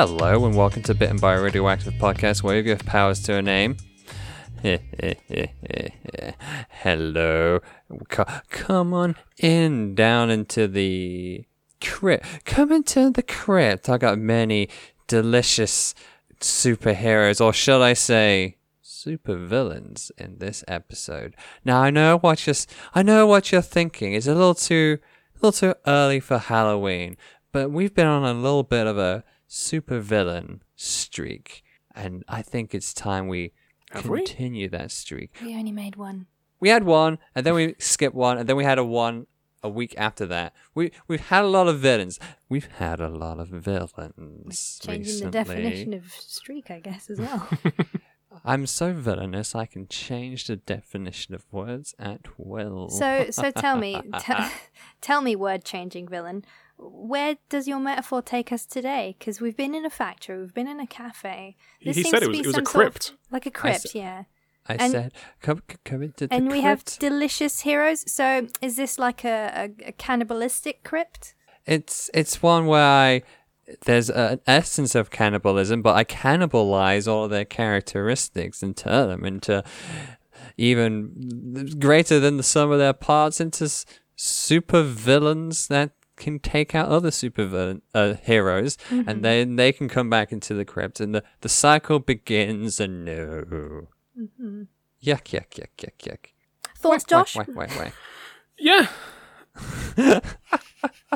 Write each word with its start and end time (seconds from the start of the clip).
Hello 0.00 0.46
and 0.46 0.54
welcome 0.54 0.84
to 0.84 0.94
Bitten 0.94 1.16
by 1.16 1.34
a 1.34 1.42
Radioactive 1.42 1.94
Podcast 1.94 2.44
where 2.44 2.54
you 2.54 2.62
give 2.62 2.78
powers 2.86 3.18
to 3.22 3.34
a 3.34 3.42
name. 3.42 3.76
Hello. 6.70 7.58
Come 8.48 8.94
on 8.94 9.16
in 9.38 9.96
down 9.96 10.30
into 10.30 10.68
the 10.68 11.44
crypt. 11.80 12.44
Come 12.44 12.70
into 12.70 13.10
the 13.10 13.24
crypt. 13.24 13.88
I 13.88 13.98
got 13.98 14.20
many 14.20 14.68
delicious 15.08 15.96
superheroes, 16.38 17.44
or 17.44 17.52
shall 17.52 17.82
I 17.82 17.94
say 17.94 18.58
supervillains 18.84 20.12
in 20.16 20.38
this 20.38 20.62
episode. 20.68 21.34
Now 21.64 21.82
I 21.82 21.90
know 21.90 22.18
what 22.18 22.46
you're 22.46 22.54
I 22.94 23.02
know 23.02 23.26
what 23.26 23.50
you're 23.50 23.62
thinking. 23.62 24.12
It's 24.12 24.28
a 24.28 24.34
little 24.36 24.54
too 24.54 25.00
a 25.34 25.38
little 25.44 25.72
too 25.72 25.74
early 25.88 26.20
for 26.20 26.38
Halloween, 26.38 27.16
but 27.50 27.72
we've 27.72 27.96
been 27.96 28.06
on 28.06 28.22
a 28.22 28.40
little 28.40 28.62
bit 28.62 28.86
of 28.86 28.96
a 28.96 29.24
supervillain 29.48 30.60
streak, 30.76 31.62
and 31.94 32.24
I 32.28 32.42
think 32.42 32.74
it's 32.74 32.92
time 32.94 33.28
we 33.28 33.52
Have 33.90 34.06
we? 34.08 34.18
continue 34.18 34.68
that 34.70 34.90
streak. 34.90 35.36
We 35.42 35.54
only 35.56 35.72
made 35.72 35.96
one. 35.96 36.26
We 36.60 36.68
had 36.70 36.84
one, 36.84 37.18
and 37.34 37.46
then 37.46 37.54
we 37.54 37.74
skipped 37.78 38.14
one, 38.16 38.38
and 38.38 38.48
then 38.48 38.56
we 38.56 38.64
had 38.64 38.78
a 38.78 38.84
one 38.84 39.26
a 39.62 39.68
week 39.68 39.94
after 39.96 40.26
that. 40.26 40.52
We 40.74 40.92
we've 41.08 41.26
had 41.28 41.44
a 41.44 41.48
lot 41.48 41.68
of 41.68 41.78
villains. 41.80 42.18
We've 42.48 42.66
had 42.78 43.00
a 43.00 43.08
lot 43.08 43.38
of 43.40 43.48
villains 43.48 44.78
Changing 44.82 45.02
recently. 45.04 45.24
the 45.26 45.30
definition 45.30 45.94
of 45.94 46.12
streak, 46.12 46.70
I 46.70 46.80
guess, 46.80 47.10
as 47.10 47.18
well. 47.18 47.48
I'm 48.44 48.66
so 48.66 48.92
villainous, 48.92 49.54
I 49.54 49.66
can 49.66 49.88
change 49.88 50.46
the 50.46 50.56
definition 50.56 51.34
of 51.34 51.44
words 51.50 51.94
at 51.98 52.20
will. 52.38 52.88
so, 52.88 53.26
so 53.30 53.50
tell 53.50 53.76
me, 53.76 54.00
t- 54.20 54.34
tell 55.00 55.22
me, 55.22 55.34
word 55.34 55.64
changing 55.64 56.06
villain. 56.08 56.44
Where 56.78 57.36
does 57.48 57.66
your 57.66 57.80
metaphor 57.80 58.22
take 58.22 58.52
us 58.52 58.64
today? 58.64 59.16
Because 59.18 59.40
we've 59.40 59.56
been 59.56 59.74
in 59.74 59.84
a 59.84 59.90
factory, 59.90 60.38
we've 60.38 60.54
been 60.54 60.68
in 60.68 60.78
a 60.80 60.86
cafe. 60.86 61.56
This 61.84 61.96
he 61.96 62.02
seems 62.04 62.10
said 62.12 62.20
to 62.20 62.26
it 62.26 62.28
was- 62.28 62.38
be 62.38 62.44
it 62.44 62.46
was 62.46 62.54
a 62.54 62.58
some 62.58 62.66
sort 62.66 62.86
of- 62.86 62.92
crypt. 62.94 63.12
like 63.30 63.46
a 63.46 63.50
crypt, 63.50 63.86
s- 63.86 63.94
yeah. 63.94 64.24
I 64.66 64.74
and- 64.74 64.92
said, 64.92 65.12
come, 65.40 65.62
come 65.84 66.02
into 66.02 66.26
the 66.26 66.34
And 66.34 66.50
we 66.50 66.60
have 66.60 66.84
delicious 66.84 67.60
heroes. 67.60 68.10
So, 68.10 68.46
is 68.60 68.76
this 68.76 68.98
like 68.98 69.24
a, 69.24 69.70
a, 69.82 69.88
a 69.88 69.92
cannibalistic 69.92 70.84
crypt? 70.84 71.34
It's 71.66 72.10
it's 72.14 72.42
one 72.42 72.66
where 72.66 72.84
I 72.84 73.22
there's 73.86 74.08
an 74.08 74.40
essence 74.46 74.94
of 74.94 75.10
cannibalism, 75.10 75.82
but 75.82 75.96
I 75.96 76.04
cannibalize 76.04 77.06
all 77.10 77.24
of 77.24 77.30
their 77.30 77.44
characteristics 77.44 78.62
and 78.62 78.76
turn 78.76 79.08
them 79.08 79.24
into 79.24 79.62
even 80.56 81.74
greater 81.78 82.20
than 82.20 82.36
the 82.36 82.42
sum 82.42 82.70
of 82.70 82.78
their 82.78 82.92
parts 82.94 83.40
into 83.40 83.68
super 84.16 84.82
villains 84.82 85.68
that 85.68 85.90
can 86.18 86.38
take 86.38 86.74
out 86.74 86.88
other 86.88 87.10
super 87.10 87.78
uh, 87.94 88.14
heroes, 88.22 88.76
and 88.90 89.24
then 89.24 89.56
they 89.56 89.72
can 89.72 89.88
come 89.88 90.10
back 90.10 90.32
into 90.32 90.54
the 90.54 90.64
crypt, 90.64 91.00
and 91.00 91.14
the, 91.14 91.22
the 91.40 91.48
cycle 91.48 91.98
begins 91.98 92.80
anew. 92.80 93.86
Yuck, 94.16 95.24
yuck, 95.30 95.50
yuck, 95.50 95.68
yuck, 95.78 95.98
yuck. 96.00 96.26
Thoughts, 96.76 97.04
Josh? 97.04 97.36
Wait, 97.36 97.48
wait, 97.48 97.70
wait, 97.70 97.78
wait. 97.78 97.92
Yeah. 98.58 98.88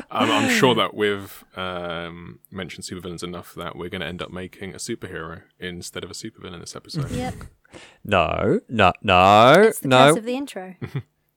I'm, 0.09 0.31
I'm 0.31 0.49
sure 0.49 0.75
that 0.75 0.93
we've 0.93 1.43
um, 1.55 2.39
mentioned 2.51 2.85
supervillains 2.85 3.23
enough 3.23 3.53
that 3.55 3.75
we're 3.77 3.89
going 3.89 4.01
to 4.01 4.07
end 4.07 4.21
up 4.21 4.31
making 4.31 4.73
a 4.73 4.77
superhero 4.77 5.43
instead 5.59 6.03
of 6.03 6.11
a 6.11 6.13
supervillain 6.13 6.59
this 6.59 6.75
episode. 6.75 7.11
Yep. 7.11 7.35
No, 8.03 8.59
no, 8.69 8.93
no, 9.01 9.53
It's 9.59 9.79
the 9.79 9.87
no. 9.87 10.15
of 10.15 10.23
the 10.23 10.35
intro. 10.35 10.75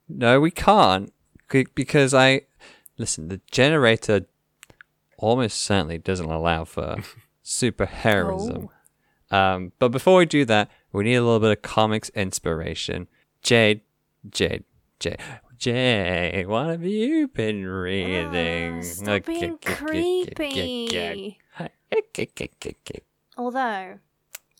No, 0.09 0.39
we 0.39 0.53
can't. 0.53 1.13
Because 1.75 2.15
I. 2.15 2.43
Listen, 2.99 3.29
the 3.29 3.41
generator 3.51 4.27
almost 5.19 5.61
certainly 5.61 5.99
doesn't 5.99 6.31
allow 6.31 6.65
for 6.65 6.97
superheroism. 7.45 8.69
Um, 9.31 9.73
but 9.79 9.89
before 9.89 10.19
we 10.19 10.27
do 10.27 10.45
that, 10.45 10.71
we 10.93 11.05
need 11.05 11.15
a 11.17 11.23
little 11.23 11.41
bit 11.41 11.51
of 11.51 11.63
comics 11.63 12.09
inspiration. 12.11 13.09
Jade, 13.43 13.81
Jade, 14.31 14.65
Jade. 14.99 15.19
Jade, 15.59 16.47
what 16.49 16.67
have 16.69 16.85
you 16.85 17.29
been 17.29 17.65
reading? 17.67 18.83
Stop 18.83 19.25
being 19.25 19.57
creepy. 19.59 21.39
Although, 23.39 23.99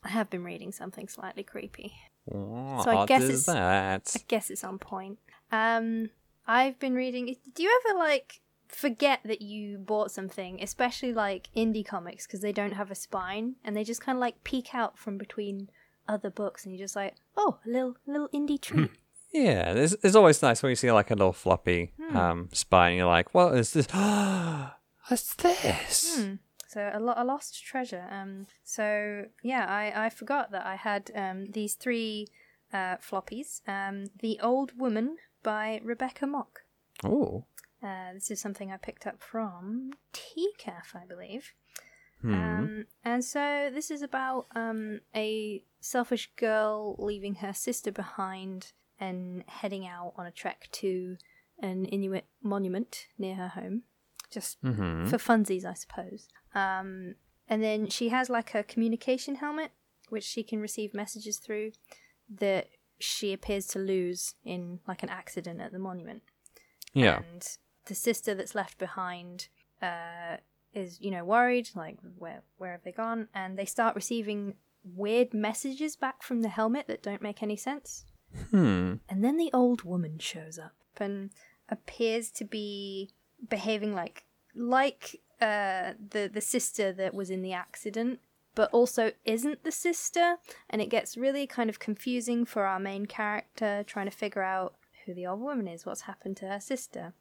I 0.05 0.09
have 0.09 0.31
been 0.31 0.43
reading 0.45 0.73
something 0.73 1.09
slightly 1.09 1.43
creepy. 1.43 1.93
What 2.25 2.89
I 2.89 3.07
guess 3.07 3.23
is 3.25 3.29
it's- 3.29 3.47
that? 3.47 4.13
I 4.17 4.25
guess 4.27 4.51
it's 4.51 4.65
on 4.65 4.79
point. 4.79 5.19
Um, 5.53 6.11
I've 6.47 6.79
been 6.79 6.95
reading. 6.95 7.35
Do 7.55 7.63
you 7.63 7.81
ever 7.85 7.99
like 7.99 8.41
forget 8.69 9.21
that 9.25 9.41
you 9.43 9.79
bought 9.79 10.11
something, 10.11 10.63
especially 10.63 11.13
like 11.13 11.49
indie 11.57 11.85
comics, 11.87 12.27
because 12.27 12.41
they 12.41 12.53
don't 12.53 12.73
have 12.75 12.91
a 12.91 12.95
spine 12.95 13.57
and 13.65 13.77
they 13.77 13.85
just 13.85 14.01
kind 14.01 14.17
of 14.17 14.21
like 14.21 14.43
peek 14.45 14.75
out 14.75 14.99
from 14.99 15.19
between 15.19 15.69
other 16.09 16.31
books, 16.31 16.65
and 16.65 16.75
you're 16.75 16.85
just 16.85 16.97
like, 16.97 17.15
oh, 17.37 17.59
a 17.67 17.69
little 17.69 17.97
little 18.07 18.29
indie 18.29 18.61
treat. 18.61 18.91
Yeah, 19.33 19.73
it's, 19.73 19.95
it's 20.03 20.15
always 20.15 20.41
nice 20.41 20.63
when 20.63 20.71
you 20.71 20.77
see 20.77 20.91
like 20.93 21.11
a 21.11 21.15
little 21.15 21.33
floppy 21.33 21.93
Hmm. 22.01 22.17
um, 22.17 22.49
spine. 22.53 22.93
And 22.93 22.99
you're 22.99 23.07
like, 23.09 23.35
what 23.35 23.55
is 23.57 23.73
this? 23.73 23.87
What's 25.09 25.35
this? 25.35 26.17
Hmm. 26.19 26.35
So 26.69 26.91
a, 26.93 27.01
lo- 27.01 27.15
a 27.17 27.25
lost 27.25 27.65
treasure. 27.65 28.05
Um. 28.11 28.47
So 28.65 29.25
yeah, 29.43 29.67
I 29.69 30.07
I 30.07 30.11
forgot 30.11 30.51
that 30.53 30.65
I 30.67 30.77
had 30.77 31.11
um 31.15 31.47
these 31.47 31.75
three 31.75 32.29
uh 32.73 32.97
floppies. 32.99 33.61
Um, 33.69 34.07
the 34.21 34.39
old 34.43 34.79
woman 34.79 35.17
by 35.47 35.81
Rebecca 35.85 36.27
Mock. 36.27 36.63
Oh, 37.05 37.45
Uh, 37.83 38.13
this 38.15 38.31
is 38.33 38.41
something 38.41 38.73
I 38.73 38.79
picked 38.79 39.07
up 39.07 39.23
from 39.23 39.93
TCAF, 40.13 40.95
I 40.95 41.05
believe. 41.07 41.53
hmm. 42.21 42.35
Um, 42.35 42.87
and 43.05 43.25
so 43.25 43.71
this 43.73 43.91
is 43.91 44.03
about 44.03 44.47
um, 44.57 45.01
a 45.15 45.63
selfish 45.81 46.31
girl 46.37 46.97
leaving 46.99 47.37
her 47.37 47.53
sister 47.53 47.93
behind 47.93 48.73
and 48.99 49.45
heading 49.47 49.87
out 49.87 50.15
on 50.17 50.27
a 50.27 50.31
trek 50.33 50.69
to 50.73 51.17
an 51.61 51.85
Inuit 51.85 52.25
monument 52.43 53.07
near 53.19 53.37
her 53.37 53.49
home, 53.49 53.83
just 54.31 54.61
Mhm. 54.63 55.09
for 55.09 55.19
funsies, 55.19 55.65
I 55.65 55.75
suppose. 55.75 56.29
Um, 56.55 57.15
and 57.49 57.63
then 57.63 57.89
she 57.89 58.09
has 58.09 58.29
like 58.31 58.55
a 58.55 58.65
communication 58.65 59.37
helmet, 59.37 59.71
which 60.09 60.25
she 60.25 60.43
can 60.43 60.61
receive 60.61 60.93
messages 60.95 61.39
through 61.39 61.73
that 62.29 62.67
she 62.99 63.33
appears 63.33 63.67
to 63.67 63.79
lose 63.79 64.35
in 64.45 64.81
like 64.87 65.03
an 65.03 65.09
accident 65.09 65.61
at 65.61 65.73
the 65.73 65.79
monument 65.79 66.23
yeah. 66.93 67.17
and 67.17 67.59
the 67.87 67.95
sister 67.95 68.35
that's 68.35 68.55
left 68.55 68.79
behind 68.79 69.49
uh, 69.83 70.37
is 70.73 71.01
you 71.01 71.11
know 71.11 71.25
worried 71.25 71.69
like 71.75 71.99
where 72.19 72.43
where 72.59 72.73
have 72.73 72.83
they 72.85 72.93
gone 72.93 73.29
and 73.35 73.59
they 73.59 73.65
start 73.65 73.95
receiving 73.95 74.55
weird 74.85 75.35
messages 75.35 75.97
back 75.97 76.23
from 76.23 76.43
the 76.43 76.49
helmet 76.49 76.87
that 76.87 77.03
don't 77.03 77.23
make 77.23 77.43
any 77.43 77.57
sense 77.57 78.05
Hmm. 78.51 78.95
and 79.09 79.25
then 79.25 79.37
the 79.37 79.51
old 79.53 79.83
woman 79.83 80.19
shows 80.19 80.59
up 80.59 80.75
and 80.99 81.31
appears 81.69 82.31
to 82.33 82.45
be 82.45 83.11
behaving 83.49 83.95
like 83.95 84.25
like 84.55 85.21
uh, 85.41 85.93
the 86.11 86.31
the 86.33 86.41
sister 86.41 86.93
that 86.93 87.15
was 87.15 87.31
in 87.31 87.43
the 87.43 87.53
accident 87.53 88.21
but 88.57 88.71
also 88.73 89.13
isn't 89.25 89.63
the 89.63 89.71
sister 89.71 90.37
and 90.69 90.83
it 90.83 90.89
gets 90.89 91.17
really 91.17 91.47
kind 91.47 91.71
of 91.71 91.79
confusing 91.79 92.45
for 92.45 92.65
our 92.65 92.81
main 92.81 93.07
character 93.07 93.85
trying 93.87 94.07
to 94.07 94.17
figure 94.17 94.43
out 94.43 94.75
who 95.05 95.15
the 95.15 95.27
old 95.27 95.41
woman 95.41 95.69
is 95.69 95.87
what's 95.87 96.01
happened 96.01 96.37
to 96.39 96.49
her 96.49 96.59
sister. 96.59 97.13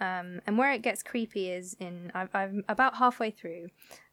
Um, 0.00 0.40
and 0.46 0.58
where 0.58 0.72
it 0.72 0.82
gets 0.82 1.02
creepy 1.02 1.50
is 1.50 1.76
in 1.78 2.10
I'm, 2.14 2.28
I'm 2.34 2.64
about 2.68 2.96
halfway 2.96 3.30
through 3.30 3.68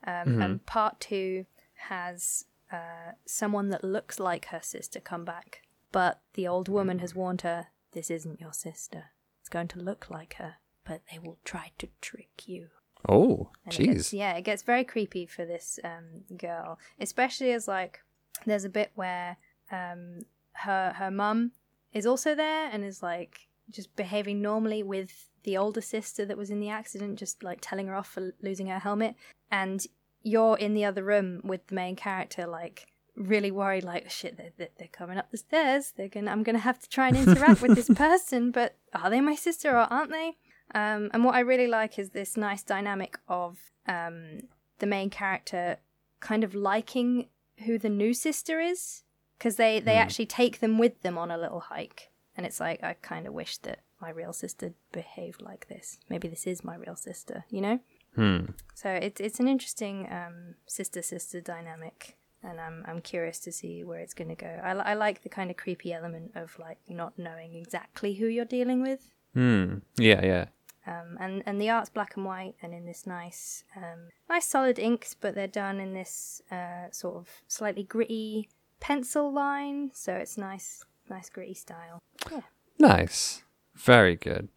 um, 0.05 0.39
and 0.41 0.65
part 0.65 0.99
two 0.99 1.45
has 1.89 2.45
uh, 2.71 3.13
someone 3.25 3.69
that 3.69 3.83
looks 3.83 4.19
like 4.19 4.45
her 4.47 4.61
sister 4.61 4.99
come 4.99 5.25
back 5.25 5.63
but 5.91 6.21
the 6.35 6.47
old 6.47 6.69
woman 6.69 6.99
has 6.99 7.15
warned 7.15 7.41
her 7.41 7.67
this 7.93 8.11
isn't 8.11 8.39
your 8.39 8.53
sister. 8.53 9.05
It's 9.39 9.49
going 9.49 9.69
to 9.69 9.79
look 9.79 10.11
like 10.11 10.35
her 10.35 10.55
but 10.85 11.01
they 11.11 11.17
will 11.17 11.39
try 11.43 11.71
to 11.79 11.87
trick 12.01 12.47
you 12.47 12.67
Oh, 13.07 13.49
and 13.65 13.73
it 13.79 13.85
gets- 13.85 14.09
jeez. 14.09 14.17
yeah, 14.17 14.33
it 14.33 14.43
gets 14.43 14.63
very 14.63 14.83
creepy 14.83 15.25
for 15.25 15.45
this 15.45 15.79
um, 15.83 16.23
girl, 16.37 16.77
especially 16.99 17.51
as 17.51 17.67
like 17.67 18.01
there's 18.45 18.65
a 18.65 18.69
bit 18.69 18.91
where 18.95 19.37
um, 19.71 20.19
her 20.53 20.93
her 20.97 21.11
mum 21.11 21.51
is 21.93 22.05
also 22.05 22.35
there 22.35 22.69
and 22.71 22.83
is 22.83 23.01
like 23.01 23.47
just 23.71 23.95
behaving 23.95 24.41
normally 24.41 24.83
with 24.83 25.29
the 25.43 25.55
older 25.57 25.81
sister 25.81 26.25
that 26.25 26.37
was 26.37 26.49
in 26.49 26.59
the 26.59 26.69
accident, 26.69 27.17
just 27.17 27.43
like 27.43 27.59
telling 27.61 27.87
her 27.87 27.95
off 27.95 28.09
for 28.09 28.33
losing 28.41 28.67
her 28.67 28.79
helmet, 28.79 29.15
and 29.51 29.85
you're 30.21 30.57
in 30.57 30.73
the 30.73 30.83
other 30.83 31.03
room 31.03 31.39
with 31.43 31.65
the 31.67 31.75
main 31.75 31.95
character, 31.95 32.45
like 32.45 32.87
really 33.15 33.51
worried, 33.51 33.83
like 33.83 34.09
shit, 34.09 34.35
they're, 34.37 34.51
they're, 34.57 34.69
they're 34.77 34.87
coming 34.89 35.17
up 35.17 35.31
the 35.31 35.37
stairs. 35.37 35.93
They're 35.95 36.09
gonna, 36.09 36.31
I'm 36.31 36.43
gonna 36.43 36.59
have 36.59 36.79
to 36.79 36.89
try 36.89 37.07
and 37.07 37.15
interact 37.17 37.61
with 37.61 37.75
this 37.75 37.89
person, 37.95 38.51
but 38.51 38.75
are 38.93 39.09
they 39.09 39.21
my 39.21 39.35
sister 39.35 39.71
or 39.71 39.87
aren't 39.91 40.11
they? 40.11 40.35
Um, 40.73 41.09
and 41.13 41.23
what 41.23 41.35
I 41.35 41.39
really 41.39 41.67
like 41.67 41.97
is 41.97 42.09
this 42.11 42.37
nice 42.37 42.63
dynamic 42.63 43.17
of 43.27 43.57
um, 43.87 44.41
the 44.79 44.85
main 44.85 45.09
character 45.09 45.77
kind 46.19 46.43
of 46.43 46.53
liking 46.53 47.27
who 47.65 47.77
the 47.77 47.89
new 47.89 48.13
sister 48.13 48.59
is 48.59 49.03
because 49.37 49.55
they, 49.55 49.79
they 49.79 49.95
actually 49.95 50.25
take 50.25 50.59
them 50.59 50.77
with 50.77 51.01
them 51.01 51.17
on 51.17 51.31
a 51.31 51.37
little 51.37 51.61
hike. 51.61 52.09
And 52.35 52.45
it's 52.45 52.59
like, 52.59 52.83
I 52.83 52.93
kind 53.01 53.27
of 53.27 53.33
wish 53.33 53.57
that 53.59 53.79
my 54.01 54.09
real 54.09 54.33
sister 54.33 54.73
behaved 54.91 55.41
like 55.41 55.67
this. 55.67 55.97
Maybe 56.09 56.27
this 56.27 56.47
is 56.47 56.63
my 56.63 56.75
real 56.75 56.95
sister, 56.95 57.45
you 57.49 57.61
know? 57.61 57.79
Hmm. 58.15 58.45
So 58.73 58.89
it's 58.89 59.21
it's 59.21 59.39
an 59.39 59.47
interesting 59.47 60.07
um, 60.11 60.55
sister 60.65 61.01
sister 61.01 61.41
dynamic, 61.41 62.17
and 62.41 62.59
I'm 62.59 62.83
I'm 62.87 63.01
curious 63.01 63.39
to 63.41 63.51
see 63.51 63.83
where 63.83 63.99
it's 63.99 64.13
going 64.13 64.29
to 64.29 64.35
go. 64.35 64.59
I, 64.63 64.71
I 64.71 64.93
like 64.95 65.21
the 65.21 65.29
kind 65.29 65.51
of 65.51 65.57
creepy 65.57 65.93
element 65.93 66.31
of 66.35 66.57
like 66.59 66.79
not 66.87 67.19
knowing 67.19 67.55
exactly 67.55 68.15
who 68.15 68.25
you're 68.25 68.45
dealing 68.45 68.81
with. 68.81 69.11
Hmm. 69.33 69.79
Yeah, 69.97 70.25
yeah. 70.25 70.45
Um, 70.89 71.17
and 71.19 71.43
and 71.45 71.61
the 71.61 71.69
art's 71.69 71.89
black 71.89 72.15
and 72.15 72.25
white 72.25 72.55
and 72.63 72.73
in 72.73 72.85
this 72.85 73.05
nice 73.05 73.63
um, 73.75 74.09
nice 74.29 74.47
solid 74.47 74.79
inks, 74.79 75.13
but 75.13 75.35
they're 75.35 75.47
done 75.65 75.79
in 75.79 75.93
this 75.93 76.41
uh, 76.51 76.89
sort 76.91 77.15
of 77.17 77.27
slightly 77.47 77.83
gritty 77.83 78.49
pencil 78.79 79.31
line, 79.31 79.91
so 79.93 80.13
it's 80.13 80.37
nice 80.37 80.83
nice 81.09 81.29
gritty 81.29 81.53
style. 81.53 81.99
Yeah. 82.31 82.41
Nice. 82.79 83.43
Very 83.75 84.15
good. 84.15 84.49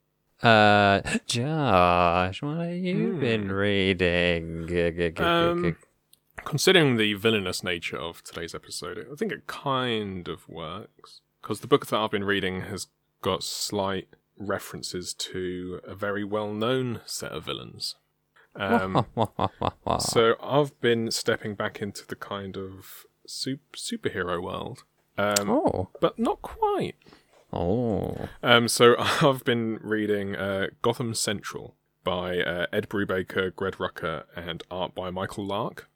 Uh, 0.42 1.00
Josh, 1.26 2.42
what 2.42 2.58
have 2.66 2.76
you 2.76 3.12
Hmm. 3.12 3.20
been 3.20 3.52
reading? 3.52 5.18
Um, 5.18 5.76
Considering 6.44 6.96
the 6.96 7.14
villainous 7.14 7.62
nature 7.62 7.96
of 7.98 8.24
today's 8.24 8.54
episode, 8.54 9.06
I 9.12 9.14
think 9.16 9.30
it 9.32 9.46
kind 9.46 10.26
of 10.28 10.48
works. 10.48 11.20
Because 11.40 11.60
the 11.60 11.66
book 11.68 11.86
that 11.86 11.96
I've 11.98 12.10
been 12.10 12.24
reading 12.24 12.62
has 12.62 12.88
got 13.20 13.44
slight 13.44 14.08
references 14.46 15.14
to 15.14 15.80
a 15.84 15.94
very 15.94 16.24
well 16.24 16.52
known 16.52 17.00
set 17.04 17.32
of 17.32 17.44
villains. 17.44 17.96
Um, 18.54 19.06
so 20.00 20.34
I've 20.42 20.78
been 20.82 21.10
stepping 21.10 21.54
back 21.54 21.80
into 21.80 22.06
the 22.06 22.16
kind 22.16 22.58
of 22.58 23.06
sup- 23.26 23.60
superhero 23.74 24.42
world, 24.42 24.84
um, 25.16 25.48
oh, 25.50 25.88
but 26.02 26.18
not 26.18 26.42
quite. 26.42 26.96
oh, 27.50 28.28
Um, 28.42 28.68
so 28.68 28.94
I've 28.98 29.42
been 29.44 29.78
reading 29.82 30.36
uh, 30.36 30.66
Gotham 30.82 31.14
Central 31.14 31.76
by 32.04 32.40
uh, 32.40 32.66
Ed 32.72 32.90
Brubaker, 32.90 33.54
Greg 33.56 33.76
Rucka, 33.76 34.24
and 34.36 34.62
art 34.70 34.94
by 34.94 35.08
Michael 35.10 35.46
Lark. 35.46 35.88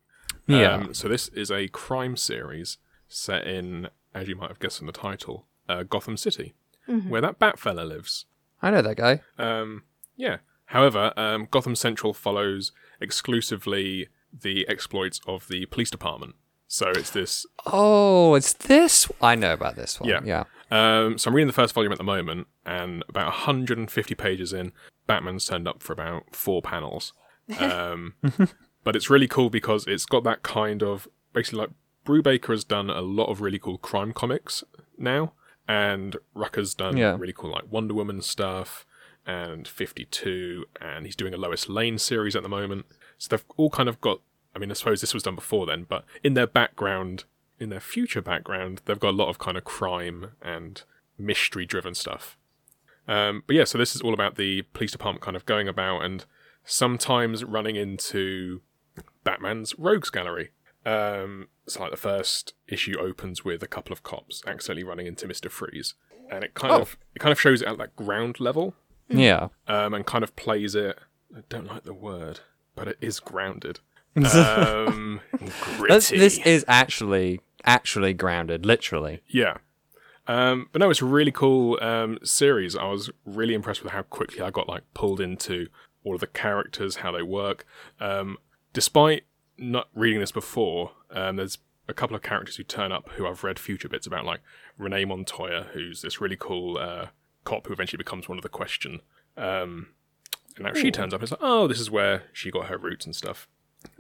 yeah. 0.46 0.76
Um, 0.76 0.94
so 0.94 1.08
this 1.08 1.28
is 1.28 1.50
a 1.50 1.68
crime 1.68 2.16
series 2.16 2.78
set 3.06 3.46
in, 3.46 3.88
as 4.14 4.28
you 4.28 4.36
might 4.36 4.48
have 4.48 4.60
guessed 4.60 4.78
from 4.78 4.86
the 4.86 4.92
title, 4.94 5.46
uh, 5.68 5.82
Gotham 5.82 6.16
City, 6.16 6.54
where 6.86 7.20
that 7.20 7.38
Batfella 7.38 7.86
lives. 7.86 8.24
I 8.66 8.70
know 8.70 8.82
that 8.82 8.96
guy. 8.96 9.20
Um, 9.38 9.84
yeah. 10.16 10.38
However, 10.66 11.12
um, 11.16 11.46
Gotham 11.50 11.76
Central 11.76 12.12
follows 12.12 12.72
exclusively 13.00 14.08
the 14.32 14.66
exploits 14.68 15.20
of 15.26 15.46
the 15.46 15.66
police 15.66 15.90
department. 15.90 16.34
So 16.66 16.88
it's 16.88 17.10
this. 17.10 17.46
Oh, 17.64 18.34
it's 18.34 18.52
this. 18.52 19.08
I 19.22 19.36
know 19.36 19.52
about 19.52 19.76
this 19.76 20.00
one. 20.00 20.08
Yeah. 20.08 20.20
Yeah. 20.24 20.44
Um, 20.72 21.16
so 21.16 21.30
I'm 21.30 21.36
reading 21.36 21.46
the 21.46 21.52
first 21.52 21.74
volume 21.74 21.92
at 21.92 21.98
the 21.98 22.04
moment, 22.04 22.48
and 22.64 23.04
about 23.08 23.26
150 23.26 24.14
pages 24.16 24.52
in, 24.52 24.72
Batman's 25.06 25.46
turned 25.46 25.68
up 25.68 25.80
for 25.80 25.92
about 25.92 26.34
four 26.34 26.60
panels. 26.60 27.12
Um, 27.60 28.14
but 28.82 28.96
it's 28.96 29.08
really 29.08 29.28
cool 29.28 29.48
because 29.48 29.86
it's 29.86 30.06
got 30.06 30.24
that 30.24 30.42
kind 30.42 30.82
of 30.82 31.06
basically 31.32 31.60
like 31.60 31.70
Brubaker 32.04 32.48
has 32.48 32.64
done 32.64 32.90
a 32.90 33.00
lot 33.00 33.26
of 33.26 33.40
really 33.40 33.60
cool 33.60 33.78
crime 33.78 34.12
comics 34.12 34.64
now, 34.98 35.34
and 35.68 36.16
Rucka's 36.34 36.74
done 36.74 36.96
Yeah. 36.96 37.16
really 37.18 37.32
cool 37.32 37.50
like 37.50 37.70
Wonder 37.70 37.94
Woman 37.94 38.20
stuff 38.22 38.86
and 39.26 39.66
52, 39.66 40.66
and 40.80 41.04
he's 41.06 41.16
doing 41.16 41.34
a 41.34 41.36
Lois 41.36 41.68
Lane 41.68 41.98
series 41.98 42.36
at 42.36 42.42
the 42.42 42.48
moment. 42.48 42.86
So 43.18 43.28
they've 43.30 43.44
all 43.56 43.70
kind 43.70 43.88
of 43.88 44.00
got. 44.00 44.20
I 44.54 44.58
mean, 44.58 44.70
I 44.70 44.74
suppose 44.74 45.00
this 45.00 45.12
was 45.12 45.22
done 45.22 45.34
before 45.34 45.66
then, 45.66 45.84
but 45.88 46.04
in 46.22 46.34
their 46.34 46.46
background, 46.46 47.24
in 47.58 47.68
their 47.68 47.80
future 47.80 48.22
background, 48.22 48.80
they've 48.84 48.98
got 49.00 49.10
a 49.10 49.16
lot 49.16 49.28
of 49.28 49.38
kind 49.38 49.56
of 49.56 49.64
crime 49.64 50.32
and 50.40 50.82
mystery-driven 51.18 51.94
stuff. 51.94 52.38
Um, 53.08 53.42
but 53.46 53.56
yeah, 53.56 53.64
so 53.64 53.76
this 53.78 53.94
is 53.94 54.00
all 54.02 54.14
about 54.14 54.36
the 54.36 54.62
police 54.72 54.92
department 54.92 55.22
kind 55.22 55.36
of 55.36 55.44
going 55.46 55.68
about 55.68 56.00
and 56.04 56.24
sometimes 56.64 57.44
running 57.44 57.76
into 57.76 58.62
Batman's 59.24 59.78
rogues 59.78 60.10
gallery. 60.10 60.50
Um, 60.86 61.48
so 61.66 61.80
like 61.82 61.90
the 61.90 61.96
first 61.96 62.54
issue 62.68 62.96
opens 62.98 63.44
with 63.44 63.62
a 63.62 63.66
couple 63.66 63.92
of 63.92 64.02
cops 64.02 64.42
accidentally 64.46 64.84
running 64.84 65.06
into 65.06 65.26
Mister 65.26 65.48
Freeze, 65.50 65.94
and 66.30 66.44
it 66.44 66.54
kind 66.54 66.72
Oh. 66.72 66.80
of 66.82 66.96
it 67.14 67.18
kind 67.18 67.32
of 67.32 67.40
shows 67.40 67.60
it 67.62 67.68
at 67.68 67.76
that 67.78 67.96
ground 67.96 68.38
level, 68.40 68.74
Yeah. 69.08 69.48
um, 69.66 69.92
and 69.94 70.06
kind 70.06 70.22
of 70.24 70.34
plays 70.36 70.74
it. 70.74 70.98
I 71.36 71.40
don't 71.48 71.66
like 71.66 71.82
the 71.82 71.92
word, 71.92 72.40
but 72.76 72.86
it 72.88 72.98
is 73.00 73.20
grounded. 73.20 73.80
Um, 74.16 75.20
gritty. 75.76 75.88
This, 75.92 76.08
this 76.10 76.38
is 76.46 76.64
actually 76.68 77.40
actually 77.64 78.14
grounded, 78.14 78.64
literally. 78.64 79.20
Yeah. 79.26 79.58
Um, 80.28 80.68
but 80.72 80.80
no, 80.80 80.88
it's 80.90 81.02
a 81.02 81.04
really 81.04 81.30
cool 81.32 81.78
um, 81.82 82.18
series. 82.22 82.74
I 82.76 82.84
was 82.84 83.10
really 83.24 83.54
impressed 83.54 83.82
with 83.82 83.92
how 83.92 84.02
quickly 84.02 84.40
I 84.40 84.50
got 84.50 84.68
like 84.68 84.82
pulled 84.94 85.20
into 85.20 85.68
all 86.04 86.14
of 86.14 86.20
the 86.20 86.26
characters, 86.28 86.96
how 86.96 87.12
they 87.12 87.22
work. 87.22 87.66
Um, 88.00 88.38
despite 88.72 89.24
not 89.58 89.88
reading 89.94 90.20
this 90.20 90.32
before, 90.32 90.92
um, 91.10 91.36
there's 91.36 91.58
a 91.88 91.94
couple 91.94 92.16
of 92.16 92.22
characters 92.22 92.56
who 92.56 92.62
turn 92.64 92.92
up 92.92 93.08
who 93.10 93.26
I've 93.26 93.44
read 93.44 93.58
future 93.58 93.88
bits 93.88 94.06
about, 94.06 94.24
like 94.24 94.40
Renee 94.78 95.04
Montoya, 95.04 95.68
who's 95.72 96.02
this 96.02 96.20
really 96.20 96.36
cool 96.38 96.78
uh, 96.78 97.06
cop 97.44 97.66
who 97.66 97.72
eventually 97.72 97.98
becomes 97.98 98.28
one 98.28 98.38
of 98.38 98.42
the 98.42 98.48
Question. 98.48 99.00
Um, 99.36 99.88
and 100.56 100.64
now 100.64 100.72
she 100.72 100.90
turns 100.90 101.12
up. 101.12 101.20
and 101.20 101.24
It's 101.24 101.32
like, 101.32 101.40
oh, 101.42 101.66
this 101.66 101.80
is 101.80 101.90
where 101.90 102.24
she 102.32 102.50
got 102.50 102.66
her 102.66 102.78
roots 102.78 103.04
and 103.06 103.14
stuff. 103.14 103.46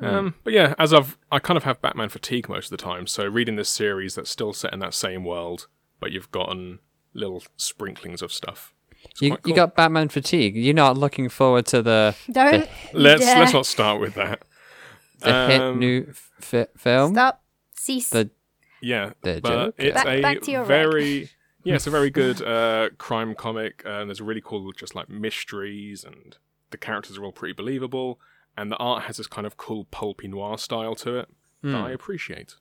Um, 0.00 0.34
but 0.42 0.52
yeah, 0.52 0.74
as 0.78 0.92
I've, 0.92 1.16
I 1.30 1.38
kind 1.38 1.56
of 1.56 1.64
have 1.64 1.80
Batman 1.80 2.08
fatigue 2.08 2.48
most 2.48 2.72
of 2.72 2.78
the 2.78 2.82
time. 2.82 3.06
So 3.06 3.24
reading 3.26 3.56
this 3.56 3.68
series 3.68 4.14
that's 4.14 4.30
still 4.30 4.52
set 4.52 4.72
in 4.72 4.80
that 4.80 4.94
same 4.94 5.22
world, 5.24 5.68
but 6.00 6.12
you've 6.12 6.30
gotten 6.32 6.80
little 7.14 7.42
sprinklings 7.56 8.20
of 8.22 8.32
stuff. 8.32 8.74
It's 9.04 9.22
You 9.22 9.30
quite 9.32 9.46
you 9.46 9.54
got 9.54 9.76
Batman 9.76 10.08
fatigue. 10.08 10.56
You're 10.56 10.74
not 10.74 10.96
looking 10.98 11.28
forward 11.28 11.66
to 11.66 11.82
the 11.82 12.16
Don't 12.32 12.68
Let's 12.92 13.24
dare. 13.24 13.38
let's 13.38 13.52
not 13.52 13.66
start 13.66 14.00
with 14.00 14.14
that. 14.14 14.42
The 15.26 15.46
hit 15.48 15.60
Um, 15.60 15.78
new 15.78 16.06
f- 16.40 16.68
film. 16.76 17.12
stop. 17.14 17.42
Cease. 17.74 18.10
The 18.10 18.30
Yeah, 18.80 19.12
The 19.22 19.40
but 19.42 19.50
Joker. 19.50 19.72
it's 19.78 19.94
Back- 19.94 20.06
a 20.06 20.20
back 20.22 20.40
to 20.42 20.50
your 20.50 20.60
rec. 20.62 20.68
very 20.68 21.30
yeah, 21.64 21.74
it's 21.74 21.86
a 21.86 21.90
very 21.90 22.10
good 22.22 22.40
uh, 22.42 22.90
crime 22.98 23.34
comic. 23.34 23.82
And 23.84 24.08
there's 24.08 24.20
really 24.20 24.42
cool 24.44 24.70
just 24.72 24.94
like 24.94 25.08
mysteries, 25.08 26.04
and 26.04 26.36
the 26.70 26.76
characters 26.78 27.18
are 27.18 27.24
all 27.24 27.32
pretty 27.32 27.54
believable, 27.54 28.18
and 28.56 28.70
the 28.70 28.76
art 28.76 29.04
has 29.04 29.16
this 29.16 29.26
kind 29.26 29.46
of 29.46 29.56
cool 29.56 29.84
pulpy 29.86 30.28
noir 30.28 30.58
style 30.58 30.94
to 30.96 31.16
it 31.18 31.28
that 31.62 31.74
I 31.74 31.90
appreciate. 31.90 32.54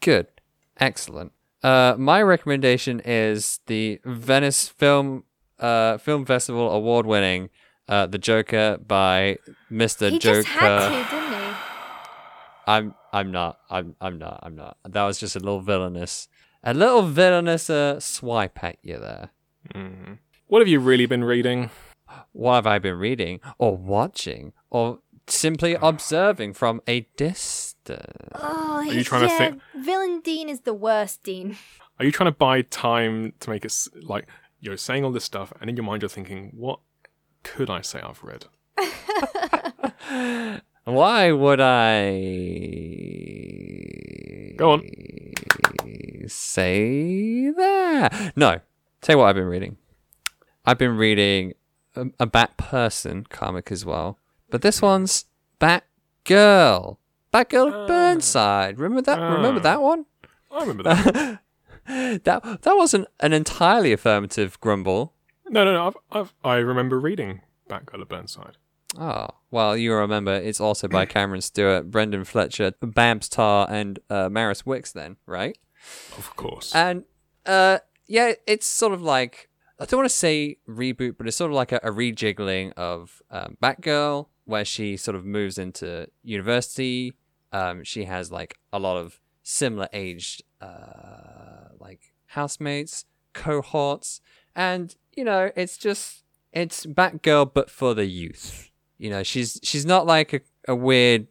Good. 0.00 0.26
Excellent. 0.78 1.32
Uh, 1.62 1.94
my 1.98 2.20
recommendation 2.22 3.00
is 3.04 3.60
the 3.66 4.00
Venice 4.04 4.68
Film 4.68 5.24
uh, 5.58 5.96
Film 5.98 6.26
Festival 6.26 6.70
award 6.70 7.06
winning 7.06 7.48
uh, 7.88 8.06
The 8.06 8.18
Joker 8.18 8.78
by 8.86 9.38
Mr. 9.72 10.10
he 10.10 10.18
Joker. 10.18 10.42
just 10.42 10.48
had 10.48 10.88
to, 10.88 11.16
didn't 11.16 11.40
he? 11.40 11.45
I'm 12.66 12.94
I'm 13.12 13.30
not. 13.30 13.58
I'm 13.70 13.94
I'm 14.00 14.18
not. 14.18 14.40
I'm 14.42 14.56
not. 14.56 14.76
That 14.84 15.04
was 15.04 15.18
just 15.18 15.36
a 15.36 15.40
little 15.40 15.60
villainous 15.60 16.28
a 16.64 16.74
little 16.74 17.02
villainous 17.02 17.70
uh, 17.70 18.00
swipe 18.00 18.62
at 18.64 18.76
you 18.82 18.98
there. 18.98 19.30
Mhm. 19.74 20.18
What 20.48 20.60
have 20.60 20.68
you 20.68 20.80
really 20.80 21.06
been 21.06 21.22
reading? 21.24 21.70
What 22.32 22.54
have 22.56 22.66
I 22.66 22.78
been 22.78 22.96
reading 22.98 23.40
or 23.58 23.76
watching 23.76 24.52
or 24.70 24.98
simply 25.28 25.74
observing 25.80 26.54
from 26.54 26.80
a 26.88 27.00
distance? 27.16 28.32
Oh, 28.34 28.80
you 28.80 29.04
trying 29.04 29.28
to 29.28 29.36
think- 29.38 29.62
Villain 29.76 30.20
Dean 30.20 30.48
is 30.48 30.60
the 30.62 30.74
worst 30.74 31.22
Dean. 31.22 31.56
Are 31.98 32.04
you 32.04 32.10
trying 32.12 32.30
to 32.32 32.36
buy 32.36 32.62
time 32.62 33.32
to 33.40 33.50
make 33.50 33.64
it 33.64 33.70
s- 33.70 33.88
like 34.02 34.26
you're 34.60 34.76
saying 34.76 35.04
all 35.04 35.12
this 35.12 35.24
stuff, 35.24 35.52
and 35.60 35.70
in 35.70 35.76
your 35.76 35.84
mind 35.84 36.02
you're 36.02 36.08
thinking, 36.08 36.50
what 36.54 36.80
could 37.44 37.70
I 37.70 37.80
say 37.80 38.00
I've 38.00 38.22
read? 38.24 38.46
Why 40.86 41.32
would 41.32 41.60
I 41.60 42.10
Go 44.56 44.72
on. 44.72 44.82
say 46.28 47.50
that? 47.50 48.32
No. 48.36 48.60
Tell 49.02 49.14
you 49.14 49.18
what 49.18 49.26
I've 49.28 49.34
been 49.34 49.44
reading. 49.46 49.76
I've 50.64 50.78
been 50.78 50.96
reading 50.96 51.52
a, 51.94 52.06
a 52.20 52.26
Bat 52.26 52.56
Person 52.56 53.24
comic 53.28 53.70
as 53.70 53.84
well, 53.84 54.18
but 54.50 54.62
this 54.62 54.80
one's 54.80 55.26
Bat 55.58 55.84
Girl. 56.24 56.98
Batgirl 57.32 57.72
Ah. 57.72 57.86
Burnside. 57.86 58.78
Remember 58.78 59.02
that? 59.02 59.18
Remember 59.20 59.60
Ah. 59.60 59.62
that 59.64 59.82
one? 59.82 60.06
I 60.50 60.60
remember 60.60 60.82
that. 60.84 61.40
That 61.88 62.42
that 62.62 62.76
wasn't 62.76 63.06
an 63.20 63.32
entirely 63.32 63.92
affirmative 63.92 64.58
grumble. 64.60 65.14
no, 65.48 65.64
no, 65.64 65.72
no. 65.72 65.86
I've, 65.86 65.96
I've, 66.10 66.34
I 66.42 66.56
remember 66.56 66.98
reading 66.98 67.42
Batgirl 67.70 68.00
at 68.00 68.08
Burnside. 68.08 68.56
Oh, 68.98 69.28
well, 69.50 69.76
you 69.76 69.92
remember 69.94 70.34
it's 70.34 70.60
also 70.60 70.88
by 70.88 71.06
Cameron 71.06 71.40
Stewart, 71.40 71.90
Brendan 71.90 72.24
Fletcher, 72.24 72.72
Babs 72.80 73.28
Tarr, 73.28 73.66
and 73.70 73.98
uh, 74.08 74.28
Maris 74.28 74.64
Wicks, 74.64 74.92
then, 74.92 75.16
right? 75.26 75.58
Of 76.16 76.34
course. 76.36 76.74
And 76.74 77.04
uh, 77.44 77.78
yeah, 78.06 78.32
it's 78.46 78.66
sort 78.66 78.92
of 78.92 79.02
like 79.02 79.48
I 79.78 79.84
don't 79.84 79.98
want 79.98 80.10
to 80.10 80.16
say 80.16 80.56
reboot, 80.68 81.16
but 81.18 81.26
it's 81.26 81.36
sort 81.36 81.50
of 81.50 81.54
like 81.54 81.72
a, 81.72 81.80
a 81.82 81.90
rejiggling 81.90 82.72
of 82.74 83.20
um, 83.30 83.56
Batgirl, 83.62 84.28
where 84.44 84.64
she 84.64 84.96
sort 84.96 85.14
of 85.14 85.24
moves 85.24 85.58
into 85.58 86.08
university. 86.22 87.12
Um, 87.52 87.84
she 87.84 88.04
has 88.04 88.32
like 88.32 88.58
a 88.72 88.78
lot 88.78 88.96
of 88.96 89.20
similar 89.42 89.88
aged 89.92 90.42
uh, 90.60 91.68
like 91.78 92.12
housemates, 92.26 93.04
cohorts, 93.32 94.20
and 94.54 94.94
you 95.14 95.24
know, 95.24 95.50
it's 95.56 95.76
just 95.76 96.24
it's 96.52 96.86
Batgirl, 96.86 97.52
but 97.52 97.70
for 97.70 97.94
the 97.94 98.06
youth. 98.06 98.70
You 98.98 99.10
know, 99.10 99.22
she's 99.22 99.60
she's 99.62 99.84
not 99.86 100.06
like 100.06 100.32
a, 100.32 100.40
a 100.68 100.74
weird 100.74 101.26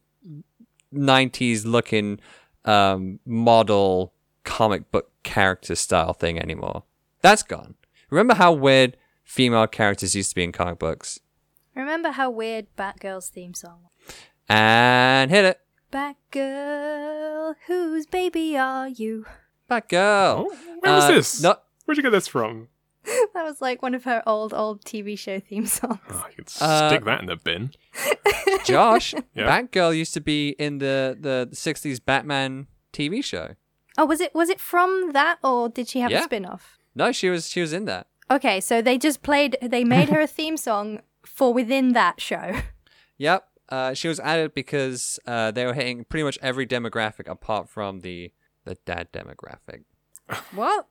'90s 0.93 1.65
looking 1.65 2.19
um, 2.63 3.19
model 3.25 4.13
comic 4.43 4.91
book 4.91 5.11
character 5.23 5.75
style 5.75 6.13
thing 6.13 6.39
anymore. 6.39 6.83
That's 7.21 7.43
gone. 7.43 7.75
Remember 8.09 8.35
how 8.35 8.51
weird 8.53 8.97
female 9.23 9.67
characters 9.67 10.15
used 10.15 10.29
to 10.29 10.35
be 10.35 10.43
in 10.43 10.51
comic 10.51 10.77
books? 10.79 11.19
Remember 11.75 12.11
how 12.11 12.29
weird 12.29 12.67
Batgirl's 12.77 13.29
theme 13.29 13.53
song 13.53 13.79
was? 13.83 14.15
And 14.47 15.31
hit 15.31 15.43
it, 15.45 15.59
Batgirl, 15.91 17.55
whose 17.67 18.05
baby 18.05 18.55
are 18.57 18.87
you? 18.87 19.25
Batgirl. 19.69 20.45
Oh, 20.47 20.55
where 20.81 20.93
was 20.93 21.03
Uh, 21.05 21.11
this? 21.11 21.41
No, 21.41 21.55
Where'd 21.85 21.97
you 21.97 22.03
get 22.03 22.11
this 22.11 22.27
from? 22.27 22.67
That 23.33 23.43
was 23.43 23.61
like 23.61 23.81
one 23.81 23.93
of 23.93 24.03
her 24.05 24.23
old, 24.25 24.53
old 24.53 24.83
TV 24.83 25.17
show 25.17 25.39
theme 25.39 25.65
songs. 25.65 25.99
Oh, 26.09 26.25
you 26.29 26.35
could 26.43 26.51
Uh, 26.59 26.89
stick 26.89 27.05
that 27.05 27.19
in 27.21 27.27
the 27.27 27.35
bin. 27.35 27.71
Josh. 28.65 29.13
Yeah. 29.33 29.47
Batgirl 29.61 29.95
used 29.95 30.13
to 30.15 30.21
be 30.21 30.49
in 30.59 30.79
the 30.79 31.17
the 31.19 31.49
'60s 31.51 31.99
Batman 32.03 32.67
TV 32.93 33.23
show. 33.23 33.55
Oh, 33.97 34.05
was 34.05 34.19
it 34.21 34.33
was 34.33 34.49
it 34.49 34.59
from 34.59 35.11
that 35.13 35.37
or 35.43 35.69
did 35.69 35.87
she 35.87 35.99
have 35.99 36.11
Yeah. 36.11 36.21
a 36.21 36.23
spin-off? 36.23 36.77
No, 36.95 37.11
she 37.11 37.29
was 37.29 37.49
she 37.49 37.61
was 37.61 37.73
in 37.73 37.85
that. 37.85 38.07
Okay, 38.31 38.59
so 38.59 38.81
they 38.81 38.97
just 38.97 39.21
played 39.21 39.57
they 39.61 39.83
made 39.83 40.09
her 40.09 40.19
a 40.21 40.27
theme 40.37 40.57
song 40.57 41.01
for 41.25 41.53
within 41.53 41.93
that 41.93 42.19
show. 42.21 42.53
Yep. 43.17 43.47
Uh, 43.69 43.93
she 43.93 44.07
was 44.07 44.19
added 44.19 44.53
because 44.53 45.19
uh, 45.25 45.49
they 45.51 45.65
were 45.65 45.73
hitting 45.73 46.05
pretty 46.05 46.23
much 46.23 46.37
every 46.41 46.67
demographic 46.67 47.27
apart 47.29 47.69
from 47.69 48.01
the 48.01 48.31
the 48.63 48.75
dad 48.85 49.11
demographic. 49.13 49.83
what? 50.53 50.87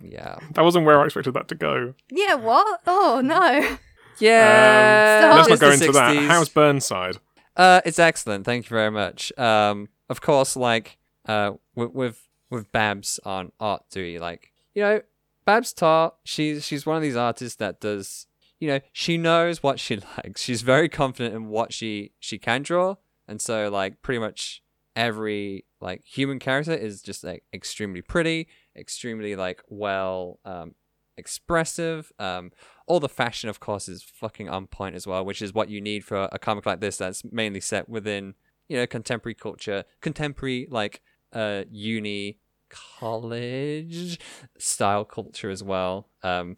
Yeah. 0.00 0.38
That 0.52 0.62
wasn't 0.62 0.84
where 0.84 1.00
I 1.00 1.04
expected 1.06 1.34
that 1.34 1.48
to 1.48 1.54
go. 1.54 1.94
Yeah, 2.10 2.34
what? 2.34 2.80
Oh 2.86 3.20
no. 3.24 3.76
Yeah. 4.18 5.30
Um, 5.30 5.36
Let's 5.36 5.48
not 5.48 5.60
go 5.60 5.68
the 5.68 5.72
into 5.74 5.92
that. 5.92 6.16
How's 6.28 6.48
Burnside? 6.48 7.16
Uh, 7.56 7.80
it's 7.84 7.98
excellent. 7.98 8.44
Thank 8.44 8.66
you 8.66 8.74
very 8.74 8.90
much. 8.90 9.36
Um, 9.38 9.88
of 10.08 10.20
course, 10.20 10.56
like 10.56 10.98
uh, 11.26 11.52
with 11.74 11.92
with, 11.92 12.28
with 12.50 12.72
Babs 12.72 13.20
on 13.24 13.52
art 13.60 13.82
duty, 13.90 14.18
like 14.18 14.52
you 14.74 14.82
know, 14.82 15.00
Babs 15.44 15.72
Tarr, 15.72 16.12
she's 16.24 16.64
she's 16.64 16.86
one 16.86 16.96
of 16.96 17.02
these 17.02 17.16
artists 17.16 17.56
that 17.56 17.80
does, 17.80 18.26
you 18.58 18.68
know, 18.68 18.80
she 18.92 19.18
knows 19.18 19.62
what 19.62 19.80
she 19.80 19.96
likes. 20.16 20.42
She's 20.42 20.62
very 20.62 20.88
confident 20.88 21.34
in 21.34 21.48
what 21.48 21.72
she 21.72 22.12
she 22.18 22.38
can 22.38 22.62
draw, 22.62 22.96
and 23.28 23.40
so 23.40 23.68
like 23.70 24.02
pretty 24.02 24.18
much 24.18 24.62
every 24.94 25.64
like 25.80 26.04
human 26.04 26.38
character 26.38 26.74
is 26.74 27.02
just 27.02 27.24
like 27.24 27.44
extremely 27.52 28.02
pretty, 28.02 28.48
extremely 28.76 29.36
like 29.36 29.62
well 29.68 30.38
um 30.44 30.74
expressive. 31.16 32.10
Um, 32.18 32.52
all 32.86 33.00
the 33.00 33.08
fashion, 33.08 33.48
of 33.50 33.60
course, 33.60 33.88
is 33.88 34.02
fucking 34.02 34.48
on 34.48 34.66
point 34.66 34.94
as 34.94 35.06
well, 35.06 35.24
which 35.24 35.42
is 35.42 35.52
what 35.52 35.68
you 35.68 35.80
need 35.80 36.04
for 36.04 36.28
a 36.32 36.38
comic 36.38 36.66
like 36.66 36.80
this 36.80 36.96
that's 36.96 37.22
mainly 37.30 37.60
set 37.60 37.88
within, 37.88 38.34
you 38.68 38.76
know, 38.76 38.86
contemporary 38.86 39.34
culture, 39.34 39.84
contemporary 40.00 40.66
like 40.70 41.02
uh 41.32 41.64
uni 41.70 42.38
college 42.68 44.18
style 44.58 45.04
culture 45.04 45.50
as 45.50 45.62
well. 45.62 46.08
Um, 46.22 46.56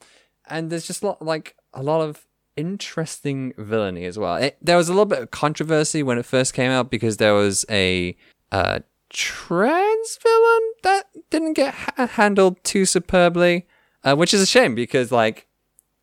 and 0.49 0.71
there's 0.71 0.87
just 0.87 1.03
a 1.03 1.07
lot 1.07 1.23
like 1.23 1.57
a 1.73 1.83
lot 1.83 2.01
of 2.01 2.27
interesting 2.57 3.53
villainy 3.59 4.05
as 4.05 4.19
well. 4.19 4.37
It, 4.37 4.59
there 4.63 4.77
was 4.77 4.89
a 4.89 4.93
little 4.93 5.07
bit 5.07 5.21
of 5.21 5.31
controversy 5.31 6.03
when 6.03 6.19
it 6.19 6.25
first 6.27 6.55
came 6.55 6.71
out 6.71 6.91
because 6.91 7.17
there 7.17 7.35
was 7.35 7.65
a 7.69 8.17
uh, 8.53 8.81
trans 9.15 10.19
villain 10.21 10.73
that 10.83 11.05
didn't 11.31 11.55
get 11.55 11.73
ha- 11.73 12.07
handled 12.09 12.63
too 12.65 12.85
superbly, 12.85 13.67
uh, 14.03 14.15
which 14.17 14.35
is 14.35 14.43
a 14.43 14.47
shame 14.47 14.75
because 14.75 15.11
like 15.13 15.47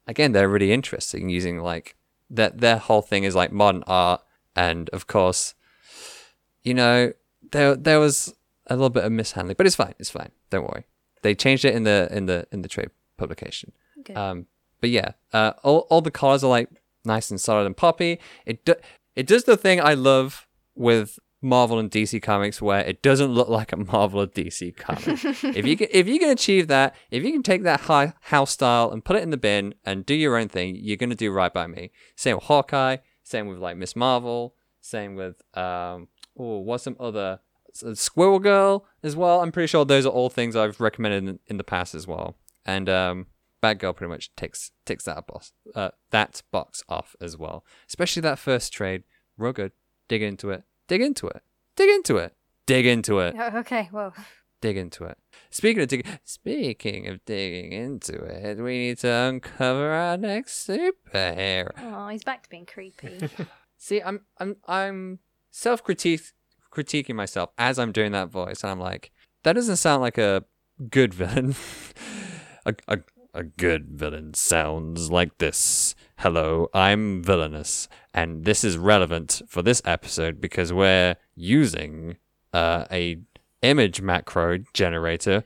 again 0.07 0.31
they're 0.31 0.49
really 0.49 0.71
interesting 0.71 1.27
using 1.29 1.59
like 1.59 1.95
that 2.29 2.59
their 2.59 2.77
whole 2.77 3.01
thing 3.01 3.25
is 3.25 3.35
like 3.35 3.51
modern 3.51 3.83
art 3.85 4.21
and 4.55 4.89
of 4.91 5.07
course 5.07 5.53
you 6.63 6.73
know 6.73 7.11
there 7.51 7.75
there 7.75 7.99
was 7.99 8.33
a 8.67 8.75
little 8.75 8.89
bit 8.89 9.03
of 9.03 9.11
mishandling 9.11 9.55
but 9.57 9.67
it's 9.67 9.75
fine 9.75 9.93
it's 9.99 10.09
fine. 10.09 10.31
Don't 10.49 10.63
worry. 10.63 10.85
They 11.21 11.35
changed 11.35 11.65
it 11.65 11.75
in 11.75 11.83
the 11.83 12.07
in 12.11 12.25
the 12.25 12.47
in 12.51 12.61
the 12.61 12.69
trade 12.69 12.89
publication. 13.17 13.73
Okay. 13.99 14.13
um 14.13 14.47
but 14.79 14.89
yeah 14.89 15.11
uh 15.33 15.51
all, 15.63 15.79
all 15.89 16.01
the 16.01 16.11
colors 16.11 16.43
are 16.45 16.49
like 16.49 16.69
nice 17.03 17.29
and 17.29 17.41
solid 17.41 17.65
and 17.65 17.75
poppy. 17.75 18.19
It 18.45 18.63
do, 18.63 18.75
it 19.17 19.27
does 19.27 19.43
the 19.43 19.57
thing 19.57 19.81
i 19.81 19.93
love 19.93 20.47
with 20.75 21.19
marvel 21.41 21.79
and 21.79 21.89
dc 21.89 22.21
comics 22.21 22.61
where 22.61 22.81
it 22.81 23.01
doesn't 23.01 23.31
look 23.31 23.49
like 23.49 23.71
a 23.71 23.77
marvel 23.77 24.21
or 24.21 24.27
dc 24.27 24.75
comic. 24.77 25.19
If 25.55 25.65
you 25.65 25.75
can 25.75 25.87
if 25.91 26.07
you 26.07 26.19
can 26.19 26.29
achieve 26.29 26.67
that 26.67 26.95
if 27.09 27.23
you 27.23 27.31
can 27.31 27.41
take 27.41 27.63
that 27.63 27.81
high 27.81 28.13
house 28.21 28.51
style 28.51 28.91
and 28.91 29.03
put 29.03 29.15
it 29.15 29.23
in 29.23 29.31
the 29.31 29.37
bin 29.37 29.73
and 29.83 30.05
do 30.05 30.13
your 30.13 30.37
own 30.37 30.49
thing 30.49 30.75
you're 30.79 30.97
gonna 30.97 31.15
do 31.15 31.31
right 31.31 31.51
by 31.51 31.67
me. 31.67 31.91
Same 32.15 32.35
with 32.35 32.45
hawkeye 32.45 32.97
same 33.23 33.47
with 33.47 33.57
like 33.57 33.75
miss 33.75 33.95
marvel 33.95 34.55
same 34.81 35.15
with 35.15 35.41
um 35.57 36.07
oh 36.37 36.59
what's 36.59 36.83
some 36.83 36.95
other 36.99 37.39
squirrel 37.93 38.39
girl 38.39 38.85
as 39.01 39.15
well. 39.15 39.41
I'm 39.41 39.51
pretty 39.51 39.67
sure 39.67 39.83
those 39.83 40.05
are 40.05 40.09
all 40.09 40.29
things 40.29 40.55
i've 40.55 40.79
recommended 40.79 41.27
in, 41.27 41.39
in 41.47 41.57
the 41.57 41.63
past 41.63 41.95
as 41.95 42.05
well. 42.05 42.37
And 42.65 42.87
um 42.87 43.27
Batgirl 43.63 43.95
pretty 43.95 44.09
much 44.09 44.35
ticks 44.35 44.71
ticks 44.85 45.05
that 45.05 45.25
box 45.27 45.53
uh, 45.75 45.89
that 46.11 46.41
box 46.51 46.83
off 46.89 47.15
as 47.21 47.37
well. 47.37 47.63
Especially 47.87 48.21
that 48.21 48.39
first 48.39 48.73
trade. 48.73 49.03
Real 49.37 49.53
good 49.53 49.71
dig 50.07 50.21
into 50.21 50.49
it 50.49 50.63
dig 50.91 51.01
into 51.01 51.27
it 51.27 51.41
dig 51.77 51.89
into 51.89 52.17
it 52.17 52.35
dig 52.65 52.85
into 52.85 53.19
it 53.19 53.33
okay, 53.55 53.89
well. 53.93 54.13
dig 54.61 54.77
into 54.77 55.05
it. 55.05 55.17
Speaking 55.49 55.81
of 55.81 55.87
dig, 55.87 56.05
speaking 56.23 57.07
of 57.07 57.23
digging 57.25 57.71
into 57.71 58.13
it, 58.23 58.57
we 58.57 58.77
need 58.77 58.99
to 58.99 59.09
uncover 59.09 59.91
our 59.91 60.17
next 60.17 60.67
superhero. 60.67 61.71
Oh, 61.81 62.07
he's 62.07 62.23
back 62.23 62.43
to 62.43 62.49
being 62.49 62.65
creepy. 62.65 63.29
See, 63.77 64.01
I'm 64.01 64.21
I'm 64.37 64.57
I'm 64.67 65.19
self 65.49 65.83
critiquing 65.83 67.15
myself 67.15 67.49
as 67.57 67.79
I'm 67.79 67.91
doing 67.91 68.11
that 68.11 68.29
voice, 68.29 68.63
and 68.63 68.71
I'm 68.71 68.79
like, 68.79 69.11
that 69.43 69.53
doesn't 69.53 69.77
sound 69.77 70.01
like 70.01 70.17
a 70.17 70.45
good 70.89 71.13
villain. 71.13 71.55
a, 72.65 72.75
a 72.87 72.99
a 73.33 73.43
good 73.43 73.87
villain 73.89 74.33
sounds 74.33 75.11
like 75.11 75.37
this. 75.37 75.95
Hello, 76.17 76.69
I'm 76.73 77.23
villainous, 77.23 77.87
and 78.13 78.45
this 78.45 78.63
is 78.63 78.77
relevant 78.77 79.41
for 79.47 79.61
this 79.61 79.81
episode 79.85 80.41
because 80.41 80.73
we're 80.73 81.15
using 81.35 82.17
uh, 82.53 82.85
a 82.91 83.17
image 83.61 84.01
macro 84.01 84.59
generator 84.73 85.43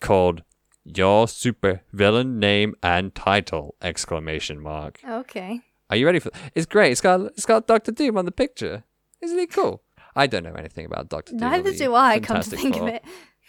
called 0.00 0.42
your 0.84 1.28
super 1.28 1.82
villain 1.92 2.38
name 2.38 2.74
and 2.82 3.14
title 3.14 3.74
exclamation 3.82 4.58
mark 4.58 5.00
okay. 5.06 5.60
are 5.90 5.96
you 5.96 6.06
ready 6.06 6.18
for 6.18 6.30
it's 6.54 6.64
great 6.64 6.90
it's 6.90 7.02
got 7.02 7.20
it's 7.20 7.44
got 7.44 7.66
dr 7.66 7.92
doom 7.92 8.16
on 8.16 8.24
the 8.24 8.32
picture 8.32 8.84
isn't 9.20 9.38
he 9.38 9.46
cool 9.46 9.82
i 10.16 10.26
don't 10.26 10.44
know 10.44 10.54
anything 10.54 10.86
about 10.86 11.10
dr 11.10 11.30
doom 11.30 11.40
Neither 11.40 11.74
do 11.74 11.94
I, 11.94 12.20
come 12.20 12.40
to 12.40 12.56
think 12.56 12.76
of 12.76 12.88
it. 12.88 13.04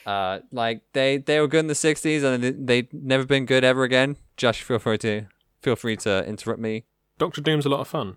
Uh 0.09 0.39
like 0.51 0.81
they 0.93 1.17
they 1.17 1.39
were 1.39 1.47
good 1.47 1.59
in 1.59 1.67
the 1.67 1.73
60s 1.87 2.23
and 2.23 2.43
they, 2.43 2.51
they've 2.51 2.93
never 2.93 3.25
been 3.25 3.45
good 3.45 3.63
ever 3.63 3.83
again 3.83 4.15
josh 4.37 4.61
feel 4.61 4.79
free 4.79 4.97
to 4.97 5.25
feel 5.61 5.75
free 5.75 5.95
to 5.97 6.25
interrupt 6.25 6.59
me 6.59 6.85
Doctor 7.17 7.41
Doom's 7.41 7.65
a 7.65 7.69
lot 7.69 7.81
of 7.81 7.87
fun. 7.87 8.15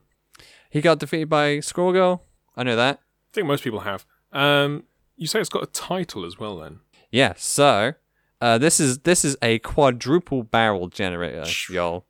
he 0.70 0.80
got 0.80 0.98
defeated 1.00 1.28
by 1.28 1.60
squirrel 1.60 1.92
girl 1.92 2.14
i 2.56 2.62
know 2.62 2.76
that 2.76 3.00
I 3.00 3.30
think 3.34 3.46
most 3.46 3.64
people 3.64 3.80
have. 3.80 4.04
Um, 4.32 4.84
you 5.16 5.26
say 5.26 5.40
it's 5.40 5.48
got 5.48 5.62
a 5.62 5.72
title 5.90 6.26
as 6.26 6.38
well, 6.38 6.58
then. 6.58 6.80
yeah 7.10 7.32
so 7.36 7.94
uh, 8.42 8.58
this 8.58 8.78
is 8.80 8.98
this 9.00 9.24
is 9.24 9.36
a 9.40 9.58
quadruple 9.60 10.42
barrel 10.42 10.88
generator, 10.88 11.44
y'all. 11.70 12.04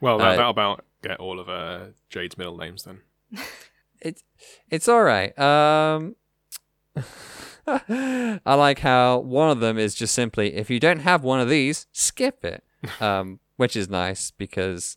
Well, 0.00 0.16
that, 0.18 0.28
Uh, 0.28 0.36
that'll 0.36 0.50
about 0.50 0.84
get 1.02 1.18
all 1.18 1.38
of 1.40 1.48
uh, 1.48 1.78
Jade's 2.08 2.38
middle 2.38 2.56
names 2.56 2.84
then. 2.84 3.00
It's 4.00 4.22
it's 4.70 4.88
all 4.88 5.02
right. 5.02 5.36
Um, 5.38 6.16
I 7.66 8.54
like 8.54 8.80
how 8.80 9.18
one 9.18 9.50
of 9.50 9.60
them 9.60 9.78
is 9.78 9.94
just 9.94 10.14
simply 10.14 10.54
if 10.54 10.70
you 10.70 10.78
don't 10.80 11.00
have 11.00 11.24
one 11.24 11.40
of 11.40 11.48
these, 11.48 11.86
skip 11.92 12.44
it, 12.44 12.62
um, 13.00 13.40
which 13.56 13.76
is 13.76 13.88
nice 13.88 14.30
because 14.30 14.96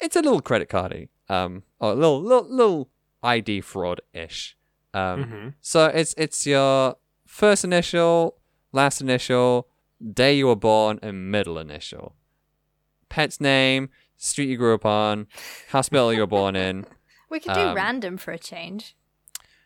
it's 0.00 0.16
a 0.16 0.20
little 0.22 0.40
credit 0.40 0.68
cardy, 0.68 1.08
um, 1.28 1.62
or 1.80 1.92
a 1.92 1.94
little 1.94 2.22
little, 2.22 2.48
little 2.54 2.90
ID 3.22 3.60
fraud 3.62 4.00
ish. 4.12 4.56
Um, 4.94 5.24
hmm 5.24 5.48
so 5.60 5.86
it's 5.86 6.14
it's 6.16 6.46
your 6.46 6.96
first 7.26 7.64
initial, 7.64 8.38
last 8.72 9.00
initial, 9.00 9.68
day 10.12 10.34
you 10.36 10.46
were 10.48 10.56
born, 10.56 10.98
and 11.02 11.30
middle 11.30 11.58
initial. 11.58 12.14
Pet's 13.08 13.40
name, 13.40 13.88
street 14.16 14.48
you 14.48 14.56
grew 14.56 14.74
up 14.74 14.84
on, 14.86 15.26
hospital 15.70 16.12
you 16.12 16.20
were 16.20 16.26
born 16.26 16.56
in. 16.56 16.86
We 17.30 17.38
could 17.38 17.54
do 17.54 17.60
Um, 17.60 17.76
random 17.76 18.16
for 18.16 18.32
a 18.32 18.38
change. 18.40 18.96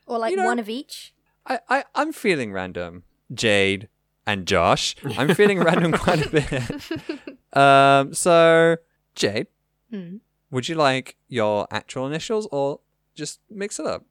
Or 0.06 0.18
like 0.18 0.32
you 0.32 0.36
know- 0.36 0.44
one 0.44 0.58
of 0.58 0.68
each. 0.68 1.13
I, 1.46 1.58
I 1.68 1.84
I'm 1.94 2.12
feeling 2.12 2.52
random, 2.52 3.02
Jade 3.32 3.88
and 4.26 4.46
Josh. 4.46 4.96
I'm 5.18 5.34
feeling 5.34 5.60
random 5.60 5.92
quite 6.04 6.26
a 6.26 6.30
bit. 6.30 7.56
Um, 7.58 8.14
so 8.14 8.76
Jade, 9.14 9.46
Hmm. 9.90 10.16
would 10.50 10.68
you 10.68 10.74
like 10.74 11.16
your 11.28 11.66
actual 11.70 12.06
initials 12.06 12.48
or 12.50 12.80
just 13.14 13.40
mix 13.50 13.78
it 13.78 13.86
up? 13.86 14.04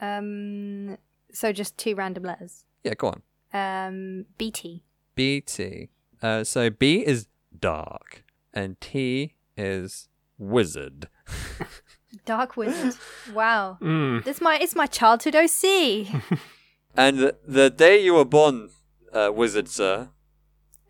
Um, 0.00 0.96
so 1.32 1.52
just 1.52 1.76
two 1.76 1.94
random 1.94 2.22
letters. 2.24 2.64
Yeah, 2.84 2.94
go 2.94 3.08
on. 3.08 3.22
Um, 3.52 4.24
BT. 4.38 4.82
BT. 5.14 5.90
Uh, 6.22 6.42
so 6.44 6.70
B 6.70 7.04
is 7.06 7.26
dark 7.58 8.24
and 8.54 8.80
T 8.80 9.34
is 9.56 10.08
wizard. 10.38 11.08
Dark 12.24 12.56
Wizard. 12.56 12.96
Wow. 13.32 13.78
Mm. 13.80 14.24
This 14.24 14.40
my 14.40 14.58
it's 14.60 14.74
my 14.74 14.86
childhood 14.86 15.36
OC. 15.36 16.08
And 16.96 17.32
the, 17.46 17.70
day 17.70 18.02
you 18.02 18.14
were 18.14 18.24
born, 18.24 18.70
uh, 19.12 19.30
wizard 19.34 19.68
sir, 19.68 20.10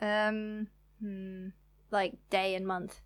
um, 0.00 0.69
hmm, 1.00 1.49
like 1.90 2.14
day 2.30 2.54
and 2.54 2.66
month. 2.66 3.00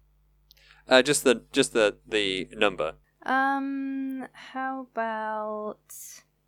uh, 0.88 1.02
just 1.02 1.24
the 1.24 1.42
just 1.52 1.72
the 1.72 1.96
the 2.06 2.48
number. 2.56 2.94
Um, 3.26 4.26
how 4.32 4.86
about 4.92 5.80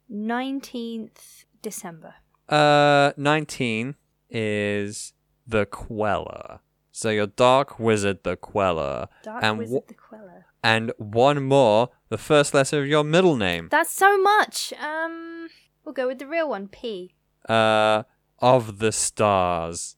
nineteenth 0.08 1.44
December? 1.62 2.14
Uh, 2.48 3.12
nineteen 3.16 3.96
is 4.30 5.12
the 5.46 5.66
Queller. 5.66 6.60
So 6.92 7.10
you're 7.10 7.26
Dark 7.26 7.78
Wizard 7.78 8.22
the 8.24 8.36
Queller, 8.36 9.08
Dark 9.22 9.42
and 9.44 9.58
Wizard 9.58 9.82
wh- 9.84 9.88
the 9.88 9.94
Queller. 9.94 10.46
and 10.62 10.92
one 10.98 11.42
more, 11.44 11.90
the 12.08 12.16
first 12.18 12.54
letter 12.54 12.80
of 12.80 12.86
your 12.86 13.04
middle 13.04 13.36
name. 13.36 13.68
That's 13.70 13.92
so 13.92 14.16
much. 14.18 14.72
Um, 14.80 15.48
we'll 15.86 15.94
go 15.94 16.06
with 16.06 16.18
the 16.18 16.26
real 16.26 16.50
one. 16.50 16.68
P. 16.68 17.14
Uh, 17.48 18.02
of 18.40 18.78
the 18.80 18.92
stars. 18.92 19.96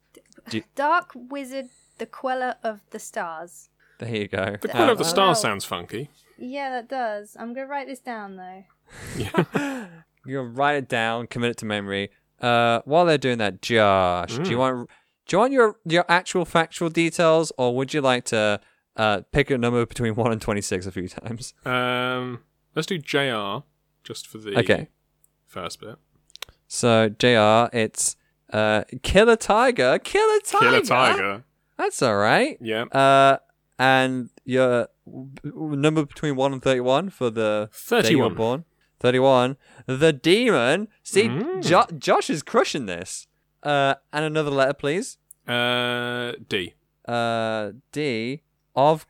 Dark 0.76 1.10
Wizard 1.14 1.70
the 1.98 2.06
Queller 2.06 2.54
of 2.62 2.80
the 2.90 2.98
Stars. 3.00 3.70
There 3.98 4.08
you 4.14 4.28
go. 4.28 4.56
The 4.60 4.68
Quill 4.68 4.90
of 4.90 4.98
the 4.98 5.04
Uh, 5.04 5.08
Stars 5.08 5.38
wow. 5.38 5.42
sounds 5.42 5.64
funky. 5.64 6.10
Yeah, 6.38 6.70
that 6.70 6.88
does. 6.88 7.36
I'm 7.40 7.52
gonna 7.52 7.66
write 7.66 7.88
this 7.88 7.98
down 7.98 8.36
though. 8.36 8.64
Yeah. 9.16 9.86
You'll 10.24 10.44
write 10.46 10.76
it 10.76 10.88
down, 10.88 11.26
commit 11.26 11.50
it 11.50 11.56
to 11.58 11.64
memory. 11.66 12.10
Uh, 12.40 12.80
while 12.84 13.04
they're 13.06 13.18
doing 13.18 13.38
that, 13.38 13.60
Josh, 13.62 14.36
do 14.38 14.50
you 14.50 14.56
Mm. 14.56 14.60
want 14.60 14.90
do 15.26 15.34
you 15.34 15.38
want 15.40 15.52
your 15.52 15.76
your 15.84 16.04
actual 16.08 16.44
factual 16.44 16.88
details, 16.90 17.50
or 17.58 17.74
would 17.74 17.92
you 17.92 18.00
like 18.00 18.24
to 18.26 18.60
uh 18.96 19.22
pick 19.32 19.50
a 19.50 19.58
number 19.58 19.84
between 19.84 20.14
one 20.14 20.30
and 20.30 20.40
twenty 20.40 20.60
six 20.60 20.86
a 20.86 20.92
few 20.92 21.08
times? 21.08 21.52
Um, 21.66 22.44
let's 22.76 22.86
do 22.86 22.98
JR 22.98 23.64
just 24.04 24.26
for 24.28 24.38
the 24.38 24.56
Okay. 24.60 24.88
First 25.48 25.80
bit. 25.80 25.96
So 26.68 27.08
Jr. 27.08 27.74
It's 27.76 28.16
uh 28.52 28.84
Killer 29.02 29.36
Tiger, 29.36 29.98
Killer 29.98 30.40
Tiger, 30.44 30.64
Killer 30.70 30.80
Tiger. 30.82 31.44
That's 31.76 32.00
all 32.02 32.16
right. 32.16 32.56
Yeah. 32.60 32.84
Uh, 32.84 33.38
and 33.78 34.30
your 34.44 34.88
number 35.44 36.04
between 36.04 36.36
one 36.36 36.52
and 36.52 36.62
thirty 36.62 36.80
one 36.80 37.10
for 37.10 37.30
the 37.30 37.70
day 37.88 38.10
you 38.10 38.18
were 38.18 38.24
31. 38.30 38.34
born. 38.34 38.64
Thirty 39.00 39.18
one. 39.18 39.56
The 39.86 40.12
demon. 40.12 40.88
See, 41.02 41.28
Mm. 41.28 41.62
jo- 41.62 41.86
Josh 41.98 42.28
is 42.30 42.42
crushing 42.42 42.86
this. 42.86 43.26
Uh, 43.62 43.94
and 44.12 44.24
another 44.24 44.50
letter, 44.50 44.72
please. 44.74 45.18
Uh, 45.46 46.32
D. 46.48 46.74
Uh, 47.06 47.72
D 47.92 48.42
of 48.74 49.06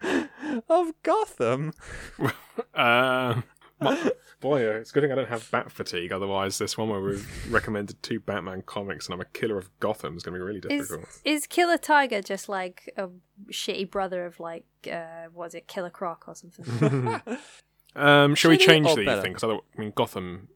of 0.68 0.92
Gotham. 1.02 1.72
Uh, 2.74 3.42
my- 3.80 4.12
boy, 4.40 4.66
uh, 4.68 4.74
it's 4.78 4.90
a 4.90 4.94
good 4.94 5.02
thing 5.02 5.12
I 5.12 5.14
don't 5.14 5.28
have 5.28 5.50
bat 5.50 5.70
fatigue. 5.70 6.12
Otherwise, 6.12 6.58
this 6.58 6.76
one 6.78 6.88
where 6.88 7.00
we've 7.00 7.52
recommended 7.52 8.02
two 8.02 8.20
Batman 8.20 8.62
comics 8.62 9.06
and 9.06 9.14
I'm 9.14 9.20
a 9.20 9.24
killer 9.26 9.58
of 9.58 9.68
Gotham 9.80 10.16
is 10.16 10.22
going 10.22 10.34
to 10.34 10.38
be 10.38 10.44
really 10.44 10.60
difficult. 10.60 11.06
is 11.24 11.46
Killer 11.46 11.78
Tiger 11.78 12.22
just 12.22 12.48
like 12.48 12.92
a 12.96 13.08
shitty 13.50 13.90
brother 13.90 14.24
of 14.26 14.40
like 14.40 14.64
uh 14.90 15.26
what 15.32 15.46
was 15.46 15.54
it 15.54 15.66
Killer 15.68 15.90
Croc 15.90 16.24
or 16.28 16.34
something? 16.34 17.20
Um, 17.94 18.34
shall 18.34 18.50
we 18.50 18.58
change 18.58 18.86
or 18.86 18.94
the 18.96 19.06
better? 19.06 19.22
thing? 19.22 19.32
Because 19.32 19.58
I 19.76 19.80
mean, 19.80 19.90
Gotham 19.96 20.48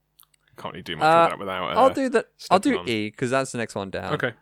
can't 0.58 0.74
really 0.74 0.82
do 0.82 0.96
much 0.96 1.04
Uh, 1.04 1.22
with 1.22 1.30
that 1.30 1.38
without. 1.38 1.74
Uh, 1.74 1.80
I'll 1.80 1.88
do 1.94 2.08
that. 2.10 2.26
I'll 2.50 2.58
do 2.58 2.78
on. 2.78 2.86
E 2.86 3.08
because 3.10 3.30
that's 3.30 3.50
the 3.52 3.56
next 3.56 3.74
one 3.74 3.88
down. 3.88 4.12
Okay. 4.12 4.34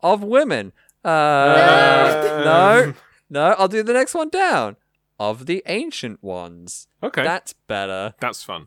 Of 0.00 0.22
women. 0.22 0.72
Uh, 1.04 1.08
Um, 1.08 2.44
no, 2.44 2.94
no. 3.30 3.54
I'll 3.58 3.66
do 3.66 3.82
the 3.82 3.92
next 3.92 4.14
one 4.14 4.28
down. 4.28 4.76
Of 5.18 5.46
the 5.46 5.62
ancient 5.66 6.22
ones. 6.22 6.88
Okay. 7.02 7.22
That's 7.22 7.52
better. 7.54 8.14
That's 8.20 8.42
fun. 8.42 8.66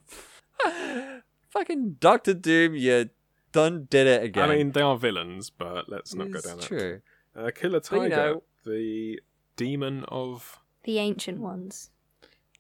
Fucking 1.50 1.98
Doctor 2.00 2.34
Doom, 2.34 2.76
you 2.76 3.10
done 3.52 3.88
did 3.90 4.08
it 4.08 4.24
again. 4.24 4.50
I 4.50 4.56
mean, 4.56 4.72
they 4.72 4.82
are 4.82 4.98
villains, 4.98 5.50
but 5.50 5.90
let's 5.90 6.14
not 6.16 6.32
go 6.32 6.38
It's 6.40 6.48
down 6.48 6.58
that. 6.58 6.66
true. 6.66 7.02
Uh, 7.36 7.52
Killer 7.54 7.80
But, 7.80 7.92
you 7.92 8.00
Tiger, 8.10 8.16
know- 8.16 8.44
the 8.66 9.20
demon 9.56 10.06
of 10.08 10.60
the 10.84 10.98
ancient 11.00 11.40
ones. 11.40 11.90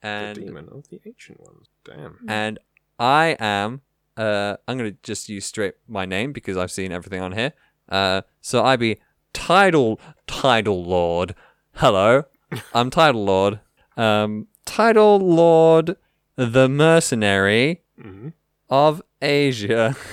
And 0.01 0.37
the 0.37 0.41
demon 0.41 0.69
of 0.71 0.87
the 0.89 1.01
ancient 1.05 1.39
ones. 1.41 1.67
Damn. 1.83 2.19
and 2.27 2.57
I 2.99 3.35
am. 3.39 3.81
Uh, 4.15 4.57
I'm 4.67 4.77
gonna 4.77 4.91
just 5.03 5.29
use 5.29 5.45
straight 5.45 5.75
my 5.87 6.05
name 6.05 6.31
because 6.33 6.57
I've 6.57 6.71
seen 6.71 6.91
everything 6.91 7.21
on 7.21 7.31
here. 7.33 7.53
Uh, 7.87 8.21
so 8.41 8.63
I 8.63 8.75
be 8.75 8.97
Tidal 9.33 9.99
Tidal 10.27 10.83
Lord. 10.83 11.35
Hello, 11.75 12.23
I'm 12.73 12.89
Tidal 12.89 13.23
Lord. 13.25 13.59
Um, 13.99 14.47
title 14.65 15.19
Lord, 15.19 15.95
the 16.35 16.69
mercenary 16.69 17.81
hmm 17.99 18.29
of 18.69 19.01
Asia. 19.21 19.95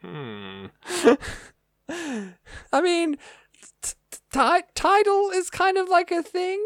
Hmm. 0.00 0.66
I 2.72 2.80
mean, 2.80 3.16
t- 3.82 3.92
t- 4.12 4.18
tidal 4.74 5.30
is 5.30 5.50
kind 5.50 5.76
of 5.76 5.88
like 5.88 6.10
a 6.12 6.22
thing, 6.22 6.64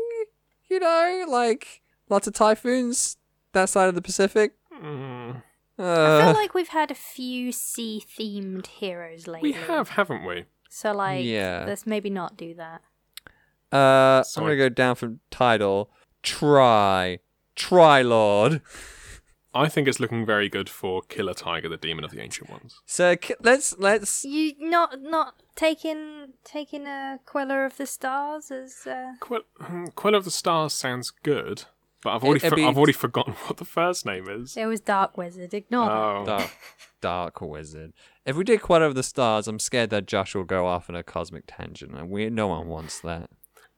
you 0.68 0.78
know, 0.80 1.24
like 1.28 1.80
lots 2.10 2.26
of 2.26 2.34
typhoons 2.34 3.16
that 3.52 3.70
side 3.70 3.88
of 3.88 3.94
the 3.94 4.02
Pacific. 4.02 4.54
I 4.70 5.34
Uh, 5.78 6.24
feel 6.24 6.34
like 6.34 6.52
we've 6.54 6.68
had 6.68 6.90
a 6.90 6.94
few 6.94 7.52
sea 7.52 8.04
themed 8.06 8.66
heroes 8.66 9.26
lately. 9.26 9.52
We 9.52 9.56
have, 9.56 9.88
haven't 9.90 10.24
we? 10.26 10.44
So 10.68 10.92
like 10.92 11.24
Yeah. 11.24 11.64
let's 11.66 11.86
maybe 11.86 12.10
not 12.10 12.36
do 12.36 12.54
that. 12.54 12.82
uh, 13.72 14.22
I'm 14.36 14.42
gonna 14.42 14.56
go 14.56 14.68
down 14.68 14.96
from 14.96 15.20
tidal. 15.30 15.90
Try, 16.22 17.18
try, 17.54 18.02
Lord. 18.02 18.62
I 19.54 19.68
think 19.68 19.86
it's 19.86 20.00
looking 20.00 20.24
very 20.24 20.48
good 20.48 20.70
for 20.70 21.02
Killer 21.02 21.34
Tiger, 21.34 21.68
the 21.68 21.76
demon 21.76 22.04
of 22.04 22.10
the 22.10 22.20
ancient 22.20 22.48
ones. 22.48 22.80
So 22.86 23.16
ki- 23.16 23.34
let's 23.42 23.76
let's. 23.78 24.24
You 24.24 24.54
not 24.58 25.02
not 25.02 25.34
taking 25.56 26.28
taking 26.42 26.86
a 26.86 27.18
Queller 27.26 27.66
of 27.66 27.76
the 27.76 27.84
Stars 27.86 28.50
as 28.50 28.86
uh 28.86 29.12
Quill, 29.20 29.42
hmm, 29.60 29.86
Quill 29.94 30.14
of 30.14 30.24
the 30.24 30.30
Stars 30.30 30.72
sounds 30.72 31.10
good, 31.10 31.64
but 32.02 32.14
I've 32.14 32.24
already 32.24 32.38
it'd 32.38 32.50
for- 32.50 32.56
be- 32.56 32.64
I've 32.64 32.78
already 32.78 32.94
forgotten 32.94 33.34
what 33.46 33.58
the 33.58 33.66
first 33.66 34.06
name 34.06 34.26
is. 34.28 34.56
it 34.56 34.64
was 34.66 34.80
Dark 34.80 35.18
Wizard. 35.18 35.52
Ignore 35.52 35.86
that. 35.86 35.92
Oh, 35.92 36.24
Dark, 36.24 36.50
dark 37.02 37.40
wizard. 37.42 37.92
If 38.24 38.36
we 38.36 38.44
did 38.44 38.62
quite 38.62 38.80
of 38.80 38.94
the 38.94 39.02
stars, 39.02 39.48
I'm 39.48 39.58
scared 39.58 39.90
that 39.90 40.06
Josh 40.06 40.34
will 40.34 40.44
go 40.44 40.66
off 40.66 40.88
on 40.88 40.96
a 40.96 41.02
cosmic 41.02 41.44
tangent, 41.46 41.94
and 41.94 42.08
we 42.08 42.30
no 42.30 42.46
one 42.46 42.68
wants 42.68 43.00
that. 43.00 43.28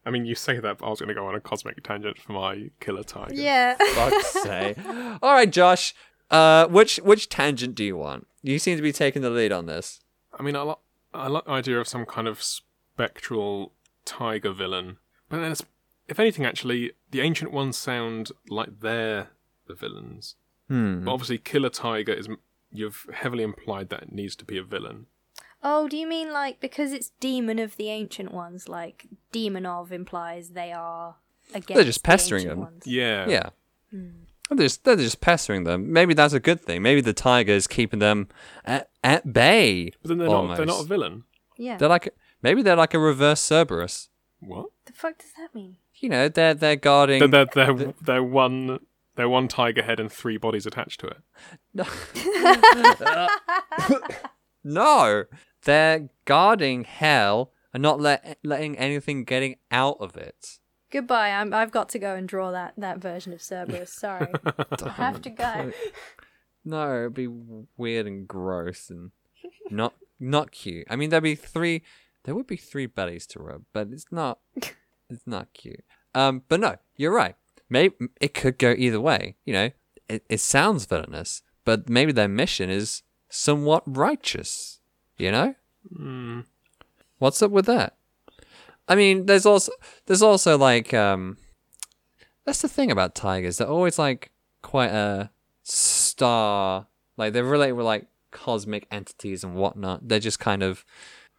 I 0.07 0.11
mean, 0.11 0.27
you 0.27 0.35
say 0.35 0.59
that, 0.59 0.79
but 0.79 0.87
I 0.87 0.91
was 0.91 1.01
going 1.01 1.09
to 1.09 1.15
go 1.15 1.27
on 1.27 1.35
a 1.35 1.41
cosmic 1.41 1.83
tangent 1.83 2.19
for 2.19 2.33
my 2.33 2.71
Killer 2.81 3.03
Tiger. 3.03 3.35
Yeah. 3.35 3.77
fuck's 3.95 4.31
sake. 4.43 4.77
All 5.23 5.33
right, 5.33 5.51
Josh. 5.51 5.95
Uh, 6.31 6.67
which 6.67 6.97
which 6.99 7.29
tangent 7.29 7.75
do 7.75 7.85
you 7.85 7.97
want? 7.97 8.27
You 8.43 8.59
seem 8.59 8.77
to 8.77 8.83
be 8.83 8.93
taking 8.93 9.23
the 9.23 9.31
lead 9.31 9.53
on 9.53 9.67
this. 9.67 10.01
I 10.39 10.43
mean, 10.43 10.57
I 10.57 10.63
like 10.63 10.79
I 11.13 11.29
like 11.29 11.45
the 11.45 11.51
idea 11.53 11.81
of 11.81 11.89
some 11.89 12.07
kind 12.07 12.27
of 12.27 12.43
spectral 12.43 13.73
tiger 14.05 14.53
villain, 14.53 14.99
but 15.29 15.39
then, 15.41 15.53
it's, 15.53 15.63
if 16.09 16.19
anything, 16.19 16.45
actually, 16.45 16.93
the 17.11 17.21
ancient 17.21 17.53
ones 17.53 17.77
sound 17.77 18.31
like 18.49 18.81
they're 18.81 19.29
the 19.67 19.75
villains. 19.75 20.37
Hmm. 20.69 21.05
But 21.05 21.13
obviously, 21.13 21.39
Killer 21.39 21.71
Tiger 21.71 22.13
is 22.13 22.29
you've 22.73 23.07
heavily 23.13 23.45
implied 23.45 23.89
that 23.91 24.03
it 24.05 24.13
needs 24.13 24.35
to 24.37 24.45
be 24.45 24.59
a 24.59 24.63
villain. 24.63 25.07
Oh, 25.67 25.89
do 25.89 25.97
you 25.97 26.07
mean 26.07 26.31
like 26.31 26.61
because 26.61 26.93
it's 26.93 27.11
demon 27.21 27.59
of 27.59 27.77
the 27.77 27.89
ancient 27.89 28.33
ones? 28.33 28.69
Like 28.69 29.07
demon 29.33 29.65
of 29.65 29.91
implies 29.91 30.51
they 30.51 30.73
are 30.73 31.17
against. 31.55 31.87
just 31.87 32.03
pestering 32.05 32.43
ancient 32.43 32.51
them. 32.51 32.61
Ones. 32.61 32.87
Yeah. 32.87 33.27
Yeah. 33.27 33.49
Hmm. 33.91 34.09
They're 34.51 34.67
just, 34.67 34.85
they're 34.85 34.97
just 34.97 35.23
pestering 35.23 35.65
them. 35.65 35.91
Maybe 35.91 36.13
that's 36.13 36.35
a 36.35 36.41
good 36.41 36.61
thing. 36.61 36.83
Maybe 36.83 37.01
the 37.01 37.15
tiger 37.15 37.53
is 37.53 37.67
keeping 37.67 37.99
them 37.99 38.29
at, 38.67 38.91
at 39.03 39.33
bay. 39.33 39.93
But 40.03 40.09
then 40.11 40.19
they're 40.19 40.29
not 40.29 40.57
they're 40.57 40.67
not 40.67 40.85
a 40.85 40.87
villain. 40.87 41.25
Yeah. 41.57 41.79
They're 41.79 41.89
like 41.89 42.15
maybe 42.43 42.61
they're 42.61 42.77
like 42.77 42.93
a 42.93 42.99
reverse 42.99 43.41
Cerberus. 43.41 44.11
What? 44.41 44.67
the 44.85 44.93
fuck 44.93 45.17
does 45.17 45.33
that 45.39 45.55
mean? 45.55 45.77
You 45.95 46.11
know, 46.11 46.29
they're 46.29 46.53
they're 46.53 46.77
guarding. 46.77 47.31
They're, 47.31 47.47
they're, 47.47 47.73
they're, 47.73 47.95
they're 48.03 48.23
one 48.23 48.81
they're 49.17 49.29
one 49.29 49.49
tiger 49.49 49.83
head 49.83 50.01
and 50.01 50.13
three 50.13 50.37
bodies 50.37 50.67
attached 50.67 51.01
to 51.01 51.07
it. 51.07 51.19
No. 51.73 51.85
no, 54.65 55.25
they're 55.65 56.09
guarding 56.25 56.85
hell 56.85 57.53
and 57.73 57.83
not 57.83 58.01
let, 58.01 58.39
letting 58.43 58.79
anything 58.79 59.25
getting 59.25 59.57
out 59.71 59.97
of 60.01 60.17
it. 60.17 60.59
Goodbye. 60.91 61.31
I'm, 61.31 61.53
I've 61.53 61.73
got 61.73 61.89
to 61.91 61.99
go 61.99 62.15
and 62.15 62.29
draw 62.29 62.53
that 62.53 62.75
that 62.79 62.99
version 62.99 63.33
of 63.33 63.43
Cerberus. 63.43 63.93
Sorry, 63.93 64.33
I 64.85 64.91
have 64.91 65.21
to 65.23 65.31
go. 65.31 65.73
No, 66.65 67.01
it'd 67.01 67.15
be 67.15 67.27
weird 67.77 68.07
and 68.07 68.29
gross 68.29 68.91
and 68.91 69.11
not 69.71 69.95
not 70.21 70.53
cute. 70.53 70.87
I 70.89 70.97
mean, 70.97 71.11
there'd 71.11 71.23
be 71.23 71.35
three. 71.35 71.83
There 72.23 72.35
would 72.35 72.47
be 72.47 72.57
three 72.57 72.87
bellies 72.87 73.27
to 73.29 73.41
rub, 73.41 73.63
but 73.73 73.89
it's 73.91 74.07
not. 74.11 74.39
It's 75.11 75.27
not 75.27 75.53
cute. 75.53 75.85
Um, 76.15 76.43
but 76.49 76.61
no, 76.61 76.77
you're 76.97 77.13
right. 77.13 77.37
Maybe 77.69 77.95
it 78.23 78.33
could 78.33 78.59
go 78.59 78.75
either 78.77 78.99
way. 78.99 79.37
You 79.45 79.53
know, 79.53 79.71
it, 80.09 80.25
it 80.31 80.41
sounds 80.41 80.87
villainous, 80.87 81.43
but 81.67 81.91
maybe 81.91 82.11
their 82.11 82.27
mission 82.27 82.71
is 82.71 83.03
somewhat 83.29 83.83
righteous. 83.87 84.81
You 85.17 85.31
know, 85.31 85.55
Hmm. 85.97 86.41
what's 87.19 87.43
up 87.43 87.51
with 87.51 87.67
that? 87.67 87.97
I 88.89 88.95
mean, 88.95 89.27
there's 89.27 89.47
also 89.47 89.73
there's 90.07 90.23
also 90.23 90.59
like 90.59 90.93
um, 90.93 91.39
that's 92.45 92.63
the 92.63 92.69
thing 92.69 92.91
about 92.91 93.15
tigers. 93.15 93.59
They're 93.59 93.69
always 93.69 93.99
like 93.99 94.31
quite 94.63 94.91
a 94.91 95.31
star. 95.63 96.87
Like 97.17 97.33
they're 97.33 97.45
related 97.45 97.75
with 97.75 97.87
like 97.87 98.07
cosmic 98.31 98.87
entities 98.91 99.45
and 99.45 99.55
whatnot. 99.55 100.09
They're 100.09 100.19
just 100.19 100.41
kind 100.41 100.63
of 100.63 100.85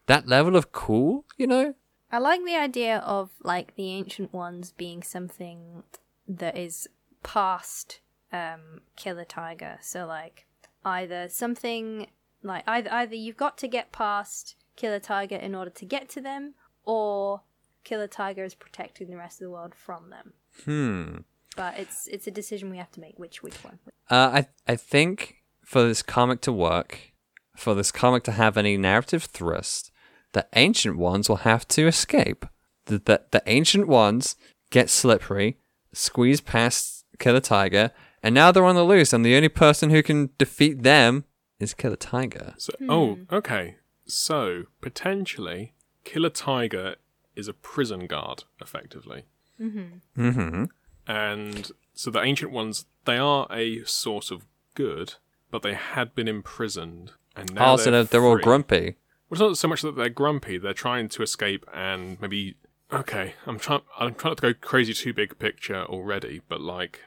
that 0.08 0.28
level 0.28 0.56
of 0.56 0.72
cool, 0.72 1.26
you 1.38 1.48
know? 1.48 1.74
I 2.12 2.20
like 2.20 2.44
the 2.46 2.56
idea 2.56 3.00
of 3.00 3.32
like 3.44 3.76
the 3.76 3.90
ancient 3.92 4.34
ones 4.34 4.72
being 4.72 5.04
something 5.04 5.84
that 6.28 6.58
is 6.58 6.88
past 7.24 8.00
um 8.32 8.82
killer 8.96 9.26
tiger. 9.26 9.78
So 9.82 10.06
like 10.06 10.46
either 10.84 11.28
something 11.30 12.08
like 12.46 12.64
either 12.68 12.92
either 12.92 13.16
you've 13.16 13.38
got 13.38 13.58
to 13.60 13.68
get 13.68 13.92
past 13.92 14.56
killer 14.76 15.00
tiger 15.00 15.36
in 15.36 15.56
order 15.56 15.72
to 15.72 15.86
get 15.86 16.10
to 16.10 16.22
them 16.22 16.54
or 16.84 17.42
killer 17.84 18.08
tiger 18.08 18.44
is 18.44 18.56
protecting 18.56 19.10
the 19.10 19.18
rest 19.18 19.42
of 19.42 19.46
the 19.46 19.52
world 19.52 19.74
from 19.76 20.10
them. 20.10 20.34
Hmm. 20.66 21.18
But 21.56 21.80
it's 21.80 22.08
it's 22.08 22.28
a 22.28 22.32
decision 22.32 22.70
we 22.70 22.78
have 22.78 22.92
to 22.92 23.00
make 23.00 23.18
which 23.18 23.42
which 23.42 23.64
one. 23.64 23.80
Uh, 24.10 24.42
I 24.42 24.48
I 24.68 24.76
think 24.76 25.38
for 25.64 25.84
this 25.84 26.04
comic 26.04 26.42
to 26.42 26.52
work, 26.52 27.14
for 27.56 27.74
this 27.74 27.92
comic 27.92 28.24
to 28.24 28.34
have 28.34 28.58
any 28.58 28.78
narrative 28.78 29.24
thrust, 29.24 29.92
the 30.34 30.48
ancient 30.54 30.98
ones 30.98 31.30
will 31.30 31.38
have 31.38 31.68
to 31.70 31.88
escape. 31.88 32.46
The 32.86 33.00
the, 33.00 33.22
the 33.32 33.44
ancient 33.46 33.88
ones 33.88 34.36
get 34.70 34.90
slippery, 34.90 35.58
squeeze 35.94 36.42
past 36.42 37.06
Killer 37.20 37.40
Tiger, 37.40 37.92
and 38.22 38.36
now 38.36 38.52
they're 38.52 38.66
on 38.66 38.76
the 38.76 38.84
loose, 38.84 39.14
and 39.14 39.26
the 39.26 39.36
only 39.36 39.50
person 39.50 39.90
who 39.90 40.04
can 40.04 40.32
defeat 40.38 40.84
them 40.84 41.24
is 41.60 41.74
Killer 41.74 41.96
Tiger. 41.96 42.54
So, 42.58 42.74
oh, 42.90 43.16
hmm. 43.16 43.36
okay. 43.36 43.76
So 44.08 44.64
potentially, 44.82 45.74
Killer 46.04 46.30
Tiger 46.30 46.96
is 47.36 47.48
a 47.48 47.54
prison 47.54 48.08
guard, 48.08 48.44
effectively, 48.62 49.26
mm-hmm. 49.60 50.22
mm-hmm. 50.22 50.64
and 51.08 51.72
so 51.94 52.12
the 52.12 52.22
ancient 52.22 52.52
ones 52.52 52.86
they 53.06 53.18
are 53.18 53.48
a 53.52 53.84
source 53.84 54.32
of 54.32 54.46
good, 54.74 55.16
but 55.52 55.62
they 55.64 55.74
had 55.74 56.14
been 56.16 56.28
imprisoned, 56.28 57.14
and 57.36 57.54
now 57.54 57.66
ah, 57.66 57.70
Also, 57.72 57.92
they're, 57.92 58.04
they're, 58.04 58.22
they're 58.22 58.26
all 58.26 58.36
free. 58.36 58.44
grumpy. 58.44 58.96
Well, 59.30 59.34
it's 59.34 59.40
not 59.40 59.58
so 59.58 59.68
much 59.68 59.82
that 59.82 59.96
they're 59.96 60.10
grumpy; 60.10 60.58
they're 60.58 60.74
trying 60.74 61.10
to 61.10 61.24
escape 61.24 61.66
and 61.74 62.20
maybe. 62.22 62.56
Okay, 62.94 63.34
I'm 63.48 63.58
trying. 63.58 63.82
I'm 64.00 64.14
trying 64.14 64.32
not 64.32 64.38
to 64.38 64.54
go 64.54 64.54
crazy 64.54 64.94
too 64.94 65.14
big 65.14 65.40
picture 65.40 65.84
already, 65.86 66.42
but 66.48 66.62
like, 66.62 67.02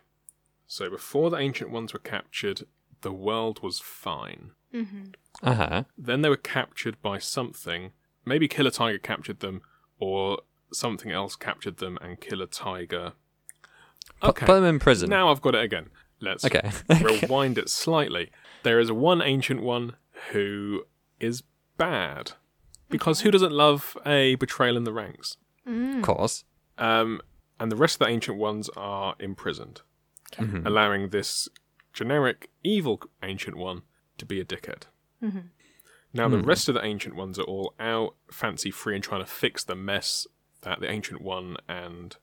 so 0.66 0.90
before 0.90 1.30
the 1.30 1.36
ancient 1.36 1.70
ones 1.70 1.92
were 1.92 2.00
captured, 2.00 2.66
the 3.02 3.12
world 3.12 3.62
was 3.62 3.78
fine. 3.78 4.50
Uh 5.42 5.54
huh. 5.54 5.84
Then 5.96 6.22
they 6.22 6.28
were 6.28 6.36
captured 6.36 7.00
by 7.02 7.18
something. 7.18 7.92
Maybe 8.24 8.48
Killer 8.48 8.70
Tiger 8.70 8.98
captured 8.98 9.40
them, 9.40 9.62
or 9.98 10.40
something 10.72 11.10
else 11.10 11.36
captured 11.36 11.78
them, 11.78 11.98
and 12.02 12.20
Killer 12.20 12.46
Tiger. 12.46 13.12
Put, 14.20 14.30
Okay, 14.30 14.46
put 14.46 14.54
them 14.54 14.64
in 14.64 14.78
prison. 14.78 15.08
now 15.10 15.30
I've 15.30 15.40
got 15.40 15.54
it 15.54 15.62
again. 15.62 15.90
Let's 16.20 16.44
Okay. 16.44 16.70
rewind 16.90 17.56
it 17.58 17.68
slightly. 17.70 18.30
There 18.64 18.80
is 18.80 18.90
one 18.90 19.22
ancient 19.22 19.62
one 19.62 19.94
who 20.32 20.82
is 21.20 21.42
bad. 21.76 22.32
Because 22.90 23.20
who 23.20 23.30
doesn't 23.30 23.52
love 23.52 23.96
a 24.06 24.34
betrayal 24.36 24.76
in 24.76 24.84
the 24.84 24.92
ranks? 24.92 25.36
of 25.66 26.02
course. 26.02 26.44
Um, 26.78 27.20
and 27.60 27.70
the 27.70 27.76
rest 27.76 27.96
of 27.96 27.98
the 28.06 28.12
ancient 28.12 28.38
ones 28.38 28.70
are 28.76 29.14
imprisoned, 29.20 29.82
allowing 30.38 31.10
this 31.10 31.48
generic 31.98 32.48
evil 32.62 33.02
ancient 33.24 33.56
one 33.56 33.82
to 34.18 34.24
be 34.24 34.40
a 34.40 34.44
dickhead. 34.44 34.84
Mm-hmm. 35.20 35.48
Now, 36.14 36.28
the 36.28 36.38
hmm. 36.38 36.46
rest 36.46 36.68
of 36.68 36.74
the 36.76 36.84
ancient 36.84 37.16
ones 37.16 37.40
are 37.40 37.42
all 37.42 37.74
out, 37.80 38.14
fancy 38.30 38.70
free, 38.70 38.94
and 38.94 39.02
trying 39.02 39.20
to 39.20 39.30
fix 39.30 39.64
the 39.64 39.74
mess 39.74 40.28
that 40.62 40.78
the 40.78 40.88
ancient 40.88 41.20
one 41.20 41.56
and 41.68 42.14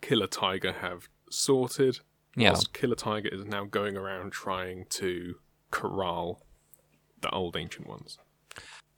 Killer 0.00 0.26
Tiger 0.26 0.72
have 0.72 1.10
sorted. 1.30 2.00
Yeah. 2.36 2.56
Killer 2.72 2.94
Tiger 2.94 3.28
is 3.28 3.44
now 3.44 3.64
going 3.64 3.98
around 3.98 4.32
trying 4.32 4.86
to 4.90 5.34
corral 5.70 6.46
the 7.20 7.28
old 7.30 7.54
ancient 7.54 7.86
ones. 7.86 8.18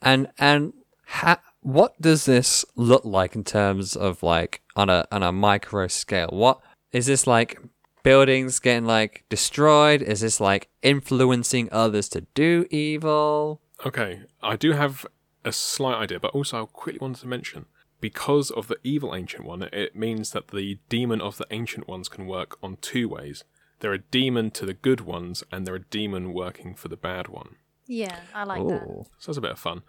And 0.00 0.29
and 0.38 0.74
ha- 1.07 1.42
what 1.61 2.00
does 2.00 2.24
this 2.24 2.64
look 2.77 3.05
like 3.05 3.35
in 3.35 3.42
terms 3.42 3.96
of 3.96 4.22
like 4.22 4.62
on 4.77 4.88
a 4.88 5.07
on 5.11 5.24
a 5.24 5.33
micro 5.33 5.88
scale? 5.88 6.29
What 6.31 6.61
is 6.92 7.07
this 7.07 7.27
like? 7.27 7.59
Buildings 8.05 8.61
getting 8.61 8.85
like 8.85 9.25
destroyed? 9.29 10.01
Is 10.03 10.21
this 10.21 10.40
like 10.40 10.69
influencing 10.83 11.69
others 11.73 12.09
to 12.11 12.21
do 12.35 12.67
evil? 12.71 13.61
Okay, 13.85 14.23
I 14.43 14.55
do 14.55 14.73
have 14.73 15.05
a 15.45 15.51
slight 15.53 15.97
idea, 15.97 16.21
but 16.21 16.33
also 16.33 16.62
I 16.62 16.67
quickly 16.67 17.01
wanted 17.01 17.21
to 17.23 17.27
mention 17.27 17.67
because 18.01 18.51
of 18.51 18.69
the 18.69 18.77
evil 18.85 19.14
ancient 19.14 19.45
one, 19.45 19.62
it 19.62 19.97
means 19.97 20.33
that 20.33 20.49
the 20.49 20.79
demon 20.90 21.23
of 21.23 21.38
the 21.38 21.47
ancient 21.51 21.88
ones 21.88 22.11
can 22.11 22.27
work 22.27 22.59
on 22.62 22.77
two 22.83 23.09
ways. 23.09 23.45
They're 23.81 23.95
a 23.95 23.99
demon 23.99 24.51
to 24.53 24.67
the 24.67 24.75
good 24.75 25.01
ones, 25.01 25.43
and 25.51 25.67
they're 25.67 25.77
a 25.77 25.81
demon 25.85 26.35
working 26.35 26.75
for 26.75 26.88
the 26.88 26.99
bad 26.99 27.29
one. 27.29 27.57
Yeah, 27.87 28.21
I 28.35 28.45
like 28.45 28.67
that. 28.69 28.83
Ooh. 28.83 29.07
So 29.19 29.33
that's 29.33 29.38
a 29.38 29.40
bit 29.40 29.53
of 29.53 29.59
fun. 29.59 29.83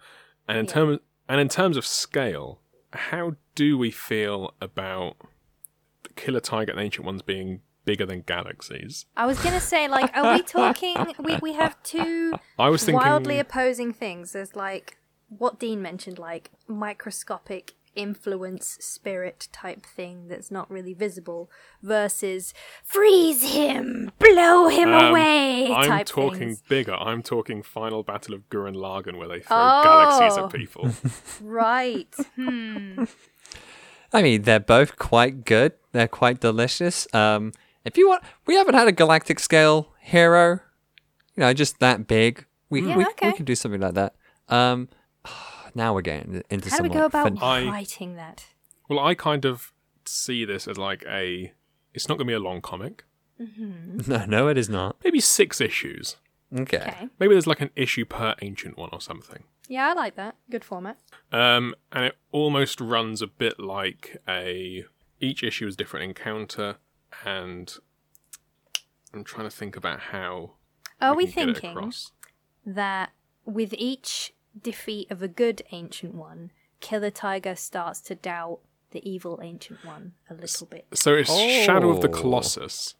And 0.48 0.56
in 0.56 0.64
Yeah. 0.64 0.72
terms 0.72 0.98
and 1.28 1.40
in 1.40 1.48
terms 1.50 1.76
of 1.76 1.84
scale, 1.84 2.62
how 2.94 3.36
do 3.54 3.76
we 3.76 3.90
feel 3.90 4.54
about 4.62 5.16
the 6.04 6.08
Killer 6.14 6.40
Tiger 6.40 6.72
and 6.72 6.80
Ancient 6.80 7.04
Ones 7.04 7.20
being 7.20 7.60
bigger 7.86 8.04
than 8.04 8.20
galaxies? 8.20 9.06
I 9.16 9.24
was 9.24 9.38
gonna 9.38 9.60
say, 9.60 9.88
like, 9.88 10.14
are 10.14 10.34
we 10.34 10.42
talking? 10.42 10.94
We 11.18 11.36
we 11.36 11.52
have 11.54 11.82
two 11.82 12.34
I 12.58 12.68
was 12.68 12.84
thinking 12.84 13.00
wildly 13.00 13.38
opposing 13.38 13.94
things. 13.94 14.32
There's 14.32 14.54
like 14.54 14.98
what 15.30 15.58
Dean 15.58 15.80
mentioned, 15.80 16.18
like 16.18 16.50
microscopic 16.68 17.72
influence 17.94 18.76
spirit 18.78 19.48
type 19.52 19.86
thing 19.86 20.28
that's 20.28 20.50
not 20.50 20.70
really 20.70 20.92
visible, 20.92 21.50
versus 21.82 22.52
freeze 22.84 23.42
him, 23.54 24.12
blow 24.18 24.68
him 24.68 24.92
Um, 24.92 25.06
away 25.06 25.72
I'm 25.72 26.04
talking 26.04 26.38
things. 26.50 26.62
bigger. 26.68 26.92
I'm 26.94 27.22
talking 27.22 27.62
Final 27.62 28.02
Battle 28.02 28.34
of 28.34 28.48
Gurren 28.50 28.76
Lagann, 28.76 29.16
where 29.16 29.28
they 29.28 29.40
throw 29.40 29.56
Oh. 29.58 29.82
galaxies 29.82 30.36
at 30.36 30.52
people. 30.52 30.90
Right. 31.42 32.14
Hmm. 32.34 33.04
I 34.12 34.22
mean, 34.22 34.42
they're 34.42 34.60
both 34.60 34.96
quite 34.96 35.44
good. 35.46 35.72
They're 35.92 36.06
quite 36.08 36.40
delicious. 36.40 37.08
Um, 37.14 37.52
if 37.86 37.96
you 37.96 38.08
want, 38.08 38.22
we 38.46 38.54
haven't 38.56 38.74
had 38.74 38.88
a 38.88 38.92
galactic 38.92 39.38
scale 39.40 39.92
hero, 40.00 40.60
you 41.34 41.40
know, 41.40 41.52
just 41.52 41.78
that 41.80 42.06
big. 42.06 42.46
We 42.70 42.82
Yeah, 42.82 42.96
we, 42.96 43.06
okay. 43.06 43.28
we 43.30 43.36
could 43.36 43.46
do 43.46 43.54
something 43.54 43.80
like 43.80 43.94
that. 43.94 44.14
Um, 44.48 44.88
now 45.74 45.94
we're 45.94 46.02
getting 46.02 46.42
into 46.50 46.70
How 46.70 46.78
do 46.78 46.82
we 46.84 46.88
go 46.88 46.98
like, 47.00 47.06
about 47.06 47.24
fin- 47.28 47.38
I- 47.40 47.66
writing 47.66 48.16
that? 48.16 48.44
well, 48.88 48.98
I 49.00 49.14
kind 49.14 49.44
of 49.44 49.72
see 50.04 50.44
this 50.44 50.68
as 50.68 50.78
like 50.78 51.04
a. 51.08 51.52
It's 51.94 52.08
not 52.08 52.18
going 52.18 52.26
to 52.26 52.30
be 52.30 52.34
a 52.34 52.38
long 52.38 52.60
comic. 52.60 53.04
no, 53.38 54.24
no, 54.26 54.48
it 54.48 54.56
is 54.58 54.68
not. 54.68 54.96
Maybe 55.04 55.20
six 55.20 55.60
issues. 55.60 56.16
Okay. 56.56 56.76
Okay. 56.78 57.08
Maybe 57.18 57.34
there's 57.34 57.46
like 57.46 57.60
an 57.60 57.70
issue 57.74 58.04
per 58.04 58.34
ancient 58.40 58.76
one 58.78 58.90
or 58.92 59.00
something. 59.00 59.42
Yeah, 59.68 59.88
I 59.90 59.92
like 59.94 60.14
that. 60.16 60.36
Good 60.50 60.64
format. 60.64 60.98
Um, 61.32 61.74
and 61.90 62.04
it 62.04 62.16
almost 62.32 62.80
runs 62.80 63.20
a 63.22 63.26
bit 63.26 63.58
like 63.58 64.16
a. 64.28 64.84
Each 65.20 65.42
issue 65.42 65.66
is 65.66 65.74
different 65.76 66.04
encounter, 66.04 66.76
and 67.24 67.74
I'm 69.14 69.24
trying 69.24 69.48
to 69.48 69.54
think 69.54 69.76
about 69.76 70.00
how. 70.00 70.52
Are 71.00 71.14
we, 71.14 71.26
can 71.26 71.48
get 71.48 71.56
it 71.56 71.60
thinking 71.60 71.92
that 72.64 73.10
with 73.44 73.74
each 73.76 74.32
defeat 74.60 75.10
of 75.10 75.22
a 75.22 75.28
good 75.28 75.62
ancient 75.72 76.14
one, 76.14 76.50
Killer 76.80 77.10
Tiger 77.10 77.54
starts 77.54 78.00
to 78.02 78.14
doubt 78.14 78.60
the 78.92 79.08
evil 79.08 79.40
ancient 79.42 79.84
one 79.84 80.12
a 80.30 80.34
little 80.34 80.66
bit? 80.66 80.86
So 80.94 81.14
it's 81.14 81.30
Shadow 81.34 81.90
of 81.90 82.00
the 82.00 82.08
Oh. 82.08 82.12
Colossus. 82.12 82.94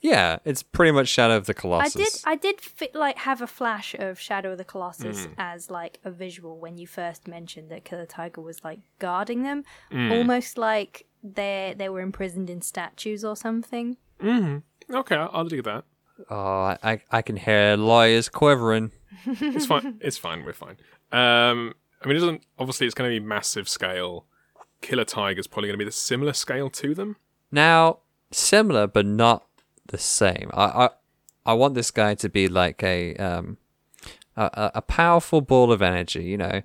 Yeah, 0.00 0.38
it's 0.44 0.64
pretty 0.64 0.90
much 0.90 1.06
Shadow 1.06 1.36
of 1.36 1.46
the 1.46 1.54
Colossus. 1.54 2.24
I 2.26 2.34
did. 2.34 2.48
I 2.50 2.52
did 2.54 2.60
fit, 2.60 2.94
like 2.96 3.18
have 3.18 3.40
a 3.40 3.46
flash 3.46 3.94
of 3.94 4.18
Shadow 4.18 4.50
of 4.50 4.58
the 4.58 4.64
Colossus 4.64 5.26
Hmm. 5.26 5.32
as 5.38 5.70
like 5.70 5.98
a 6.04 6.10
visual 6.10 6.58
when 6.58 6.76
you 6.76 6.88
first 6.88 7.28
mentioned 7.28 7.70
that 7.70 7.84
Killer 7.84 8.06
Tiger 8.06 8.40
was 8.40 8.64
like 8.64 8.80
guarding 8.98 9.44
them, 9.44 9.62
Hmm. 9.92 10.10
almost 10.10 10.58
like 10.58 11.06
they 11.22 11.74
they 11.76 11.88
were 11.88 12.00
imprisoned 12.00 12.50
in 12.50 12.62
statues 12.62 13.24
or 13.24 13.36
something. 13.36 13.96
Okay, 14.22 15.16
I'll, 15.16 15.30
I'll 15.32 15.44
do 15.44 15.62
that. 15.62 15.84
Oh, 16.30 16.36
I, 16.36 16.78
I, 16.82 17.00
I 17.10 17.22
can 17.22 17.36
hear 17.36 17.76
lawyers 17.76 18.28
quivering. 18.28 18.92
It's 19.26 19.66
fine. 19.66 19.98
it's 20.00 20.18
fine. 20.18 20.44
We're 20.44 20.52
fine. 20.52 20.76
Um, 21.12 21.74
I 22.02 22.06
mean, 22.08 22.16
it 22.16 22.20
doesn't. 22.20 22.42
Obviously, 22.58 22.86
it's 22.86 22.94
going 22.94 23.10
to 23.10 23.20
be 23.20 23.24
massive 23.24 23.68
scale. 23.68 24.26
Killer 24.80 25.04
Tiger's 25.04 25.46
probably 25.46 25.68
going 25.68 25.74
to 25.78 25.84
be 25.84 25.84
the 25.84 25.92
similar 25.92 26.32
scale 26.32 26.68
to 26.70 26.94
them. 26.94 27.16
Now, 27.50 27.98
similar 28.32 28.86
but 28.86 29.06
not 29.06 29.46
the 29.86 29.98
same. 29.98 30.50
I, 30.54 30.64
I 30.64 30.88
I 31.46 31.52
want 31.54 31.74
this 31.74 31.90
guy 31.90 32.14
to 32.16 32.28
be 32.28 32.48
like 32.48 32.82
a 32.82 33.14
um 33.16 33.58
a, 34.36 34.44
a- 34.54 34.70
a 34.76 34.82
powerful 34.82 35.40
ball 35.40 35.70
of 35.70 35.82
energy. 35.82 36.24
You 36.24 36.38
know, 36.38 36.62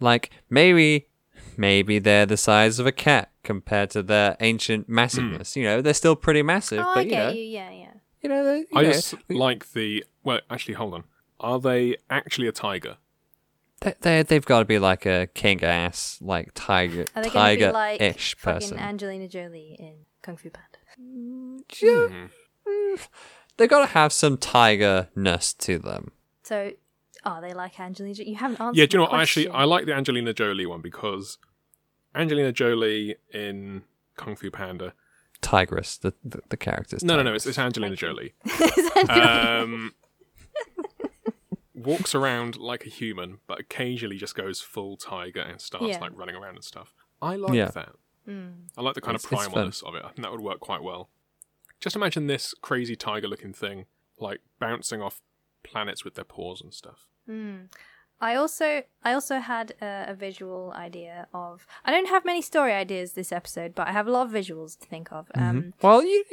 like 0.00 0.30
maybe 0.48 1.08
maybe 1.56 1.98
they're 1.98 2.26
the 2.26 2.36
size 2.38 2.78
of 2.78 2.86
a 2.86 2.92
cat 2.92 3.30
compared 3.44 3.90
to 3.90 4.02
their 4.02 4.36
ancient 4.40 4.88
massiveness. 4.88 5.54
You 5.56 5.64
know, 5.64 5.80
they're 5.82 5.94
still 5.94 6.16
pretty 6.16 6.42
massive, 6.42 6.80
oh, 6.80 6.92
but 6.94 7.00
I 7.00 7.02
you 7.02 7.10
get 7.10 7.26
know, 7.26 7.32
you. 7.32 7.44
Yeah, 7.44 7.70
yeah. 7.70 7.92
you 8.22 8.28
know, 8.30 8.44
they- 8.44 8.58
you 8.60 8.66
I 8.74 8.82
know, 8.82 8.92
just 8.92 9.14
like 9.28 9.72
the. 9.72 10.04
Well, 10.24 10.40
actually, 10.50 10.74
hold 10.74 10.94
on. 10.94 11.04
Are 11.40 11.60
they 11.60 11.96
actually 12.10 12.48
a 12.48 12.52
tiger? 12.52 12.96
they, 13.80 13.94
they 14.00 14.22
they've 14.22 14.44
got 14.46 14.60
to 14.60 14.64
be 14.64 14.78
like 14.78 15.04
a 15.06 15.28
king 15.34 15.62
ass, 15.62 16.18
like 16.22 16.50
tiger 16.54 17.04
Are 17.14 17.22
they 17.22 17.28
tiger 17.28 17.66
be 17.68 17.72
like 17.72 18.00
ish 18.00 18.36
person. 18.38 18.78
Angelina 18.78 19.28
Jolie 19.28 19.76
in 19.78 20.06
Kung 20.22 20.36
Fu 20.38 20.48
Panda? 20.50 20.78
yeah, 20.96 21.88
Mhm. 21.88 22.30
mm, 22.66 23.08
they 23.58 23.66
gotta 23.66 23.86
have 23.86 24.12
some 24.12 24.38
tiger-ness 24.38 25.52
to 25.54 25.78
them. 25.78 26.12
So, 26.44 26.72
are 27.24 27.40
they 27.40 27.52
like 27.52 27.78
Angelina? 27.80 28.22
You 28.24 28.36
haven't 28.36 28.60
answered. 28.60 28.78
Yeah, 28.78 28.86
do 28.86 28.96
you 28.96 28.98
know 29.04 29.10
what? 29.10 29.18
I 29.18 29.22
actually. 29.22 29.48
I 29.48 29.64
like 29.64 29.86
the 29.86 29.92
Angelina 29.94 30.32
Jolie 30.32 30.66
one 30.66 30.80
because 30.80 31.36
Angelina 32.14 32.52
Jolie 32.52 33.16
in 33.32 33.82
Kung 34.16 34.36
Fu 34.36 34.50
Panda. 34.50 34.94
Tigress, 35.40 35.98
the 35.98 36.14
the, 36.24 36.40
the 36.48 36.56
characters. 36.56 37.02
No, 37.04 37.16
no, 37.16 37.22
no. 37.22 37.34
It's, 37.34 37.46
it's 37.46 37.58
Angelina 37.58 37.96
Jolie. 37.96 38.34
Um, 39.10 39.92
walks 41.74 42.14
around 42.14 42.56
like 42.56 42.86
a 42.86 42.88
human, 42.88 43.38
but 43.46 43.58
occasionally 43.60 44.16
just 44.16 44.34
goes 44.34 44.60
full 44.60 44.96
tiger 44.96 45.40
and 45.40 45.60
starts 45.60 45.86
Yeah. 45.88 45.98
like 46.00 46.12
running 46.16 46.36
around 46.36 46.54
and 46.54 46.64
stuff. 46.64 46.94
I 47.20 47.36
like 47.36 47.54
Yeah. 47.54 47.70
that. 47.72 47.92
Mm. 48.28 48.68
I 48.76 48.80
like 48.82 48.94
the 48.94 49.00
kind 49.00 49.16
It's- 49.16 49.24
of 49.30 49.32
it's 49.38 49.48
primalness 49.54 49.82
of 49.86 49.94
it. 49.94 50.02
I 50.04 50.08
think 50.08 50.22
that 50.22 50.30
would 50.32 50.40
work 50.40 50.60
quite 50.60 50.82
well. 50.82 51.10
Just 51.80 51.96
imagine 51.96 52.26
this 52.28 52.54
crazy 52.62 52.96
tiger-looking 52.96 53.52
thing 53.52 53.86
like 54.18 54.40
bouncing 54.58 55.02
off 55.02 55.20
planets 55.64 56.04
with 56.04 56.14
their 56.14 56.24
paws 56.24 56.60
and 56.62 56.72
stuff. 56.72 57.08
Mm. 57.28 57.68
I 58.20 58.36
also 58.36 58.82
I 59.02 59.12
also 59.12 59.38
had 59.38 59.74
a, 59.82 60.06
a 60.08 60.14
visual 60.14 60.72
idea 60.74 61.26
of. 61.34 61.66
I 61.84 61.90
don't 61.90 62.08
have 62.08 62.24
many 62.24 62.42
story 62.42 62.72
ideas 62.72 63.12
this 63.12 63.32
episode, 63.32 63.74
but 63.74 63.86
I 63.88 63.92
have 63.92 64.06
a 64.06 64.10
lot 64.10 64.26
of 64.26 64.32
visuals 64.32 64.78
to 64.80 64.86
think 64.86 65.12
of. 65.12 65.30
Um, 65.34 65.74
Well, 65.82 66.02
you, 66.02 66.24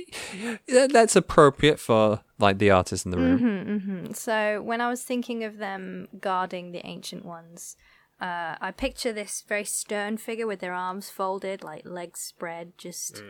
that's 0.67 1.15
appropriate 1.15 1.79
for 1.79 2.21
like 2.39 2.59
the 2.59 2.69
artist 2.71 3.05
in 3.05 3.11
the 3.11 3.17
room. 3.17 3.39
hmm 3.39 3.77
hmm 3.77 4.11
So 4.13 4.61
when 4.61 4.79
I 4.81 4.89
was 4.89 5.03
thinking 5.03 5.43
of 5.43 5.57
them 5.57 6.07
guarding 6.19 6.71
the 6.71 6.85
ancient 6.85 7.25
ones, 7.25 7.75
uh, 8.21 8.55
I 8.61 8.71
picture 8.71 9.11
this 9.11 9.43
very 9.47 9.65
stern 9.65 10.17
figure 10.17 10.47
with 10.47 10.59
their 10.59 10.73
arms 10.73 11.09
folded, 11.09 11.63
like 11.63 11.83
legs 11.85 12.19
spread, 12.19 12.77
just 12.77 13.23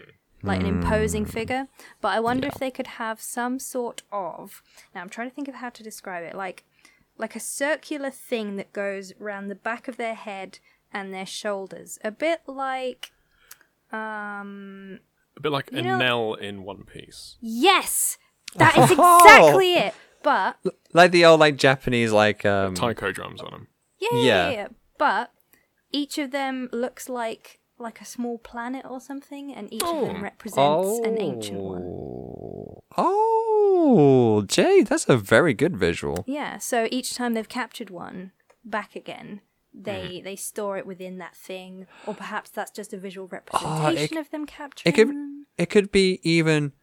like 0.44 0.60
an 0.62 0.66
imposing 0.66 1.26
figure. 1.26 1.68
But 2.02 2.10
I 2.10 2.20
wonder 2.20 2.48
if 2.48 2.56
they 2.56 2.72
could 2.72 2.88
have 2.88 3.22
some 3.22 3.60
sort 3.60 4.04
of. 4.12 4.62
Now 4.94 5.02
I'm 5.02 5.10
trying 5.10 5.30
to 5.30 5.36
think 5.36 5.48
of 5.48 5.56
how 5.56 5.70
to 5.70 5.84
describe 5.84 6.24
it, 6.26 6.36
like 6.36 6.64
like 7.22 7.36
a 7.36 7.40
circular 7.40 8.10
thing 8.12 8.56
that 8.58 8.74
goes 8.74 9.14
around 9.22 9.48
the 9.48 9.56
back 9.56 9.88
of 9.88 9.96
their 9.96 10.16
head 10.16 10.60
and 10.92 11.14
their 11.14 11.26
shoulders, 11.26 11.98
a 12.04 12.12
bit 12.12 12.42
like. 12.48 13.12
Um. 13.92 15.00
A 15.38 15.42
bit 15.42 15.52
like 15.52 15.72
You 15.72 15.82
know- 15.84 15.98
Enel 15.98 16.38
in 16.40 16.64
One 16.64 16.84
Piece. 16.84 17.38
Yes, 17.40 18.18
that 18.56 18.78
is 18.78 18.92
Oh! 18.98 19.24
exactly 19.24 19.74
it. 19.76 19.94
But 20.24 20.58
Like 20.94 21.12
the 21.12 21.26
old 21.26 21.40
like 21.40 21.56
Japanese 21.56 22.12
like 22.12 22.46
um 22.46 22.76
Taiko 22.76 23.12
drums 23.12 23.42
on 23.42 23.52
them. 23.52 23.68
Yeah, 24.00 24.10
yeah, 24.14 24.20
Yeah. 24.22 24.24
yeah, 24.50 24.52
yeah. 24.52 24.68
But 24.98 25.32
each 25.92 26.18
of 26.18 26.32
them 26.32 26.70
looks 26.72 27.08
like 27.10 27.60
like 27.80 28.00
a 28.02 28.06
small 28.06 28.38
planet 28.38 28.86
or 28.88 29.00
something, 29.00 29.54
and 29.54 29.72
each 29.74 29.82
of 29.84 29.90
Oh. 29.90 30.06
them 30.06 30.22
represents 30.24 31.00
an 31.08 31.20
ancient 31.20 31.60
one. 31.60 31.82
Oh. 31.84 32.82
Oh, 33.84 34.42
Jay, 34.44 34.84
that's 34.84 35.10
a 35.10 35.18
very 35.18 35.54
good 35.54 35.76
visual. 35.76 36.24
Yeah. 36.28 36.58
So 36.60 36.88
each 36.92 37.16
time 37.16 37.34
they've 37.34 37.50
captured 37.50 37.90
one 37.90 38.32
back 38.64 38.96
again, 38.96 39.42
they 39.74 40.04
Mm-hmm. 40.04 40.24
they 40.26 40.36
store 40.36 40.78
it 40.78 40.86
within 40.86 41.18
that 41.18 41.36
thing, 41.36 41.88
or 42.06 42.14
perhaps 42.14 42.50
that's 42.52 42.72
just 42.72 42.94
a 42.94 42.98
visual 42.98 43.28
Oh, 43.32 43.36
representation 43.38 44.18
of 44.18 44.30
them 44.30 44.46
capturing 44.46 44.94
It 44.94 44.96
could 44.96 45.16
it 45.58 45.70
could 45.70 45.92
be 45.92 46.20
even 46.24 46.74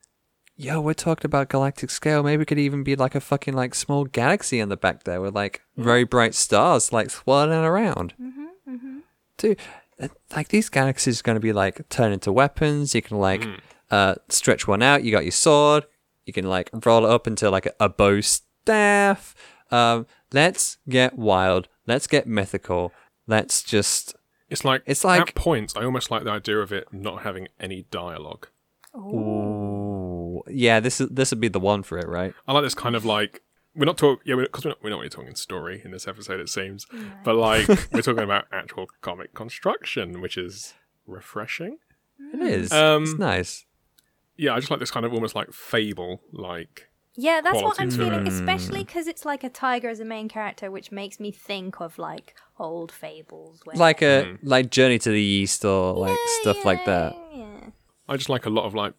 Yo, 0.61 0.81
we're 0.81 0.93
talking 0.93 1.25
about 1.27 1.49
galactic 1.49 1.89
scale. 1.89 2.25
Maybe 2.25 2.43
it 2.43 2.47
could 2.47 2.59
even 2.59 2.83
be 2.83 2.97
like 2.97 3.15
a 3.15 3.21
fucking 3.21 3.55
like 3.55 3.77
small 3.77 4.05
galaxy 4.07 4.59
in 4.59 4.69
the 4.71 4.77
back 4.77 5.05
there 5.05 5.21
with 5.21 5.33
like 5.33 5.63
very 5.77 6.03
bright 6.03 6.35
stars 6.35 6.93
like 6.93 7.11
swirling 7.11 7.65
around. 7.65 8.13
Mm-hmm, 8.21 8.75
mm-hmm. 8.75 8.99
Dude, 9.37 9.61
uh, 10.01 10.09
like 10.35 10.49
these 10.49 10.69
galaxies 10.69 11.21
are 11.21 11.23
going 11.23 11.37
to 11.37 11.41
be 11.41 11.53
like 11.53 11.89
turn 11.91 12.11
into 12.13 12.33
weapons. 12.33 12.93
You 12.93 13.03
can 13.03 13.19
like 13.19 13.47
uh 13.93 14.17
stretch 14.31 14.67
one 14.67 14.83
out. 14.83 15.05
You 15.05 15.13
got 15.13 15.23
your 15.25 15.31
sword. 15.31 15.85
You 16.29 16.33
can 16.35 16.47
like 16.49 16.71
roll 16.85 17.05
it 17.07 17.11
up 17.11 17.27
into 17.27 17.51
like 17.51 17.67
a, 17.67 17.73
a 17.81 17.89
bow 17.89 18.21
staff. 18.21 19.35
Um, 19.71 20.07
let's 20.33 20.77
get 20.89 21.19
wild. 21.19 21.69
Let's 21.87 22.07
get 22.07 22.27
mythical. 22.27 22.93
Let's 23.27 23.63
just 23.63 24.15
It's 24.51 24.65
like 24.65 24.83
It's 24.87 25.05
like- 25.05 25.21
at 25.23 25.35
points 25.35 25.75
I 25.75 25.85
almost 25.85 26.11
like 26.11 26.25
the 26.25 26.31
idea 26.31 26.59
of 26.59 26.71
it 26.71 26.87
not 26.93 27.23
having 27.23 27.49
any 27.59 27.87
dialogue. 27.91 28.49
Ooh, 28.95 30.43
yeah. 30.49 30.81
This 30.81 31.01
is 31.01 31.09
this 31.09 31.31
would 31.31 31.41
be 31.41 31.49
the 31.49 31.61
one 31.61 31.83
for 31.83 31.99
it, 31.99 32.09
right? 32.09 32.35
I 32.47 32.53
like 32.53 32.63
this 32.65 32.75
kind 32.75 32.95
of 32.95 33.05
like 33.05 33.43
we're 33.75 33.85
not 33.85 33.97
talking 33.99 34.21
yeah 34.25 34.35
because 34.37 34.65
we're, 34.65 34.71
not 34.71 34.83
we're 34.83 34.91
not 34.91 34.99
really 34.99 35.09
talking 35.09 35.35
story 35.35 35.81
in 35.85 35.91
this 35.93 36.07
episode 36.09 36.41
it 36.41 36.49
seems, 36.49 36.87
but 37.25 37.37
like 37.37 37.69
we're 37.93 38.03
talking 38.03 38.25
about 38.25 38.45
actual 38.53 38.87
comic 39.01 39.35
construction, 39.35 40.21
which 40.21 40.37
is 40.37 40.75
refreshing. 41.07 41.79
It 42.35 42.41
is. 42.41 42.73
Um, 42.73 43.05
it's 43.05 43.15
nice. 43.15 43.65
Yeah, 44.39 44.55
I 44.55 44.61
just 44.61 44.71
like 44.71 44.81
this 44.81 44.91
kind 44.91 45.05
of 45.05 45.13
almost 45.13 45.35
like 45.35 45.53
fable 45.53 46.23
like 46.33 46.89
Yeah, 47.17 47.41
that's 47.43 47.61
what 47.61 47.81
I'm 47.81 47.91
feeling, 47.91 48.27
it. 48.27 48.33
especially 48.33 48.85
because 48.85 49.07
it's 49.09 49.25
like 49.25 49.43
a 49.45 49.49
tiger 49.51 49.89
as 49.89 49.99
a 50.01 50.05
main 50.05 50.29
character, 50.29 50.71
which 50.71 50.91
makes 50.93 51.19
me 51.21 51.31
think 51.33 51.81
of 51.81 51.99
like 51.99 52.35
old 52.59 52.93
fables. 52.93 53.61
Where 53.65 53.77
Like 53.77 54.01
a 54.03 54.25
Mm. 54.25 54.39
like 54.43 54.71
Journey 54.71 54.99
to 55.01 55.11
the 55.11 55.21
East 55.21 55.65
or 55.65 55.93
like 55.95 56.17
stuff 56.41 56.65
like 56.65 56.85
that. 56.87 57.15
Yeah. 57.35 57.71
I 58.09 58.17
just 58.17 58.29
like 58.31 58.47
a 58.47 58.51
lot 58.51 58.65
of 58.65 58.75
like 58.75 58.95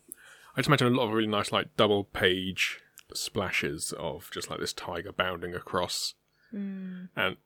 I 0.56 0.60
just 0.62 0.68
imagine 0.68 0.88
a 0.88 0.90
lot 0.98 1.06
of 1.08 1.14
really 1.14 1.28
nice 1.28 1.52
like 1.52 1.76
double 1.78 2.04
page 2.04 2.82
splashes 3.14 3.94
of 3.98 4.30
just 4.32 4.50
like 4.50 4.60
this 4.60 4.74
tiger 4.74 5.12
bounding 5.12 5.56
across 5.56 6.14
and 6.52 7.38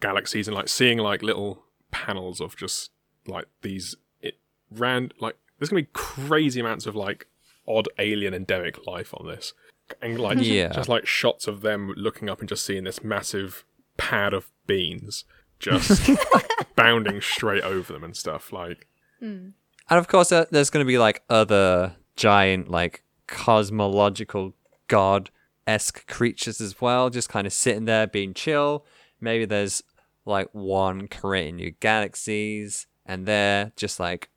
galaxies 0.00 0.48
and 0.48 0.56
like 0.56 0.68
seeing 0.68 0.98
like 0.98 1.22
little 1.22 1.64
panels 1.90 2.40
of 2.40 2.56
just 2.56 2.90
like 3.26 3.46
these 3.62 3.94
it 4.20 4.38
ran 4.70 5.12
like 5.20 5.36
there's 5.58 5.68
gonna 5.68 5.82
be 5.82 5.88
crazy 5.92 6.58
amounts 6.60 6.86
of 6.86 6.96
like 6.96 7.26
odd 7.66 7.88
alien 7.98 8.34
endemic 8.34 8.86
life 8.86 9.14
on 9.16 9.26
this 9.26 9.52
and 10.00 10.18
like 10.18 10.38
Yeah. 10.40 10.68
just 10.68 10.88
like 10.88 11.06
shots 11.06 11.46
of 11.46 11.60
them 11.60 11.92
looking 11.96 12.28
up 12.30 12.40
and 12.40 12.48
just 12.48 12.64
seeing 12.64 12.84
this 12.84 13.02
massive 13.04 13.64
pad 13.96 14.32
of 14.34 14.50
beans 14.66 15.24
just 15.58 16.10
bounding 16.76 17.20
straight 17.20 17.62
over 17.62 17.92
them 17.92 18.02
and 18.04 18.16
stuff 18.16 18.52
like 18.52 18.86
And 19.20 19.54
of 19.88 20.08
course, 20.08 20.32
uh, 20.32 20.46
there's 20.50 20.70
going 20.70 20.84
to 20.84 20.88
be 20.88 20.98
like 20.98 21.22
other 21.30 21.94
giant, 22.16 22.68
like 22.68 23.04
cosmological 23.28 24.54
god 24.88 25.30
esque 25.66 26.06
creatures 26.08 26.60
as 26.60 26.80
well, 26.80 27.10
just 27.10 27.28
kind 27.28 27.46
of 27.46 27.52
sitting 27.52 27.84
there 27.84 28.06
being 28.08 28.34
chill. 28.34 28.84
Maybe 29.20 29.44
there's 29.44 29.82
like 30.24 30.48
one 30.52 31.06
creating 31.06 31.56
new 31.56 31.70
galaxies, 31.78 32.86
and 33.06 33.26
they're 33.26 33.70
just 33.76 34.00
like 34.00 34.28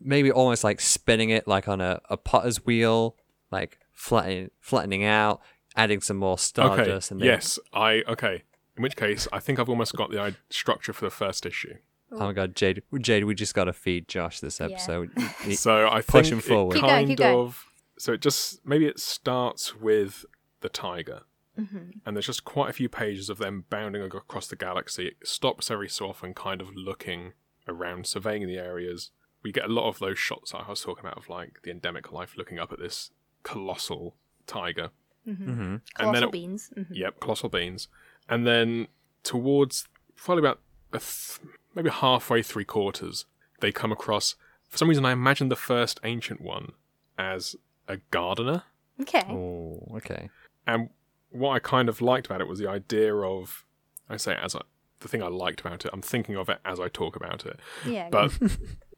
maybe 0.00 0.30
almost 0.32 0.64
like 0.64 0.80
spinning 0.80 1.30
it 1.30 1.46
like 1.46 1.68
on 1.68 1.80
a, 1.80 2.00
a 2.10 2.16
potter's 2.16 2.64
wheel, 2.64 3.16
like 3.50 3.78
flattening, 3.92 4.50
flattening 4.60 5.04
out, 5.04 5.40
adding 5.76 6.00
some 6.00 6.16
more 6.16 6.38
stardust. 6.38 7.12
Okay. 7.12 7.14
and 7.14 7.20
then, 7.20 7.26
Yes, 7.26 7.58
I 7.72 8.02
okay. 8.08 8.42
In 8.76 8.82
which 8.82 8.96
case, 8.96 9.28
I 9.32 9.40
think 9.40 9.58
I've 9.58 9.68
almost 9.68 9.94
got 9.94 10.10
the 10.10 10.20
i- 10.20 10.36
structure 10.48 10.92
for 10.92 11.04
the 11.04 11.10
first 11.10 11.44
issue. 11.44 11.74
Oh 12.12 12.18
my 12.18 12.32
god, 12.32 12.56
Jade, 12.56 12.82
Jade, 13.00 13.24
we 13.24 13.34
just 13.36 13.54
got 13.54 13.64
to 13.64 13.72
feed 13.72 14.08
Josh 14.08 14.40
this 14.40 14.60
episode. 14.60 15.10
He- 15.44 15.54
So 15.54 15.86
I 15.88 16.00
Push 16.00 16.30
think 16.30 16.32
him 16.32 16.38
it 16.38 16.44
forward. 16.44 16.74
Keep 16.74 16.82
going, 16.82 16.92
kind 16.94 17.08
keep 17.08 17.18
going. 17.18 17.36
of. 17.38 17.66
So 17.98 18.12
it 18.14 18.20
just 18.22 18.64
maybe 18.66 18.86
it 18.86 18.98
starts 18.98 19.76
with 19.76 20.24
the 20.60 20.68
tiger, 20.68 21.22
Mm-hmm. 21.58 21.90
and 22.06 22.16
there's 22.16 22.26
just 22.26 22.44
quite 22.44 22.70
a 22.70 22.72
few 22.72 22.88
pages 22.88 23.28
of 23.28 23.36
them 23.38 23.64
bounding 23.68 24.00
across 24.02 24.46
the 24.46 24.56
galaxy. 24.56 25.08
It 25.08 25.16
stops 25.24 25.70
every 25.70 25.88
so 25.88 26.08
often, 26.08 26.32
kind 26.32 26.60
of 26.62 26.70
looking 26.74 27.32
around, 27.68 28.06
surveying 28.06 28.46
the 28.46 28.56
areas. 28.56 29.10
We 29.42 29.52
get 29.52 29.64
a 29.64 29.72
lot 29.72 29.88
of 29.88 29.98
those 29.98 30.18
shots 30.18 30.52
that 30.52 30.58
I 30.66 30.70
was 30.70 30.80
talking 30.82 31.04
about 31.04 31.16
of 31.16 31.28
like 31.28 31.60
the 31.62 31.70
endemic 31.70 32.12
life 32.12 32.36
looking 32.36 32.58
up 32.58 32.72
at 32.72 32.78
this 32.78 33.10
colossal 33.42 34.14
tiger. 34.46 34.90
Mhm. 35.26 35.38
And 35.48 35.80
Colossal 35.94 36.12
then 36.14 36.22
it- 36.24 36.32
beans. 36.32 36.70
Mhm. 36.76 36.86
Yep, 36.90 37.20
colossal 37.20 37.48
beans. 37.48 37.88
And 38.28 38.46
then 38.46 38.88
towards 39.22 39.88
probably 40.16 40.40
about 40.42 40.60
a 40.92 40.98
th- 40.98 41.38
maybe 41.74 41.90
halfway, 41.90 42.42
three 42.42 42.64
quarters, 42.64 43.26
they 43.60 43.72
come 43.72 43.92
across. 43.92 44.34
For 44.68 44.76
some 44.78 44.88
reason, 44.88 45.04
I 45.04 45.12
imagined 45.12 45.50
the 45.50 45.56
first 45.56 46.00
ancient 46.04 46.40
one 46.40 46.72
as 47.18 47.56
a 47.88 47.98
gardener. 48.10 48.64
Okay. 49.00 49.24
Oh, 49.28 49.86
okay. 49.96 50.30
And 50.66 50.90
what 51.30 51.50
I 51.52 51.58
kind 51.58 51.88
of 51.88 52.00
liked 52.00 52.26
about 52.26 52.40
it 52.40 52.48
was 52.48 52.58
the 52.58 52.68
idea 52.68 53.14
of, 53.16 53.64
I 54.08 54.16
say 54.16 54.34
as 54.34 54.54
I, 54.54 54.60
the 55.00 55.08
thing 55.08 55.22
I 55.22 55.28
liked 55.28 55.60
about 55.60 55.84
it. 55.84 55.90
I'm 55.94 56.02
thinking 56.02 56.36
of 56.36 56.48
it 56.48 56.58
as 56.64 56.78
I 56.80 56.88
talk 56.88 57.16
about 57.16 57.46
it, 57.46 57.58
Yeah. 57.86 58.08
but 58.10 58.32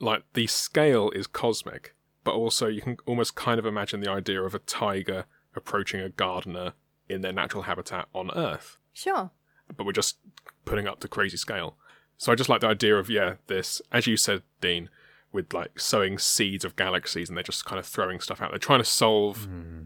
like 0.00 0.22
the 0.34 0.46
scale 0.46 1.10
is 1.10 1.26
cosmic, 1.26 1.94
but 2.24 2.34
also 2.34 2.66
you 2.66 2.82
can 2.82 2.96
almost 3.06 3.34
kind 3.34 3.58
of 3.58 3.66
imagine 3.66 4.00
the 4.00 4.10
idea 4.10 4.42
of 4.42 4.54
a 4.54 4.58
tiger 4.60 5.24
approaching 5.54 6.00
a 6.00 6.08
gardener 6.08 6.74
in 7.08 7.22
their 7.22 7.32
natural 7.32 7.62
habitat 7.64 8.08
on 8.14 8.30
Earth. 8.34 8.78
sure. 8.92 9.30
but 9.76 9.84
we're 9.86 9.92
just 9.92 10.18
putting 10.64 10.86
up 10.86 11.00
the 11.00 11.08
crazy 11.08 11.36
scale. 11.36 11.76
So 12.18 12.32
I 12.32 12.34
just 12.34 12.48
like 12.48 12.60
the 12.60 12.68
idea 12.68 12.96
of 12.96 13.10
yeah, 13.10 13.34
this 13.46 13.82
as 13.92 14.06
you 14.06 14.16
said, 14.16 14.42
Dean, 14.60 14.88
with 15.32 15.52
like 15.52 15.78
sowing 15.78 16.18
seeds 16.18 16.64
of 16.64 16.76
galaxies, 16.76 17.28
and 17.28 17.36
they're 17.36 17.42
just 17.44 17.64
kind 17.64 17.78
of 17.78 17.86
throwing 17.86 18.20
stuff 18.20 18.40
out. 18.40 18.50
They're 18.50 18.58
trying 18.58 18.80
to 18.80 18.84
solve. 18.84 19.44
Hmm. 19.44 19.82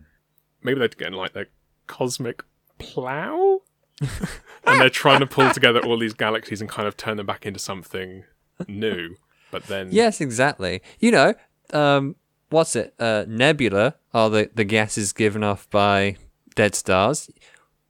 Maybe 0.62 0.79
they're 0.79 0.88
getting 0.88 1.14
like 1.14 1.33
their 1.33 1.49
cosmic 1.87 2.42
plow, 2.79 3.61
and 4.01 4.81
they're 4.81 4.90
trying 4.90 5.20
to 5.20 5.27
pull 5.27 5.51
together 5.51 5.81
all 5.81 5.99
these 5.99 6.14
galaxies 6.14 6.61
and 6.61 6.70
kind 6.70 6.87
of 6.87 6.96
turn 6.96 7.16
them 7.16 7.27
back 7.27 7.46
into 7.46 7.59
something 7.59 8.25
new. 8.68 9.16
But 9.50 9.66
then 9.66 9.88
Yes, 9.90 10.20
exactly. 10.20 10.82
You 10.98 11.10
know, 11.10 11.34
um, 11.72 12.16
what's 12.50 12.76
it? 12.76 12.94
Uh, 12.98 13.24
nebula 13.26 13.96
are 14.12 14.30
the 14.30 14.50
the 14.54 14.64
gases 14.64 15.12
given 15.12 15.42
off 15.42 15.68
by 15.70 16.16
dead 16.54 16.74
stars. 16.74 17.30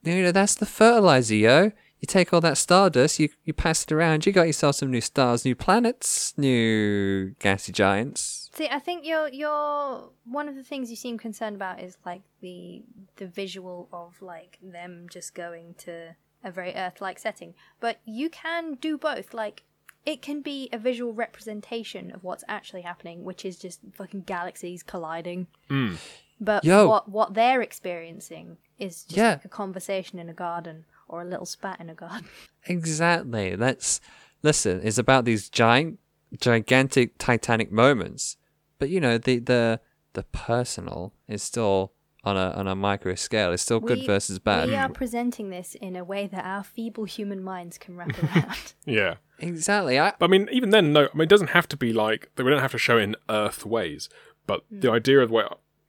You 0.02 0.22
know 0.22 0.32
that's 0.32 0.54
the 0.54 0.66
fertilizer, 0.66 1.34
yo. 1.34 1.72
You 2.00 2.06
take 2.06 2.32
all 2.32 2.40
that 2.40 2.56
stardust, 2.56 3.18
you 3.18 3.28
you 3.44 3.52
pass 3.52 3.82
it 3.84 3.92
around. 3.92 4.24
You 4.24 4.32
got 4.32 4.46
yourself 4.46 4.76
some 4.76 4.90
new 4.90 5.02
stars, 5.02 5.44
new 5.44 5.54
planets, 5.54 6.32
new 6.38 7.34
gassy 7.38 7.72
giants. 7.72 8.48
See, 8.54 8.68
I 8.68 8.78
think 8.78 9.04
you're 9.04 9.28
you're 9.28 10.10
one 10.24 10.48
of 10.48 10.54
the 10.54 10.64
things 10.64 10.90
you 10.90 10.96
seem 10.96 11.18
concerned 11.18 11.56
about 11.56 11.80
is 11.80 11.98
like 12.06 12.22
the 12.40 12.82
the 13.16 13.26
visual 13.26 13.88
of 13.92 14.22
like 14.22 14.58
them 14.62 15.06
just 15.10 15.34
going 15.34 15.74
to 15.78 16.16
a 16.42 16.50
very 16.50 16.74
Earth-like 16.74 17.18
setting. 17.18 17.54
But 17.80 18.00
you 18.06 18.30
can 18.30 18.74
do 18.74 18.96
both. 18.96 19.34
Like 19.34 19.64
it 20.06 20.22
can 20.22 20.40
be 20.42 20.68
a 20.72 20.78
visual 20.78 21.12
representation 21.12 22.10
of 22.10 22.24
what's 22.24 22.44
actually 22.48 22.82
happening, 22.82 23.24
which 23.24 23.44
is 23.44 23.58
just 23.58 23.80
fucking 23.92 24.22
galaxies 24.22 24.82
colliding. 24.82 25.46
Hmm. 25.68 25.94
But 26.40 26.64
Yo. 26.64 26.88
what 26.88 27.08
what 27.10 27.34
they're 27.34 27.60
experiencing 27.60 28.56
is 28.78 29.04
just 29.04 29.16
Yeah. 29.16 29.30
like 29.32 29.44
a 29.44 29.48
conversation 29.48 30.18
in 30.18 30.28
a 30.30 30.34
garden 30.34 30.86
or 31.06 31.20
a 31.20 31.24
little 31.26 31.44
spat 31.46 31.80
in 31.80 31.90
a 31.90 31.94
garden. 31.94 32.28
Exactly. 32.66 33.56
That's 33.56 34.00
listen. 34.42 34.80
It's 34.84 34.98
about 34.98 35.24
these 35.24 35.48
giant, 35.48 35.98
gigantic, 36.38 37.16
titanic 37.18 37.72
moments. 37.72 38.36
But 38.78 38.88
you 38.90 39.00
know, 39.00 39.18
the 39.18 39.38
the 39.38 39.80
the 40.12 40.22
personal 40.24 41.12
is 41.28 41.42
still 41.42 41.92
on 42.24 42.37
a 42.37 42.50
on 42.50 42.66
a 42.68 42.74
micro 42.74 43.14
scale. 43.14 43.52
It's 43.52 43.62
still 43.62 43.80
good 43.80 44.00
We- 44.00 44.06
versus 44.06 44.38
bad. 44.38 44.68
We 44.68 44.74
are 44.74 44.88
presenting 44.88 45.50
this 45.50 45.74
in 45.74 45.96
a 45.96 46.04
way 46.04 46.26
that 46.26 46.44
our 46.44 46.62
feeble 46.62 47.04
human 47.04 47.42
minds 47.42 47.78
can 47.78 47.96
wrap 47.96 48.22
around. 48.22 48.74
Yeah. 48.85 49.16
Exactly. 49.38 49.98
I, 49.98 50.12
But 50.18 50.26
I 50.26 50.28
mean, 50.28 50.48
even 50.52 50.70
then, 50.70 50.92
no. 50.92 51.04
I 51.06 51.16
mean, 51.16 51.22
it 51.22 51.28
doesn't 51.28 51.50
have 51.50 51.66
to 51.68 51.76
be 51.76 51.92
like 51.92 52.30
that 52.37 52.44
we 52.44 52.50
don't 52.50 52.61
have 52.61 52.72
to 52.72 52.78
show 52.78 52.98
it 52.98 53.02
in 53.02 53.16
Earth 53.28 53.64
ways. 53.64 54.09
But 54.46 54.64
the 54.70 54.88
hmm. 54.88 54.94
idea 54.94 55.20
of 55.20 55.28
the 55.28 55.35
way, 55.35 55.44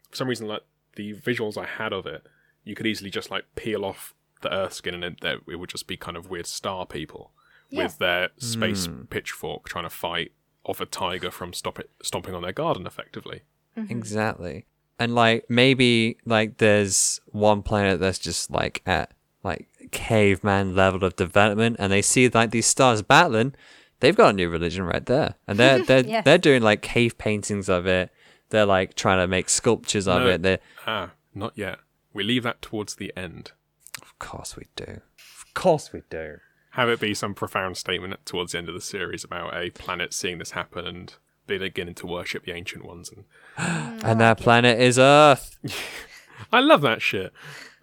for 0.10 0.16
some 0.16 0.28
reason, 0.28 0.48
like 0.48 0.64
the 0.96 1.14
visuals 1.14 1.58
I 1.58 1.66
had 1.66 1.94
of 1.94 2.06
it, 2.06 2.26
you 2.64 2.76
could 2.76 2.88
easily 2.88 3.10
just 3.10 3.32
like 3.32 3.46
peel 3.56 3.84
off 3.84 4.14
the 4.42 4.54
Earth 4.54 4.74
skin, 4.74 4.94
and 4.94 5.04
it, 5.04 5.42
it 5.48 5.56
would 5.56 5.70
just 5.70 5.88
be 5.88 5.98
kind 5.98 6.16
of 6.16 6.30
weird 6.30 6.48
star 6.48 6.86
people 6.86 7.32
Yeah. 7.70 7.84
with 7.84 7.98
their 7.98 8.30
hmm. 8.30 8.46
space 8.46 8.88
pitchfork 9.10 9.68
trying 9.68 9.86
to 9.86 9.90
fight 9.90 10.32
off 10.64 10.80
a 10.80 10.86
tiger 10.86 11.32
from 11.32 11.54
stop 11.54 11.80
it, 11.80 11.90
stomping 12.04 12.36
on 12.36 12.42
their 12.42 12.52
garden, 12.52 12.86
effectively. 12.86 13.42
Mm-hmm. 13.78 13.92
Exactly. 13.92 14.66
And 15.00 15.16
like 15.16 15.46
maybe 15.50 16.18
like 16.26 16.58
there's 16.58 17.20
one 17.28 17.64
planet 17.64 18.00
that's 18.00 18.20
just 18.20 18.52
like 18.52 18.82
at 18.86 19.12
like 19.44 19.68
caveman 19.92 20.76
level 20.76 21.04
of 21.04 21.16
development 21.16 21.76
and 21.80 21.92
they 21.92 22.02
see 22.02 22.30
like 22.30 22.52
these 22.52 22.68
stars 22.68 23.02
battling, 23.02 23.56
they've 24.00 24.16
got 24.16 24.30
a 24.30 24.34
new 24.34 24.50
religion 24.50 24.84
right 24.84 25.06
there. 25.06 25.36
And 25.48 25.58
they're 25.60 25.80
they're 25.86 26.06
Yes. 26.06 26.24
they're 26.26 26.38
doing 26.38 26.62
like 26.62 26.82
cave 26.82 27.18
paintings 27.18 27.68
of 27.70 27.88
it. 27.88 28.12
They're 28.50 28.66
like 28.66 28.96
trying 28.96 29.20
to 29.20 29.28
make 29.28 29.50
sculptures 29.50 30.08
of 30.08 30.22
No. 30.24 30.28
it. 30.30 30.42
They 30.44 30.60
Ah, 30.86 31.12
not 31.34 31.54
yet. 31.56 31.80
We 32.14 32.24
leave 32.24 32.44
that 32.44 32.62
towards 32.62 32.96
the 32.96 33.12
end. 33.18 33.54
Of 34.02 34.20
course 34.20 34.56
we 34.56 34.66
do. 34.76 35.02
Of 35.18 35.54
course 35.54 35.92
we 35.94 36.02
do. 36.10 36.38
Have 36.72 36.90
it 36.90 37.00
be 37.00 37.14
some 37.14 37.34
profound 37.34 37.76
statement 37.78 38.26
towards 38.26 38.52
the 38.52 38.58
end 38.60 38.68
of 38.70 38.76
the 38.76 38.82
series 38.82 39.24
about 39.24 39.56
a 39.56 39.72
planet 39.72 40.14
seeing 40.14 40.38
this 40.38 40.52
happen 40.52 40.86
and 40.86 41.14
they 41.48 41.58
beginning 41.58 41.96
to 41.96 42.08
worship 42.08 42.46
the 42.46 42.52
ancient 42.54 42.86
ones 42.86 43.12
and 43.12 43.26
And 44.04 44.20
that 44.22 44.40
planet 44.40 44.80
is 44.80 44.98
Earth. 45.00 45.58
I 46.52 46.60
love 46.60 46.82
that 46.82 47.02
shit. 47.02 47.32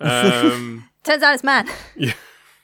Um, 0.00 0.88
Turns 1.04 1.22
out 1.22 1.34
it's 1.34 1.44
man. 1.44 1.68
Yeah. 1.96 2.12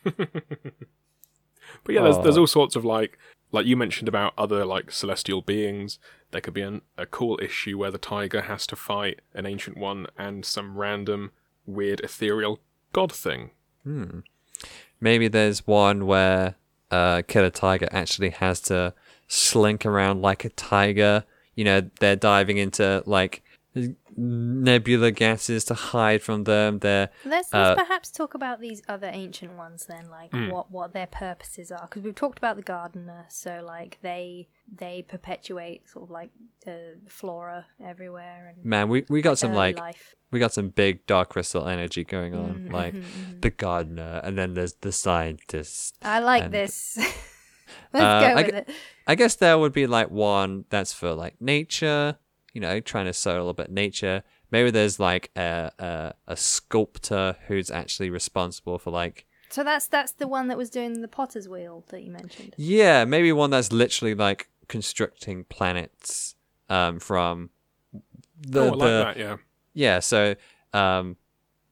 but 0.04 1.94
yeah, 1.94 2.02
there's, 2.02 2.18
there's 2.18 2.36
Oh. 2.36 2.42
all 2.42 2.46
sorts 2.46 2.76
of 2.76 2.84
like, 2.84 3.18
like 3.52 3.66
you 3.66 3.76
mentioned 3.76 4.08
about 4.08 4.32
other 4.36 4.64
like 4.64 4.90
celestial 4.90 5.42
beings. 5.42 5.98
There 6.30 6.40
could 6.40 6.54
be 6.54 6.62
an, 6.62 6.82
a 6.98 7.06
cool 7.06 7.38
issue 7.42 7.78
where 7.78 7.90
the 7.90 7.98
tiger 7.98 8.42
has 8.42 8.66
to 8.68 8.76
fight 8.76 9.20
an 9.34 9.46
ancient 9.46 9.76
one 9.76 10.06
and 10.18 10.44
some 10.44 10.76
random 10.76 11.30
weird 11.66 12.00
ethereal 12.00 12.60
god 12.92 13.12
thing. 13.12 13.50
Hmm. 13.84 14.20
Maybe 15.00 15.28
there's 15.28 15.66
one 15.66 16.06
where 16.06 16.54
uh, 16.90 17.22
Killer 17.26 17.50
Tiger 17.50 17.88
actually 17.90 18.30
has 18.30 18.60
to 18.62 18.94
slink 19.28 19.84
around 19.86 20.22
like 20.22 20.44
a 20.44 20.50
tiger. 20.50 21.24
You 21.54 21.64
know, 21.64 21.90
they're 22.00 22.16
diving 22.16 22.58
into 22.58 23.02
like 23.06 23.42
nebula 24.16 25.10
gases 25.10 25.64
to 25.64 25.74
hide 25.74 26.22
from 26.22 26.44
them. 26.44 26.78
They're 26.78 27.10
Let's, 27.24 27.52
Uh, 27.52 27.74
let's 27.76 27.82
perhaps 27.82 28.10
talk 28.10 28.34
about 28.34 28.60
these 28.60 28.82
other 28.88 29.10
ancient 29.12 29.56
ones 29.56 29.86
then, 29.86 30.08
like 30.10 30.32
what 30.52 30.70
what 30.70 30.92
their 30.92 31.06
purposes 31.06 31.70
are. 31.72 31.82
Because 31.88 32.02
we've 32.02 32.14
talked 32.14 32.38
about 32.38 32.56
the 32.56 32.62
gardener, 32.62 33.26
so 33.28 33.62
like 33.64 33.98
they 34.02 34.48
they 34.72 35.02
perpetuate 35.02 35.88
sort 35.88 36.04
of 36.04 36.10
like 36.10 36.30
uh, 36.66 36.70
flora 37.08 37.66
everywhere 37.84 38.52
and 38.54 38.64
man, 38.64 38.88
we, 38.88 39.04
we 39.08 39.20
got 39.22 39.38
some 39.38 39.52
like 39.52 39.78
life. 39.78 40.14
we 40.30 40.38
got 40.38 40.52
some 40.52 40.68
big 40.68 41.04
dark 41.06 41.30
crystal 41.30 41.66
energy 41.66 42.04
going 42.04 42.34
on, 42.34 42.54
Mm-hmm, 42.54 42.74
like 42.74 42.94
the 43.40 43.50
gardener, 43.50 44.20
and 44.24 44.38
then 44.38 44.54
there's 44.54 44.74
the 44.74 44.92
scientist. 44.92 45.96
I 46.02 46.20
like 46.20 46.44
and- 46.44 46.54
this. 46.54 46.98
let's 47.92 48.04
Uh, 48.04 48.20
go 48.20 48.26
I 48.26 48.34
with 48.34 48.46
g- 48.50 48.56
it. 48.56 48.68
I 49.06 49.14
guess 49.14 49.36
there 49.36 49.58
would 49.58 49.72
be 49.72 49.86
like 49.86 50.10
one 50.10 50.64
that's 50.70 50.92
for 50.92 51.12
like 51.14 51.40
nature, 51.40 52.16
you 52.52 52.60
know, 52.60 52.80
trying 52.80 53.06
to 53.06 53.12
sow 53.12 53.32
a 53.32 53.38
little 53.38 53.52
bit 53.54 53.70
nature. 53.70 54.22
Maybe 54.50 54.70
there's 54.70 54.98
like 55.00 55.30
a, 55.36 55.70
a 55.78 56.14
a 56.28 56.36
sculptor 56.36 57.36
who's 57.48 57.70
actually 57.70 58.10
responsible 58.10 58.78
for 58.78 58.90
like 58.90 59.26
So 59.50 59.62
that's 59.64 59.86
that's 59.88 60.12
the 60.12 60.28
one 60.28 60.48
that 60.48 60.56
was 60.56 60.70
doing 60.70 61.00
the 61.02 61.08
potter's 61.08 61.48
wheel 61.48 61.84
that 61.88 62.02
you 62.02 62.10
mentioned. 62.10 62.54
yeah, 62.56 63.04
maybe 63.04 63.32
one 63.32 63.50
that's 63.50 63.72
literally 63.72 64.14
like 64.14 64.48
constructing 64.68 65.44
planets 65.44 66.34
um 66.70 66.98
from 66.98 67.50
the, 68.40 68.60
oh, 68.60 68.64
I 68.64 68.70
like 68.70 68.78
that. 68.78 69.16
Yeah. 69.16 69.36
yeah. 69.74 69.98
So 70.00 70.34
um, 70.72 71.16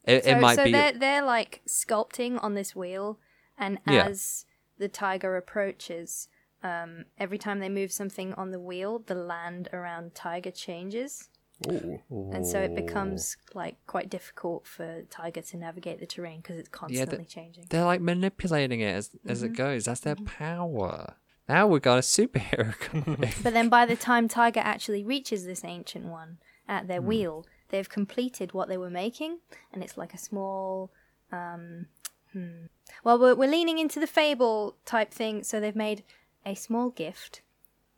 it, 0.05 0.25
So, 0.25 0.31
it 0.31 0.41
might 0.41 0.57
so 0.57 0.65
be 0.65 0.73
they're 0.73 0.93
they're 0.93 1.23
like 1.25 1.61
sculpting 1.67 2.43
on 2.43 2.55
this 2.55 2.75
wheel, 2.77 3.19
and 3.59 3.79
Yeah. 3.87 4.07
as 4.07 4.45
the 4.79 4.89
tiger 4.89 5.37
approaches, 5.37 6.29
um, 6.63 7.05
every 7.19 7.39
time 7.39 7.59
they 7.61 7.69
move 7.69 7.93
something 7.93 8.33
on 8.35 8.51
the 8.51 8.61
wheel, 8.61 8.99
the 9.07 9.15
land 9.15 9.69
around 9.73 10.15
tiger 10.15 10.51
changes, 10.51 11.29
Ooh. 11.69 12.01
and 12.33 12.47
so 12.47 12.61
it 12.61 12.75
becomes 12.75 13.37
like 13.55 13.77
quite 13.87 14.09
difficult 14.11 14.67
for 14.67 15.03
tiger 15.11 15.43
to 15.43 15.57
navigate 15.57 16.01
the 16.01 16.07
terrain 16.07 16.41
because 16.41 16.59
it's 16.59 16.69
constantly 16.69 17.25
changing. 17.25 17.67
they're 17.71 17.85
like 17.85 18.01
manipulating 18.01 18.81
it 18.81 18.95
as 18.95 19.11
as 19.27 19.43
Mm-hmm. 19.43 19.53
it 19.53 19.57
goes. 19.57 19.85
That's 19.85 20.01
their 20.01 20.17
power. 20.17 21.15
Now 21.49 21.67
we've 21.67 21.83
got 21.83 21.99
a 21.99 22.03
superhero 22.03 22.79
coming. 22.79 23.31
But 23.43 23.53
then 23.53 23.69
by 23.69 23.85
the 23.87 23.97
time 23.97 24.29
Tiger 24.29 24.61
actually 24.61 25.03
reaches 25.05 25.45
this 25.45 25.65
ancient 25.65 26.07
one 26.07 26.39
at 26.69 26.87
their 26.87 27.03
wheel, 27.03 27.45
they've 27.69 27.89
completed 27.89 28.53
what 28.55 28.69
they 28.69 28.79
were 28.79 28.91
making, 28.91 29.39
and 29.73 29.83
it's 29.83 29.97
like 29.99 30.15
a 30.15 30.19
small. 30.19 30.91
Um, 31.33 31.87
hmm. 32.33 32.67
Well, 33.05 33.19
we're, 33.19 33.35
we're 33.35 33.51
leaning 33.51 33.79
into 33.79 33.99
the 34.01 34.07
fable 34.07 34.77
type 34.85 35.13
thing, 35.13 35.43
so 35.43 35.59
they've 35.61 35.75
made 35.77 36.05
a 36.47 36.55
small 36.55 36.91
gift, 36.91 37.43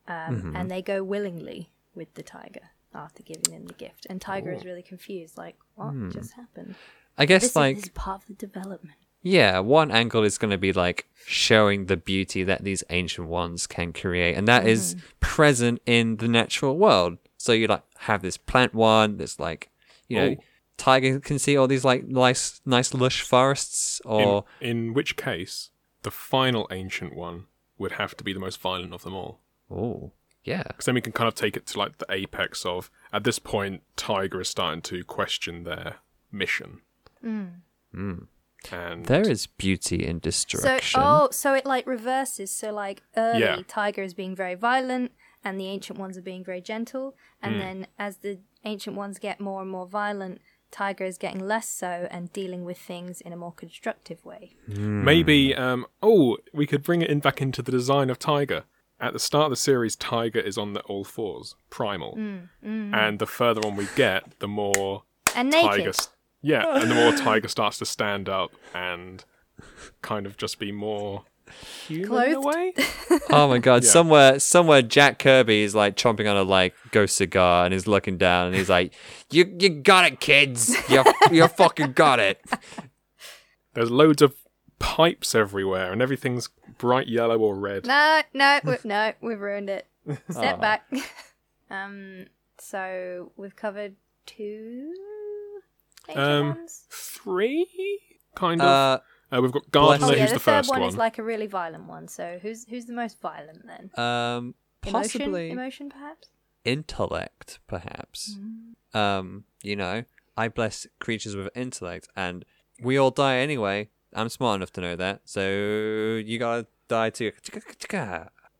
um, 0.07 0.15
Mm-hmm. 0.37 0.55
and 0.55 0.71
they 0.71 0.81
go 0.81 1.03
willingly 1.03 1.69
with 1.93 2.13
the 2.15 2.23
tiger 2.23 2.69
after 2.93 3.23
giving 3.23 3.43
them 3.51 3.65
the 3.65 3.73
gift. 3.73 4.07
And 4.09 4.21
Tiger 4.21 4.51
is 4.51 4.63
really 4.63 4.81
confused, 4.81 5.37
like, 5.37 5.57
what 5.75 5.91
Hmm. 5.91 6.09
just 6.11 6.33
happened? 6.33 6.75
I 7.17 7.25
guess 7.25 7.41
This, 7.43 7.51
is, 7.51 7.55
like 7.55 7.75
this 7.77 7.83
is 7.85 7.89
part 7.91 8.21
of 8.21 8.27
the 8.27 8.33
development. 8.33 8.97
Yeah, 9.21 9.59
one 9.59 9.91
angle 9.91 10.23
is 10.23 10.37
going 10.37 10.51
to 10.51 10.57
be 10.57 10.71
like 10.71 11.07
showing 11.25 11.87
the 11.87 11.97
beauty 11.97 12.43
that 12.43 12.63
these 12.63 12.83
ancient 12.89 13.27
ones 13.27 13.67
can 13.67 13.91
create, 13.91 14.35
and 14.37 14.47
that 14.47 14.67
is 14.67 14.95
present 15.19 15.81
in 15.85 16.17
the 16.17 16.27
natural 16.27 16.77
world. 16.77 17.17
So 17.37 17.51
you 17.51 17.67
like 17.67 17.83
have 17.99 18.21
this 18.21 18.37
plant 18.37 18.73
one, 18.73 19.17
this 19.17 19.39
like, 19.39 19.69
you 20.07 20.17
know, 20.19 20.35
Oh. 20.39 20.43
Tiger 20.77 21.19
can 21.19 21.39
see 21.39 21.57
all 21.57 21.67
these 21.67 21.85
like 21.85 22.05
nice, 22.05 22.61
nice 22.65 22.93
lush 22.93 23.21
forests, 23.21 24.01
or 24.05 24.45
in 24.61 24.93
which 24.93 25.15
case, 25.15 25.71
the 26.03 26.11
final 26.11 26.67
ancient 26.71 27.15
one 27.15 27.45
would 27.77 27.93
have 27.93 28.15
to 28.17 28.23
be 28.23 28.33
the 28.33 28.39
most 28.39 28.59
violent 28.59 28.93
of 28.93 29.03
them 29.03 29.13
all. 29.13 29.41
oh, 29.69 30.11
yeah, 30.43 30.63
Because 30.67 30.85
then 30.85 30.95
we 30.95 31.01
can 31.01 31.11
kind 31.11 31.27
of 31.27 31.33
take 31.33 31.57
it 31.57 31.65
to 31.67 31.79
like 31.79 31.97
the 31.97 32.05
apex 32.09 32.65
of 32.65 32.91
at 33.11 33.23
this 33.23 33.39
point, 33.39 33.81
Tiger 33.95 34.41
is 34.41 34.47
starting 34.47 34.83
to 34.83 35.03
question 35.03 35.63
their 35.63 35.95
mission. 36.31 36.81
Mm. 37.23 37.61
Hmm. 37.91 38.13
And 38.71 39.05
there 39.05 39.27
is 39.27 39.47
beauty 39.47 40.05
in 40.05 40.19
destruction. 40.19 41.01
So, 41.01 41.01
oh, 41.01 41.27
so 41.31 41.53
it 41.53 41.65
like 41.65 41.87
reverses. 41.87 42.51
So, 42.51 42.71
like 42.71 43.03
early, 43.17 43.39
Yeah. 43.39 43.61
Tiger 43.67 44.03
is 44.03 44.13
being 44.13 44.35
very 44.35 44.55
violent, 44.55 45.11
and 45.43 45.59
the 45.59 45.67
ancient 45.67 45.99
ones 45.99 46.17
are 46.17 46.21
being 46.21 46.43
very 46.43 46.61
gentle. 46.61 47.15
And 47.41 47.55
hmm. 47.55 47.59
then, 47.59 47.87
as 47.97 48.17
the 48.17 48.39
ancient 48.63 48.95
ones 48.95 49.17
get 49.19 49.39
more 49.39 49.61
and 49.61 49.69
more 49.69 49.87
violent, 49.87 50.41
Tiger 50.71 51.05
is 51.05 51.17
getting 51.17 51.39
less 51.47 51.67
so 51.69 52.07
and 52.11 52.31
dealing 52.33 52.65
with 52.65 52.77
things 52.77 53.21
in 53.21 53.31
a 53.31 53.37
more 53.37 53.53
constructive 53.53 54.23
way. 54.25 54.55
Hmm. 54.65 55.03
maybe, 55.03 55.55
um, 55.55 55.85
oh, 56.01 56.37
we 56.53 56.65
could 56.67 56.83
bring 56.83 57.01
it 57.01 57.09
in 57.09 57.19
back 57.19 57.41
into 57.41 57.61
the 57.61 57.71
design 57.71 58.09
of 58.09 58.19
Tiger. 58.19 58.63
At 58.99 59.13
the 59.13 59.19
start 59.19 59.45
of 59.45 59.49
the 59.51 59.55
series, 59.57 59.95
Tiger 59.95 60.39
is 60.39 60.57
on 60.57 60.73
the 60.73 60.79
all 60.81 61.03
fours, 61.03 61.55
primal, 61.69 62.13
hmm, 62.15 62.37
hmm. 62.63 62.93
and 62.93 63.19
the 63.19 63.25
further 63.27 63.61
on 63.65 63.75
we 63.75 63.87
get, 63.95 64.39
the 64.39 64.47
more 64.47 65.03
And 65.35 65.51
Tiger, 65.51 65.77
naked. 65.77 65.87
s- 65.89 66.09
yeah, 66.41 66.77
and 66.79 66.89
the 66.89 66.95
more 66.95 67.11
Tiger 67.25 67.47
starts 67.49 67.77
to 67.79 67.85
stand 67.85 68.29
up 68.29 68.51
and 68.73 69.23
kind 70.01 70.25
of 70.25 70.37
just 70.37 70.59
be 70.59 70.71
more 70.71 71.25
human 71.87 72.07
Clothed? 72.07 72.45
way. 72.45 72.73
Oh 73.29 73.47
my 73.47 73.57
god! 73.59 73.83
Yeah. 73.83 73.89
Somewhere, 73.89 74.39
somewhere, 74.39 74.81
Jack 74.81 75.19
Kirby 75.19 75.61
is 75.63 75.73
like 75.75 75.95
chomping 75.95 76.29
on 76.29 76.37
a 76.37 76.43
like 76.43 76.73
ghost 76.91 77.15
cigar, 77.17 77.65
and 77.65 77.73
he's 77.73 77.87
looking 77.87 78.17
down, 78.17 78.47
and 78.47 78.55
he's 78.55 78.69
like, 78.69 78.93
"You, 79.31 79.45
you 79.59 79.69
got 79.69 80.05
it, 80.05 80.19
kids. 80.19 80.75
You, 80.89 81.03
you 81.31 81.47
fucking 81.57 81.93
got 81.93 82.19
it." 82.19 82.41
There's 83.73 83.91
loads 83.91 84.21
of 84.21 84.35
pipes 84.79 85.35
everywhere, 85.35 85.91
and 85.91 86.01
everything's 86.01 86.49
bright 86.77 87.07
yellow 87.07 87.37
or 87.39 87.55
red. 87.55 87.85
No, 87.87 88.21
no, 88.33 88.59
we, 88.63 88.75
no, 88.83 89.13
we've 89.21 89.39
ruined 89.39 89.69
it. 89.69 89.87
Step 90.29 90.57
Aw. 90.57 90.61
back. 90.61 90.85
um, 91.69 92.25
so 92.57 93.31
we've 93.37 93.55
covered 93.55 93.95
two 94.25 94.93
Um, 96.15 96.49
ones. 96.49 96.85
Three, 96.89 97.99
kind 98.35 98.61
of. 98.61 98.67
Uh, 98.67 98.99
Uh, 99.35 99.41
we've 99.41 99.51
got 99.51 99.69
bless 99.71 99.99
Gardener, 99.99 100.07
Oh 100.07 100.11
yeah, 100.15 100.21
who's 100.21 100.29
the, 100.29 100.35
the, 100.35 100.39
third 100.39 100.51
first 100.57 100.69
one, 100.69 100.79
one. 100.81 100.89
is 100.89 100.97
like 100.97 101.17
a 101.17 101.23
really 101.23 101.47
violent 101.47 101.85
one. 101.85 102.07
So 102.07 102.39
who's 102.41 102.65
who's 102.69 102.85
the 102.85 102.93
most 102.93 103.19
violent 103.21 103.65
then? 103.65 103.89
um, 104.03 104.55
possibly 104.81 105.49
Emotion, 105.49 105.51
emotion 105.51 105.89
perhaps. 105.89 106.29
intellect, 106.63 107.59
perhaps. 107.67 108.37
Um, 108.93 109.43
you 109.61 109.75
know, 109.75 110.03
I 110.37 110.47
bless 110.47 110.87
creatures 110.99 111.35
with 111.35 111.49
intellect, 111.55 112.07
and 112.15 112.45
we 112.81 112.97
all 112.97 113.11
die 113.11 113.37
anyway. 113.37 113.89
I'm 114.13 114.29
smart 114.29 114.57
enough 114.57 114.71
to 114.73 114.81
know 114.81 114.95
that, 114.95 115.21
so 115.25 115.41
you 116.25 116.37
gotta 116.39 116.67
die 116.87 117.09
too, 117.09 117.31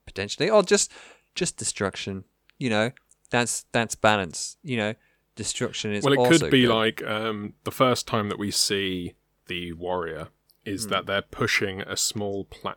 potentially, 0.06 0.50
or 0.50 0.64
just 0.64 0.92
just 1.36 1.58
destruction. 1.58 2.26
You 2.58 2.70
know, 2.70 2.92
that's 3.30 3.66
that's 3.72 3.96
balance. 3.96 4.58
You 4.64 4.78
know, 4.78 4.94
destruction 5.36 5.94
is 5.94 6.04
well, 6.04 6.14
it 6.14 6.20
also 6.20 6.40
could 6.40 6.52
be 6.52 6.64
good. 6.66 6.74
like 6.74 7.04
um, 7.06 7.54
the 7.64 7.72
first 7.72 8.08
time 8.08 8.30
that 8.30 8.40
we 8.40 8.52
see 8.52 9.14
the 9.48 9.74
warrior 9.74 10.30
is 10.66 10.86
Hmm. 10.86 10.90
that 10.92 11.06
they're 11.06 11.22
pushing 11.22 11.82
a 11.82 11.96
small 11.98 12.46
pla- 12.46 12.76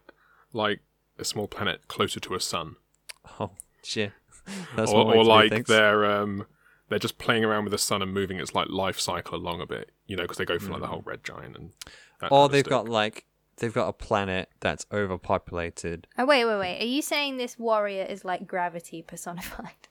like 0.52 0.80
a 1.18 1.24
small 1.24 1.48
planet 1.48 1.88
closer 1.88 2.20
to 2.20 2.34
a 2.34 2.40
sun, 2.40 2.76
oh 3.40 3.50
shit, 3.82 4.12
that's 4.76 4.92
or, 4.92 5.14
or 5.16 5.24
like 5.24 5.50
things. 5.50 5.66
they're 5.68 6.04
um, 6.04 6.46
they're 6.88 6.98
just 6.98 7.18
playing 7.18 7.44
around 7.44 7.64
with 7.64 7.72
the 7.72 7.78
sun 7.78 8.02
and 8.02 8.12
moving 8.14 8.38
its 8.38 8.54
like 8.54 8.68
life 8.68 8.98
cycle 9.00 9.36
along 9.36 9.60
a 9.60 9.66
bit. 9.66 9.90
You 10.06 10.16
know, 10.16 10.22
because 10.22 10.38
they 10.38 10.44
go 10.44 10.58
for 10.58 10.70
like 10.72 10.80
the 10.80 10.86
whole 10.86 11.02
red 11.04 11.22
giant 11.24 11.56
and. 11.56 11.72
Hmm. 12.20 12.26
or 12.30 12.48
they've 12.48 12.64
stuff. 12.64 12.84
got 12.86 12.88
like 12.88 13.24
they've 13.58 13.72
got 13.74 13.88
a 13.88 13.92
planet 13.92 14.48
that's 14.60 14.86
overpopulated. 14.92 16.06
Oh 16.18 16.24
wait, 16.26 16.44
wait, 16.44 16.58
wait. 16.58 16.80
Are 16.82 16.86
you 16.86 17.02
saying 17.02 17.36
this 17.36 17.58
warrior 17.58 18.04
is 18.04 18.24
like 18.24 18.46
gravity 18.46 19.02
personified? 19.02 19.88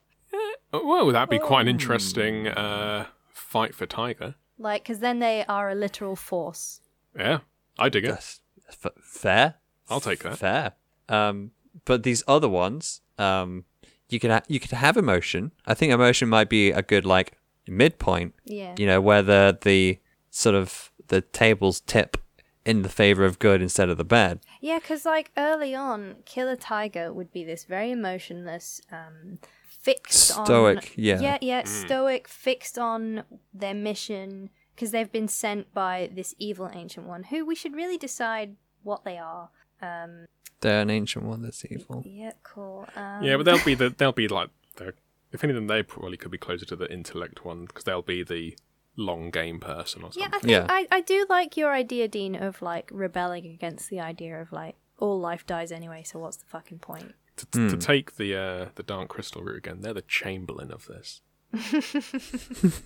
Oh, 0.73 0.85
well, 0.85 1.07
that'd 1.11 1.29
be 1.29 1.39
Oh. 1.39 1.45
quite 1.45 1.61
an 1.61 1.67
interesting 1.67 2.47
uh, 2.47 3.05
fight 3.33 3.73
for 3.75 3.85
Tiger. 3.85 4.35
Like, 4.57 4.83
because 4.83 4.99
then 4.99 5.19
they 5.19 5.45
are 5.47 5.69
a 5.69 5.75
literal 5.75 6.15
force. 6.15 6.81
Yeah, 7.17 7.39
I 7.79 7.89
dig 7.89 8.05
it. 8.05 8.09
That's 8.09 8.39
f- 8.69 8.91
fair. 9.01 9.55
I'll 9.89 9.99
take 10.01 10.23
that. 10.23 10.37
Fair. 10.37 10.73
Um, 11.09 11.51
but 11.85 12.03
these 12.03 12.23
other 12.27 12.49
ones, 12.49 13.01
um, 13.17 13.65
you 14.09 14.19
could 14.19 14.31
ha- 14.31 14.43
you 14.47 14.59
could 14.59 14.71
have 14.71 14.97
emotion. 14.97 15.51
I 15.65 15.73
think 15.73 15.91
emotion 15.93 16.29
might 16.29 16.49
be 16.49 16.71
a 16.71 16.81
good 16.81 17.05
like 17.05 17.37
midpoint. 17.67 18.35
Yeah. 18.45 18.75
You 18.77 18.85
know, 18.87 19.01
where 19.01 19.21
the 19.21 19.57
the 19.61 19.99
sort 20.29 20.55
of 20.55 20.91
the 21.07 21.21
tables 21.21 21.81
tip 21.81 22.17
in 22.65 22.81
the 22.81 22.89
favor 22.89 23.23
of 23.23 23.39
good 23.39 23.61
instead 23.61 23.89
of 23.89 23.97
the 23.97 24.03
bad. 24.03 24.39
Yeah, 24.59 24.79
because 24.79 25.05
like 25.05 25.31
early 25.37 25.73
on, 25.73 26.17
Killer 26.25 26.57
Tiger 26.57 27.13
would 27.13 27.31
be 27.31 27.45
this 27.45 27.63
very 27.63 27.91
emotionless, 27.91 28.81
um, 28.91 29.39
fixed 29.63 30.37
on 30.37 30.45
Stoic, 30.45 30.93
yeah. 30.97 31.19
yeah, 31.21 31.37
yeah, 31.41 31.63
stoic, 31.63 32.27
fixed 32.27 32.77
on 32.77 33.23
their 33.53 33.73
mission 33.73 34.49
because 34.77 34.91
they've 34.91 35.11
been 35.11 35.27
sent 35.27 35.73
by 35.73 36.07
this 36.13 36.35
evil 36.37 36.69
ancient 36.71 37.07
one, 37.07 37.23
who 37.23 37.43
we 37.43 37.55
should 37.55 37.75
really 37.75 37.97
decide 37.97 38.55
what 38.83 39.03
they 39.03 39.17
are. 39.17 39.49
Um, 39.81 40.27
They're 40.61 40.81
an 40.81 40.91
ancient 40.91 41.25
one 41.25 41.41
that's 41.41 41.65
evil. 41.65 42.03
yeah, 42.05 42.33
cool. 42.43 42.87
Um, 42.95 43.23
Yeah, 43.23 43.37
but 43.37 43.43
they'll 43.43 43.63
be 43.65 43.73
the 43.73 43.89
they'll 43.89 44.11
be 44.11 44.27
like 44.27 44.49
they're, 44.75 44.93
if 45.31 45.43
anything, 45.43 45.65
they 45.65 45.81
probably 45.81 46.15
could 46.15 46.29
be 46.29 46.37
closer 46.37 46.65
to 46.65 46.75
the 46.75 46.91
intellect 46.93 47.43
one 47.43 47.65
because 47.65 47.85
they'll 47.85 48.03
be 48.03 48.21
the 48.23 48.55
long 48.95 49.31
game 49.31 49.59
person 49.59 50.03
or 50.03 50.11
yeah, 50.13 50.29
something. 50.29 50.33
I 50.33 50.39
think 50.39 50.51
Yeah. 50.51 50.65
I, 50.69 50.87
I 50.91 51.01
do 51.01 51.25
like 51.27 51.57
your 51.57 51.71
idea, 51.73 52.07
Dean, 52.07 52.35
of 52.35 52.61
like 52.61 52.89
rebelling 52.93 53.47
against 53.47 53.89
the 53.89 53.99
idea 53.99 54.39
of 54.39 54.51
like 54.51 54.75
all 54.99 55.19
life 55.19 55.43
dies 55.47 55.71
anyway, 55.71 56.03
so 56.03 56.19
what's 56.19 56.37
the 56.37 56.45
fucking 56.45 56.79
point? 56.79 57.15
To, 57.37 57.45
to, 57.47 57.69
to 57.71 57.77
take 57.77 58.15
the 58.17 58.35
uh, 58.35 58.65
the 58.75 58.83
dark 58.83 59.09
crystal 59.09 59.43
route 59.43 59.57
again, 59.57 59.81
they're 59.81 59.93
the 59.95 60.01
chamberlain 60.03 60.71
of 60.71 60.85
this. 60.87 61.21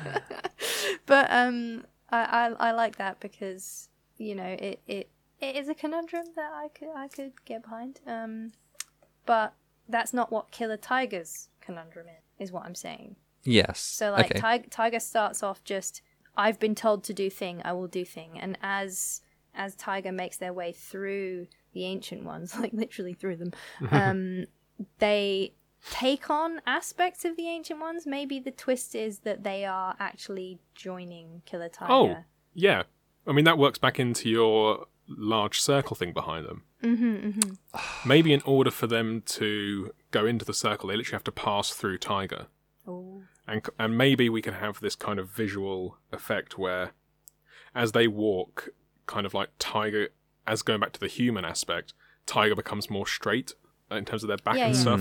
But 1.11 1.27
um, 1.31 1.87
I, 2.11 2.53
I 2.61 2.69
I 2.69 2.71
like 2.71 2.97
that 2.99 3.19
because 3.19 3.89
you 4.17 4.37
know 4.37 4.45
it, 4.45 4.81
it 4.87 5.11
it 5.41 5.57
is 5.57 5.69
a 5.69 5.75
conundrum 5.75 6.27
that 6.37 6.53
I 6.53 6.69
could 6.69 6.89
I 6.95 7.09
could 7.09 7.33
get 7.45 7.65
behind. 7.65 7.99
Um, 8.07 8.53
but 9.27 9.55
that's 9.89 10.15
not 10.15 10.31
what 10.31 10.53
Killer 10.53 10.77
Tiger's 10.77 11.49
conundrum 11.61 12.07
is. 12.07 12.47
Is 12.49 12.53
what 12.53 12.65
I'm 12.65 12.77
saying. 12.77 13.17
Yes. 13.43 13.81
So 13.81 14.13
like 14.13 14.27
okay. 14.27 14.39
Tiger, 14.39 14.69
Tiger 14.71 15.01
starts 15.01 15.43
off 15.43 15.65
just 15.65 16.01
I've 16.37 16.61
been 16.61 16.77
told 16.77 17.03
to 17.05 17.13
do 17.13 17.29
thing, 17.29 17.61
I 17.65 17.73
will 17.73 17.89
do 17.89 18.05
thing, 18.05 18.39
and 18.39 18.57
as 18.63 19.23
as 19.53 19.75
Tiger 19.75 20.13
makes 20.13 20.37
their 20.37 20.53
way 20.53 20.71
through 20.71 21.49
the 21.73 21.87
ancient 21.87 22.25
ones, 22.25 22.57
like 22.61 22.73
literally 22.73 23.15
through 23.15 23.37
them, 23.37 23.53
um, 23.91 24.45
they 25.01 25.55
take 25.91 26.29
on 26.31 26.61
aspects 26.67 27.25
of 27.25 27.37
the 27.37 27.49
ancient 27.49 27.81
ones. 27.81 28.07
Maybe 28.07 28.39
the 28.39 28.51
twist 28.51 28.95
is 28.95 29.21
that 29.21 29.43
they 29.45 29.65
are 29.65 29.97
actually 29.99 30.59
joining 30.75 31.43
Killer 31.47 31.69
Tiger. 31.69 31.93
Oh, 31.93 32.17
yeah. 32.55 32.83
I 33.27 33.33
mean 33.33 33.45
that 33.45 33.59
works 33.59 33.79
back 33.79 33.99
into 34.01 34.29
your 34.29 34.87
large 35.09 35.61
circle 35.61 35.95
thing 35.97 36.13
behind 36.13 36.47
them. 36.47 36.65
Mm-hmm, 36.83 38.09
Maybe 38.09 38.33
in 38.33 38.41
order 38.45 38.71
for 38.71 38.87
them 38.87 39.23
to 39.27 39.93
go 40.11 40.25
into 40.25 40.45
the 40.45 40.55
circle, 40.55 40.89
they 40.89 40.97
literally 40.97 41.17
have 41.17 41.25
to 41.25 41.33
pass 41.33 41.71
through 41.71 41.99
Tiger. 41.99 42.47
Oh. 42.87 43.23
and 43.47 43.63
and 43.79 43.97
maybe 43.99 44.29
we 44.31 44.41
can 44.43 44.55
have 44.55 44.81
this 44.81 44.95
kind 44.97 45.19
of 45.19 45.29
visual 45.29 45.99
effect 46.13 46.59
where 46.59 46.93
as 47.75 47.93
they 47.93 48.09
walk 48.09 48.71
kind 49.07 49.27
of 49.27 49.35
like 49.35 49.51
tiger 49.59 50.09
as 50.47 50.63
going 50.63 50.81
back 50.81 50.93
to 50.93 51.01
the 51.01 51.07
human 51.07 51.45
aspect 51.45 51.93
tiger 52.27 52.55
becomes 52.57 52.89
more 52.89 53.07
straight 53.07 53.53
uh, 53.93 53.97
in 53.97 54.05
terms 54.07 54.25
of 54.25 54.29
their 54.29 54.39
back 54.39 54.57
Yeah, 54.57 54.67
and 54.67 54.75
yeah. 54.75 54.81
stuff 54.81 55.01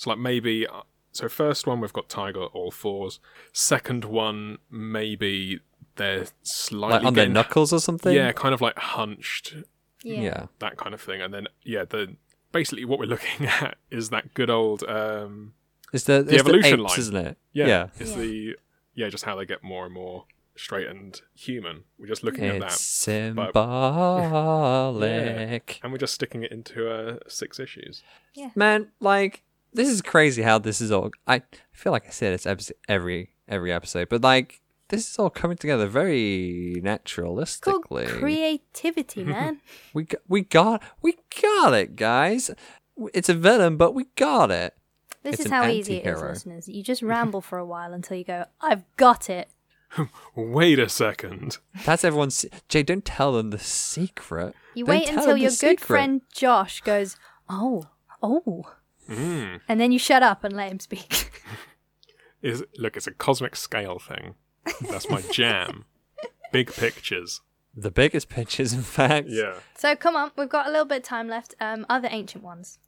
so 0.00 0.10
like 0.10 0.18
maybe 0.18 0.66
uh, 0.66 0.80
so 1.12 1.28
first 1.28 1.66
one 1.66 1.80
we've 1.80 1.92
got 1.92 2.08
tiger 2.08 2.44
all 2.44 2.70
fours 2.70 3.20
second 3.52 4.04
one 4.04 4.56
maybe 4.70 5.60
they're 5.96 6.26
slightly 6.42 6.98
like 6.98 7.04
on 7.06 7.14
their 7.14 7.28
knuckles 7.28 7.72
or 7.72 7.80
something. 7.80 8.14
yeah 8.14 8.32
kind 8.32 8.54
of 8.54 8.60
like 8.60 8.78
hunched 8.78 9.54
Yeah. 10.02 10.20
Yeah. 10.20 10.46
that 10.60 10.76
kind 10.78 10.94
of 10.94 11.00
thing 11.02 11.20
and 11.20 11.34
then 11.34 11.46
yeah 11.64 11.84
the 11.84 12.16
basically 12.52 12.84
what 12.86 12.98
we're 12.98 13.06
looking 13.16 13.46
at 13.46 13.76
is 13.90 14.08
that 14.10 14.32
good 14.34 14.48
old 14.50 14.82
um 14.84 15.52
It's 15.92 16.04
the, 16.04 16.22
The 16.22 16.34
it's 16.36 16.40
evolution 16.44 16.78
the 16.78 16.84
apes, 16.84 16.92
line. 16.92 17.00
isn't 17.00 17.16
it? 17.16 17.36
Yeah, 17.52 17.66
Yeah. 17.66 17.86
it's 17.98 18.10
Yeah. 18.12 18.16
the 18.22 18.56
yeah, 18.94 19.08
just 19.08 19.24
how 19.24 19.34
they 19.36 19.44
get 19.46 19.62
more 19.62 19.84
and 19.86 19.94
more 19.94 20.24
straight 20.56 20.86
and 20.86 21.20
human. 21.34 21.84
We're 21.98 22.06
just 22.14 22.22
looking 22.24 22.44
at 22.44 22.60
that, 22.60 22.72
symbolic. 22.72 23.54
and 25.82 25.92
we're 25.92 25.98
just 25.98 26.14
sticking 26.14 26.42
it 26.42 26.52
into 26.52 26.90
uh, 26.90 27.18
six 27.28 27.58
issues. 27.60 28.02
Man, 28.54 28.88
like 29.00 29.42
this 29.72 29.88
is 29.88 30.02
crazy 30.02 30.42
how 30.42 30.58
this 30.58 30.80
is 30.80 30.90
all. 30.90 31.10
I 31.26 31.42
feel 31.72 31.92
like 31.92 32.06
I 32.06 32.10
said 32.10 32.34
this 32.34 32.46
episode, 32.46 32.76
every 32.88 33.30
every 33.48 33.72
episode, 33.72 34.08
but 34.08 34.22
like 34.22 34.60
this 34.88 35.08
is 35.10 35.18
all 35.18 35.30
coming 35.30 35.56
together 35.56 35.86
very 35.86 36.74
Called 36.82 36.84
naturalistically. 36.84 38.08
creativity, 38.18 39.24
man. 39.34 39.60
we 39.94 40.04
g- 40.04 40.16
we 40.28 40.42
got 40.42 40.82
we 41.02 41.16
got 41.40 41.74
it, 41.74 41.96
guys. 41.96 42.50
It's 43.14 43.28
a 43.28 43.34
villain, 43.34 43.76
but 43.76 43.94
we 43.94 44.06
got 44.16 44.50
it. 44.50 44.74
This 45.22 45.34
It's 45.34 45.40
is 45.40 45.46
an 45.46 45.52
how 45.52 45.66
easy 45.68 45.96
it 45.98 46.06
is, 46.06 46.20
listeners. 46.22 46.68
You 46.68 46.82
just 46.82 47.02
ramble 47.02 47.40
for 47.40 47.58
a 47.58 47.64
while 47.66 47.92
until 47.92 48.16
you 48.16 48.24
go, 48.24 48.46
I've 48.60 48.84
got 48.96 49.28
it. 49.30 49.48
Wait 50.34 50.78
a 50.78 50.88
second. 50.88 51.58
That's 51.84 52.04
everyone's. 52.04 52.46
Jay, 52.68 52.82
don't 52.82 53.04
tell 53.04 53.32
them 53.32 53.50
the 53.50 53.58
secret. 53.58 54.54
You 54.74 54.84
Don't 54.84 54.94
wait 54.96 55.08
until 55.08 55.26
them 55.26 55.34
the 55.34 55.40
your 55.42 55.50
good 55.50 55.56
secret. 55.58 55.80
friend 55.86 56.20
Josh 56.32 56.80
goes, 56.82 57.16
Oh, 57.48 57.88
oh. 58.22 58.64
Mm. 59.10 59.60
And 59.68 59.80
then 59.80 59.92
you 59.92 59.98
shut 59.98 60.22
up 60.22 60.44
and 60.44 60.54
let 60.54 60.70
him 60.70 60.78
speak. 60.80 61.30
Is 62.42 62.64
look, 62.78 62.96
it's 62.96 63.06
a 63.06 63.10
cosmic 63.12 63.54
scale 63.56 63.98
thing. 63.98 64.34
That's 64.88 65.10
my 65.10 65.20
jam. 65.20 65.84
Big 66.52 66.72
pictures. 66.72 67.42
The 67.76 67.90
biggest 67.90 68.28
pictures, 68.28 68.72
in 68.72 68.82
fact. 68.82 69.28
Yeah. 69.28 69.54
so 69.76 69.94
come 69.94 70.16
on, 70.16 70.32
we've 70.36 70.48
got 70.48 70.66
a 70.66 70.70
little 70.70 70.86
bit 70.86 70.98
of 70.98 71.02
time 71.04 71.28
left. 71.28 71.54
Um, 71.60 71.84
other 71.88 72.08
ancient 72.10 72.42
ones. 72.42 72.78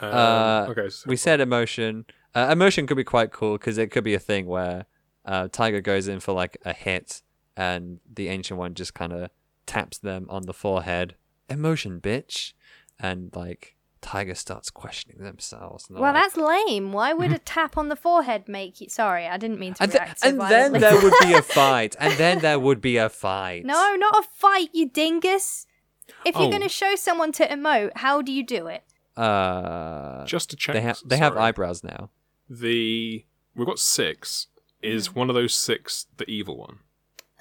Um, 0.00 0.10
Uh, 0.12 0.66
okay. 0.70 0.88
So, 0.88 1.08
We 1.08 1.16
said 1.16 1.40
emotion. 1.40 2.06
Uh, 2.34 2.48
emotion 2.50 2.86
could 2.86 2.96
be 2.96 3.04
quite 3.04 3.30
cool 3.30 3.52
because 3.58 3.76
it 3.78 3.90
could 3.90 4.04
be 4.04 4.14
a 4.14 4.18
thing 4.18 4.46
where 4.46 4.86
uh, 5.24 5.48
Tiger 5.52 5.80
goes 5.80 6.08
in 6.08 6.18
for 6.20 6.32
like 6.32 6.56
a 6.64 6.72
hit 6.72 7.22
and 7.56 8.00
the 8.10 8.28
ancient 8.28 8.58
one 8.58 8.74
just 8.74 8.94
kind 8.94 9.12
of 9.12 9.30
taps 9.66 9.98
them 9.98 10.26
on 10.30 10.42
the 10.46 10.54
forehead. 10.54 11.14
Emotion, 11.48 12.00
bitch. 12.00 12.54
And 12.98 13.30
like 13.36 13.76
Tiger 14.02 14.34
starts 14.34 14.68
questioning 14.70 15.18
themselves. 15.24 15.86
Well, 15.88 16.02
like- 16.02 16.14
that's 16.14 16.36
lame. 16.36 16.92
Why 16.92 17.12
would 17.14 17.32
a 17.32 17.38
tap 17.54 17.78
on 17.78 17.88
the 17.88 17.96
forehead 17.96 18.48
make 18.48 18.80
you. 18.80 18.88
Sorry, 18.88 19.26
I 19.26 19.36
didn't 19.38 19.58
mean 19.60 19.74
to 19.74 19.82
And, 19.84 19.92
th- 19.92 20.02
react 20.02 20.20
so 20.20 20.28
and 20.28 20.40
then 20.40 20.72
there 20.72 21.00
would 21.00 21.14
be 21.22 21.32
a 21.34 21.42
fight. 21.60 21.96
And 21.98 22.12
then 22.18 22.40
there 22.40 22.58
would 22.58 22.80
be 22.80 22.96
a 22.98 23.08
fight. 23.08 23.64
No, 23.64 23.94
not 23.96 24.24
a 24.24 24.28
fight, 24.34 24.68
you 24.74 24.88
dingus. 24.88 25.66
If 26.26 26.34
you're 26.34 26.44
Oh. 26.44 26.50
going 26.50 26.62
to 26.62 26.68
show 26.68 26.94
someone 26.96 27.32
to 27.32 27.46
emote, 27.46 27.92
how 27.96 28.20
do 28.22 28.32
you 28.32 28.42
do 28.44 28.66
it? 28.66 28.82
Uh, 29.16 30.24
Just 30.26 30.50
to 30.50 30.56
check. 30.56 30.74
they 30.74 30.80
have 30.80 30.98
they 31.06 31.16
have 31.18 31.36
eyebrows 31.36 31.84
now. 31.84 32.10
The 32.50 33.24
we've 33.54 33.66
got 33.66 33.78
six. 33.78 34.48
Is 34.82 35.10
Mm. 35.10 35.14
one 35.14 35.28
of 35.30 35.34
those 35.34 35.54
six 35.54 36.06
the 36.16 36.28
evil 36.28 36.56
one? 36.58 36.78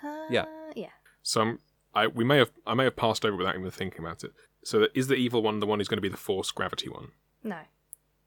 Uh, 0.03 0.25
Yeah. 0.29 0.45
Yeah. 0.75 0.89
So 1.23 1.41
I'm, 1.41 1.59
I 1.95 2.07
we 2.07 2.23
may 2.23 2.37
have 2.37 2.51
I 2.67 2.73
may 2.75 2.83
have 2.83 2.95
passed 2.95 3.25
over 3.25 3.35
without 3.35 3.55
even 3.55 3.71
thinking 3.71 3.99
about 4.01 4.23
it. 4.23 4.31
So 4.63 4.87
is 4.93 5.07
the 5.07 5.15
evil 5.15 5.41
one 5.41 5.59
the 5.59 5.65
one 5.67 5.79
who's 5.79 5.87
going 5.87 5.97
to 5.97 6.01
be 6.01 6.09
the 6.09 6.17
force 6.17 6.51
gravity 6.51 6.89
one? 6.89 7.11
No. 7.43 7.59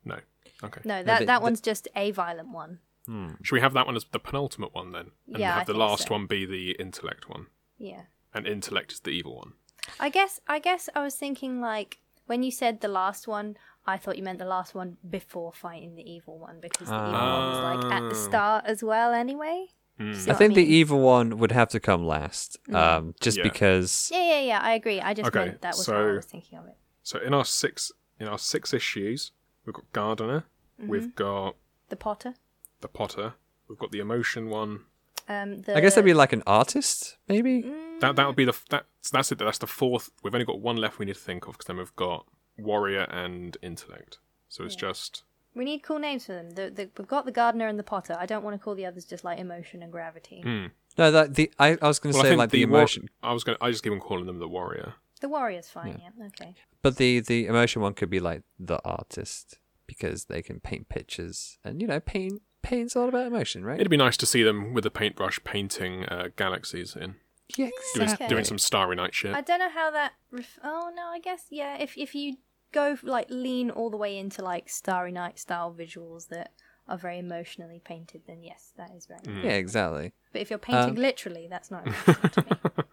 No. 0.04 0.18
Okay. 0.62 0.80
No, 0.84 1.02
that, 1.02 1.20
the- 1.20 1.26
that 1.26 1.38
the- 1.38 1.42
one's 1.44 1.60
just 1.60 1.88
a 1.96 2.10
violent 2.10 2.50
one. 2.50 2.80
Hmm. 3.06 3.32
Should 3.42 3.56
we 3.56 3.60
have 3.60 3.74
that 3.74 3.86
one 3.86 3.96
as 3.96 4.04
the 4.12 4.18
penultimate 4.18 4.74
one 4.74 4.92
then? 4.92 5.10
And 5.28 5.38
Yeah, 5.38 5.54
I 5.54 5.58
have 5.58 5.66
the 5.66 5.72
think 5.74 5.80
last 5.80 6.08
so. 6.08 6.14
one 6.14 6.26
be 6.26 6.46
the 6.46 6.72
intellect 6.80 7.28
one, 7.28 7.48
Yeah. 7.78 8.02
and 8.32 8.46
intellect 8.46 8.92
is 8.92 9.00
the 9.00 9.10
evil 9.10 9.36
one. 9.36 9.52
I 10.00 10.08
guess 10.08 10.40
I 10.48 10.58
guess 10.58 10.88
I 10.94 11.02
was 11.02 11.14
thinking 11.14 11.60
like 11.60 11.98
when 12.26 12.42
you 12.42 12.50
said 12.50 12.80
the 12.80 12.88
last 12.88 13.28
one, 13.28 13.58
I 13.86 13.98
thought 13.98 14.16
you 14.16 14.22
meant 14.22 14.38
the 14.38 14.46
last 14.46 14.74
one 14.74 14.96
before 15.08 15.52
fighting 15.52 15.94
the 15.96 16.10
evil 16.10 16.38
one 16.38 16.60
because 16.60 16.88
the 16.88 16.94
evil 16.94 17.12
one 17.12 17.48
was 17.50 17.58
like 17.84 17.92
at 17.92 18.00
the 18.00 18.08
Oh. 18.08 18.12
start 18.28 18.64
as 18.64 18.82
well 18.82 19.12
anyway. 19.12 19.66
Mm. 20.00 20.12
I 20.14 20.28
what 20.30 20.38
think 20.38 20.56
mean? 20.56 20.66
the 20.66 20.74
evil 20.74 20.98
one 21.00 21.38
would 21.38 21.52
have 21.52 21.68
to 21.70 21.80
come 21.80 22.04
last, 22.04 22.58
um, 22.72 23.14
just 23.20 23.36
Yeah. 23.38 23.44
because. 23.44 24.10
Yeah, 24.12 24.24
yeah, 24.24 24.40
yeah. 24.40 24.60
I 24.60 24.72
agree. 24.74 25.00
I 25.00 25.14
just 25.14 25.28
Okay, 25.28 25.44
meant 25.46 25.60
that 25.62 25.74
was 25.76 25.84
so- 25.86 25.92
how 25.94 26.00
I 26.08 26.12
was 26.12 26.26
thinking 26.26 26.58
of 26.58 26.66
it. 26.66 26.76
So 27.02 27.18
in 27.20 27.32
our 27.34 27.44
six 27.44 27.92
in 28.18 28.26
our 28.28 28.38
six 28.38 28.72
issues, 28.72 29.32
we've 29.64 29.74
got 29.74 29.90
Gardener, 29.92 30.44
Mm-hmm. 30.80 30.88
we've 30.88 31.14
got 31.14 31.56
The 31.90 31.96
Potter. 31.96 32.34
the 32.80 32.88
Potter, 32.88 33.34
we've 33.68 33.78
got 33.78 33.92
the 33.92 34.00
emotion 34.00 34.48
one. 34.50 34.80
Um, 35.28 35.62
the, 35.62 35.76
I 35.76 35.80
guess 35.80 35.94
that'd 35.94 36.04
be 36.04 36.12
like 36.14 36.32
an 36.32 36.42
artist, 36.46 37.16
maybe. 37.28 37.62
Mm, 37.62 38.00
That 38.00 38.16
that 38.16 38.26
would 38.26 38.36
be 38.36 38.44
the 38.44 38.56
that's 38.70 39.10
that's 39.10 39.30
it. 39.32 39.38
That's 39.38 39.58
the 39.58 39.66
fourth. 39.66 40.10
We've 40.22 40.34
only 40.34 40.44
got 40.44 40.60
one 40.60 40.76
left. 40.76 40.98
We 40.98 41.06
need 41.06 41.14
to 41.14 41.20
think 41.20 41.46
of 41.46 41.52
because 41.52 41.66
then 41.66 41.76
we've 41.76 41.94
got 41.96 42.26
warrior 42.58 43.02
and 43.10 43.56
intellect. 43.62 44.18
So 44.48 44.64
it's 44.64 44.76
just 44.76 45.22
we 45.54 45.64
need 45.64 45.82
cool 45.82 45.98
names 45.98 46.26
for 46.26 46.32
them. 46.32 46.50
The, 46.50 46.70
the, 46.70 46.90
we've 46.98 47.08
got 47.08 47.24
the 47.24 47.32
Gardener 47.32 47.68
and 47.68 47.78
the 47.78 47.82
Potter. 47.84 48.16
I 48.18 48.26
don't 48.26 48.42
want 48.42 48.58
to 48.58 48.62
call 48.62 48.74
the 48.74 48.86
others 48.86 49.04
just 49.04 49.24
like 49.24 49.38
Emotion 49.38 49.82
and 49.82 49.92
Gravity. 49.92 50.42
mm. 50.44 50.70
No, 50.96 51.10
that 51.10 51.34
the 51.34 51.50
I, 51.58 51.76
I 51.82 51.88
was 51.88 51.98
going 51.98 52.12
to 52.12 52.18
well, 52.18 52.24
say 52.24 52.36
like 52.36 52.50
the, 52.50 52.64
war- 52.66 52.78
emotion, 52.80 53.08
I 53.22 53.32
was 53.32 53.42
going. 53.42 53.58
I 53.60 53.70
just 53.70 53.82
keep 53.82 53.92
on 53.92 53.98
calling 54.00 54.26
them 54.26 54.38
the 54.38 54.46
warrior. 54.48 54.94
The 55.20 55.28
Warrior's 55.28 55.68
fine. 55.68 56.00
Yeah. 56.02 56.26
Okay. 56.26 56.54
but 56.82 56.96
the 56.98 57.20
the 57.20 57.46
emotion 57.46 57.82
one 57.82 57.94
could 57.94 58.10
be 58.10 58.20
like 58.20 58.42
the 58.58 58.78
artist 58.84 59.58
because 59.86 60.26
they 60.26 60.40
can 60.42 60.60
paint 60.60 60.88
pictures, 60.88 61.58
and 61.64 61.80
you 61.80 61.88
know, 61.88 61.98
paint 61.98 62.42
paint's 62.62 62.94
all 62.94 63.08
about 63.08 63.26
emotion, 63.26 63.64
right? 63.64 63.80
It'd 63.80 63.90
be 63.90 63.96
nice 63.96 64.16
to 64.18 64.26
see 64.26 64.42
them 64.44 64.72
with 64.72 64.86
a 64.86 64.90
paintbrush 64.90 65.40
painting 65.44 66.04
uh, 66.06 66.28
galaxies 66.36 66.94
in 66.94 67.16
yeah, 67.56 67.70
doing, 67.94 68.10
Okay. 68.10 68.28
doing 68.28 68.44
some 68.44 68.58
Starry 68.58 68.96
Night 68.96 69.14
shit. 69.14 69.34
I 69.34 69.40
don't 69.40 69.58
know 69.58 69.70
how 69.70 69.90
that. 69.90 70.12
Ref- 70.30 70.58
oh 70.62 70.92
no, 70.94 71.06
I 71.08 71.18
guess 71.20 71.46
yeah. 71.50 71.76
If 71.78 71.96
if 71.98 72.14
you 72.14 72.36
go 72.74 72.96
like 73.02 73.26
lean 73.30 73.70
all 73.70 73.88
the 73.90 73.96
way 73.96 74.18
into 74.18 74.42
like 74.42 74.68
Starry 74.68 75.12
Night 75.12 75.38
style 75.38 75.74
visuals 75.82 76.28
that 76.28 76.52
are 76.86 76.98
very 76.98 77.18
emotionally 77.18 77.80
painted, 77.82 78.20
then 78.26 78.42
yes, 78.42 78.72
that 78.76 78.90
is 78.96 79.06
very. 79.06 79.20
Mm. 79.20 79.44
yeah, 79.44 79.52
exactly. 79.52 80.12
But 80.32 80.42
if 80.42 80.50
you're 80.50 80.58
painting 80.70 80.90
Um, 80.96 81.02
literally, 81.08 81.46
that's 81.48 81.70
not 81.70 81.86
emotional 81.86 82.28
to 82.30 82.42
me. 82.42 82.84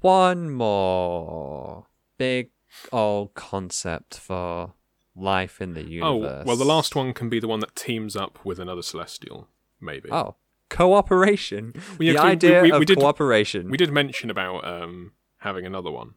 One 0.00 0.50
more 0.50 1.86
big 2.16 2.50
old 2.92 3.34
concept 3.34 4.16
for 4.16 4.74
life 5.16 5.60
in 5.60 5.74
the 5.74 5.82
universe. 5.82 6.08
oh 6.08 6.16
universe. 6.16 6.46
well, 6.46 6.56
the 6.56 6.64
last 6.64 6.94
one 6.94 7.12
can 7.12 7.28
be 7.28 7.40
the 7.40 7.48
one 7.48 7.60
that 7.60 7.74
teams 7.74 8.14
up 8.16 8.44
with 8.44 8.58
another 8.60 8.82
celestial, 8.82 9.48
maybe. 9.80 10.08
Oh, 10.12 10.36
cooperation. 10.68 11.72
Well, 11.74 11.82
yeah, 12.08 12.12
the 12.12 12.18
'cause 12.18 12.24
we- 12.24 12.30
idea 12.30 12.62
we- 12.62 12.70
we 12.72 12.76
of 12.78 12.86
did- 12.86 12.98
cooperation. 12.98 13.70
We 13.70 13.76
did 13.76 13.90
mention 13.92 14.30
about 14.30 14.64
um, 14.66 15.12
having 15.38 15.66
another 15.66 15.90
one. 15.90 16.14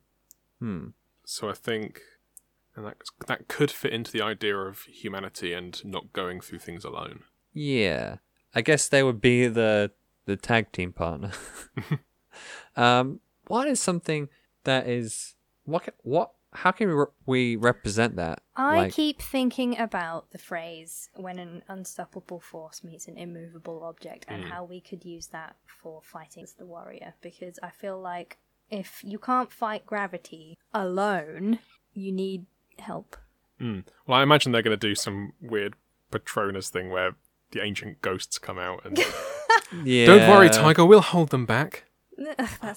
Hmm. 0.60 0.88
So 1.26 1.50
I 1.50 1.54
think, 1.54 2.02
and 2.76 2.86
that 2.86 2.98
that 3.28 3.48
could 3.48 3.72
fit 3.72 3.94
into 3.94 4.12
the 4.12 4.22
idea 4.22 4.58
of 4.58 4.82
humanity 4.84 5.54
and 5.54 5.84
not 5.86 6.14
going 6.14 6.42
through 6.42 6.60
things 6.60 6.84
alone. 6.84 7.24
Yeah, 7.54 8.18
I 8.56 8.62
guess 8.62 8.88
they 8.90 9.04
would 9.04 9.22
be 9.22 9.48
the 9.48 9.92
the 10.26 10.36
tag 10.38 10.72
team 10.72 10.92
partner. 10.94 11.32
um, 12.76 13.20
what 13.48 13.68
is 13.68 13.80
something 13.80 14.30
that 14.64 14.88
is 14.88 15.36
what 15.66 15.84
ca- 15.84 15.92
what? 16.02 16.32
How 16.56 16.70
can 16.72 16.88
we 16.88 16.94
re- 16.94 17.06
we 17.26 17.56
represent 17.56 18.16
that? 18.18 18.42
I 18.56 18.76
Like- 18.78 18.94
keep 18.94 19.20
thinking 19.22 19.78
about 19.80 20.30
the 20.32 20.38
phrase 20.38 21.10
when 21.16 21.40
an 21.40 21.64
unstoppable 21.68 22.40
force 22.40 22.84
meets 22.84 23.08
an 23.08 23.18
immovable 23.18 23.84
object 23.84 24.26
and 24.28 24.46
how 24.46 24.64
we 24.64 24.80
could 24.80 25.04
use 25.04 25.28
that 25.28 25.56
for 25.66 26.02
fighting 26.04 26.44
as 26.44 26.54
the 26.54 26.66
warrior 26.68 27.16
because 27.22 27.58
I 27.64 27.72
feel 27.72 28.00
like 28.00 28.38
if 28.70 29.04
you 29.04 29.18
can't 29.18 29.52
fight 29.52 29.88
gravity 29.88 30.60
alone, 30.76 31.58
you 31.94 32.12
need 32.12 32.46
help. 32.80 33.18
Mm. 33.62 33.84
Well, 34.08 34.20
I 34.20 34.24
imagine 34.24 34.52
they're 34.52 34.62
going 34.62 34.78
to 34.78 34.88
do 34.88 34.96
some 34.96 35.34
weird 35.42 35.76
Patronus 36.12 36.70
thing 36.70 36.90
where 36.90 37.16
the 37.52 37.62
ancient 37.62 38.02
ghosts 38.02 38.38
come 38.40 38.58
out 38.60 38.82
and 38.86 38.98
Yeah. 39.84 40.06
don't 40.06 40.30
worry, 40.30 40.50
Tiger, 40.50 40.86
we'll 40.86 41.02
hold 41.02 41.30
them 41.30 41.46
back. 41.46 41.86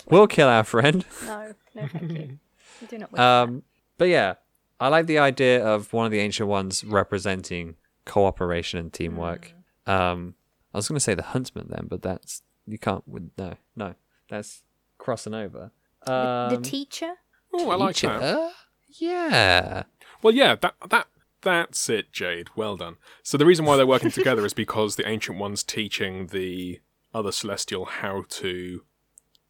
We'll 0.09 0.27
kill 0.27 0.49
our 0.49 0.65
friend. 0.65 1.05
no, 1.27 1.55
no, 1.75 1.87
thank 1.89 2.11
you. 2.13 2.39
I 2.83 2.87
do 2.87 2.99
not 2.99 3.13
wish 3.13 3.21
Um, 3.21 3.63
but 3.99 4.09
yeah, 4.09 4.35
I 4.81 4.89
like 4.89 5.07
the 5.07 5.19
idea 5.19 5.65
of 5.65 5.93
one 5.93 6.07
of 6.07 6.13
the 6.13 6.21
ancient 6.21 6.49
ones 6.49 6.85
representing 6.85 7.77
cooperation 8.07 8.79
and 8.81 8.93
teamwork. 8.93 9.53
Hmm. 9.87 9.91
Um, 9.91 10.35
I 10.75 10.79
was 10.79 10.89
going 10.89 10.97
to 10.97 11.01
say 11.01 11.15
the 11.15 11.23
huntsman 11.23 11.67
then, 11.71 11.87
but 11.89 12.03
that's 12.03 12.43
you 12.67 12.79
can't. 12.79 13.05
No, 13.39 13.55
no, 13.77 13.95
that's 14.29 14.63
crossing 14.99 15.35
over. 15.35 15.71
Um, 16.07 16.51
the, 16.51 16.57
the 16.57 16.63
teacher. 16.63 17.13
Oh, 17.55 17.71
I 17.71 17.77
like 17.77 17.95
teacher? 17.97 18.19
that. 18.19 18.53
Yeah. 18.89 19.85
Well, 20.23 20.35
yeah, 20.35 20.55
that 20.57 20.75
that 20.89 21.07
that's 21.43 21.89
it, 21.89 22.13
Jade. 22.13 22.49
Well 22.57 22.77
done. 22.77 22.97
So 23.23 23.39
the 23.39 23.47
reason 23.47 23.65
why 23.65 23.77
they're 23.77 23.87
working 23.87 24.11
together 24.13 24.45
is 24.45 24.55
because 24.55 24.97
the 24.97 25.09
ancient 25.09 25.39
one's 25.39 25.63
teaching 25.63 26.29
the 26.29 26.81
other 27.15 27.33
celestial 27.33 27.85
how 27.85 28.25
to 28.29 28.83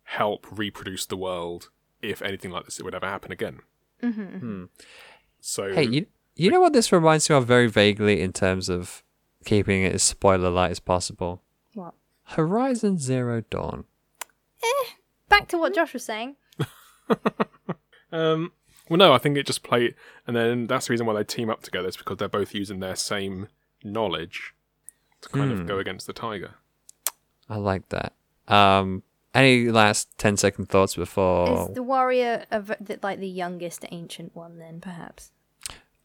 help 0.05 0.47
reproduce 0.51 1.07
the 1.07 1.17
world 1.17 1.71
if 2.03 2.23
anything 2.23 2.51
like 2.51 2.65
this 2.65 2.81
would 2.81 2.95
ever 2.95 3.07
happen 3.07 3.33
again. 3.33 3.61
Mm-hmm. 4.03 4.65
So 5.41 5.73
Hey, 5.73 5.85
you 5.85 6.07
you 6.35 6.51
know 6.51 6.61
what 6.61 6.73
this 6.73 6.93
reminds 6.93 7.29
me 7.31 7.37
of 7.37 7.47
very 7.47 7.67
vaguely 7.67 8.21
in 8.21 8.33
terms 8.33 8.69
of 8.69 9.03
keeping 9.45 9.83
it 9.83 9.95
as 9.95 10.03
spoiler 10.03 10.51
light 10.51 10.71
as 10.71 10.81
possible. 10.81 11.43
What? 11.75 11.95
Horizon 12.25 12.99
Zero 12.99 13.43
Dawn. 13.49 13.85
Back 15.29 15.49
to 15.49 15.59
what 15.59 15.75
Josh 15.75 15.93
was 15.93 16.05
saying. 16.05 16.37
Um, 18.13 18.53
well, 18.89 18.99
no, 18.99 19.13
I 19.13 19.19
think 19.19 19.37
it 19.37 19.47
just 19.47 19.63
played, 19.63 19.95
and 20.27 20.37
then 20.37 20.67
that's 20.67 20.87
the 20.87 20.93
reason 20.93 21.07
why 21.07 21.15
they 21.15 21.25
team 21.25 21.51
up 21.51 21.63
together 21.63 21.89
is 21.89 21.97
because 21.97 22.17
they're 22.19 22.29
both 22.29 22.55
using 22.55 22.81
their 22.81 22.97
same 22.97 23.49
knowledge 23.85 24.55
to 25.23 25.29
kind 25.29 25.51
Hmm. 25.53 25.61
of 25.61 25.67
go 25.67 25.79
against 25.79 26.07
the 26.07 26.13
tiger. 26.13 26.55
I 27.49 27.57
like 27.57 27.89
that. 27.91 28.13
Um, 28.49 29.03
any 29.35 29.69
last 29.71 30.17
10 30.19 30.37
second 30.37 30.67
thoughts 30.69 30.95
before? 30.97 31.69
Is 31.69 31.75
the 31.75 31.83
warrior 31.83 32.45
of 32.51 32.69
the, 32.81 32.99
like 33.03 33.19
the 33.21 33.29
youngest 33.29 33.85
ancient 33.91 34.35
one? 34.35 34.59
Then 34.59 34.81
perhaps. 34.81 35.31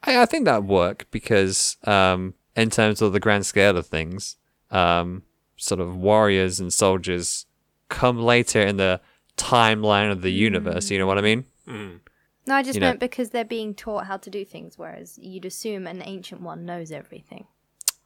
I, 0.04 0.22
I 0.22 0.26
think 0.26 0.46
that 0.46 0.64
would 0.64 0.70
work 0.70 1.08
because, 1.12 1.78
um, 1.86 2.34
in 2.56 2.70
terms 2.70 3.02
of 3.02 3.14
the 3.14 3.20
grand 3.20 3.46
scale 3.46 3.78
of 3.78 3.88
things, 3.88 4.38
um, 4.72 5.24
sort 5.56 5.80
of 5.80 5.96
warriors 5.96 6.60
and 6.60 6.74
soldiers 6.74 7.46
come 7.90 8.18
later 8.20 8.62
in 8.62 8.78
the 8.78 9.00
timeline 9.38 10.12
of 10.12 10.22
the 10.22 10.32
universe. 10.32 10.90
You 10.92 11.00
know 11.00 11.06
what 11.08 11.18
I 11.18 11.22
mean? 11.22 11.46
Mm. 11.68 12.00
No, 12.48 12.56
I 12.56 12.64
just 12.64 12.76
You 12.76 12.82
know- 12.82 12.88
meant 12.88 13.00
because 13.00 13.30
they're 13.30 13.46
being 13.46 13.74
taught 13.76 14.06
how 14.08 14.18
to 14.18 14.30
do 14.30 14.44
things, 14.46 14.78
whereas 14.78 15.18
you'd 15.22 15.46
assume 15.46 15.86
an 15.88 16.02
ancient 16.04 16.42
one 16.42 16.66
knows 16.66 16.92
everything. 16.92 17.46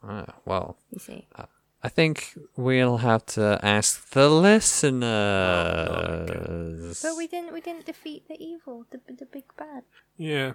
Ah, 0.04 0.26
well, 0.46 0.78
You 0.92 1.00
see. 1.00 1.28
I 1.84 1.90
think 1.90 2.36
we'll 2.56 2.98
have 2.98 3.26
to 3.28 3.60
ask 3.64 4.10
the 4.10 4.28
listeners. 5.66 7.02
But 7.02 7.16
we 7.18 7.28
didn't. 7.28 7.54
We 7.54 7.62
didn't 7.62 7.86
defeat 7.86 8.28
the 8.28 8.36
evil, 8.44 8.86
the 8.92 9.00
the 9.08 9.26
big 9.26 9.44
bad. 9.58 9.84
Yeah, 10.18 10.54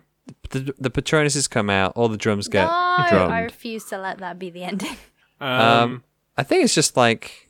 the, 0.51 0.75
the 0.79 0.91
Patronuses 0.91 1.49
come 1.49 1.71
out, 1.71 1.93
all 1.97 2.09
the 2.09 2.17
drums 2.17 2.49
get 2.49 2.65
no, 2.67 3.07
drummed. 3.09 3.33
I 3.33 3.41
refuse 3.43 3.85
to 3.87 3.99
let 3.99 4.19
that 4.19 4.39
be 4.39 4.51
the 4.51 4.65
ending. 4.65 4.97
um, 5.41 5.61
Um, 5.61 6.05
I 6.37 6.43
think 6.43 6.65
it's 6.65 6.75
just 6.75 6.97
like 6.97 7.49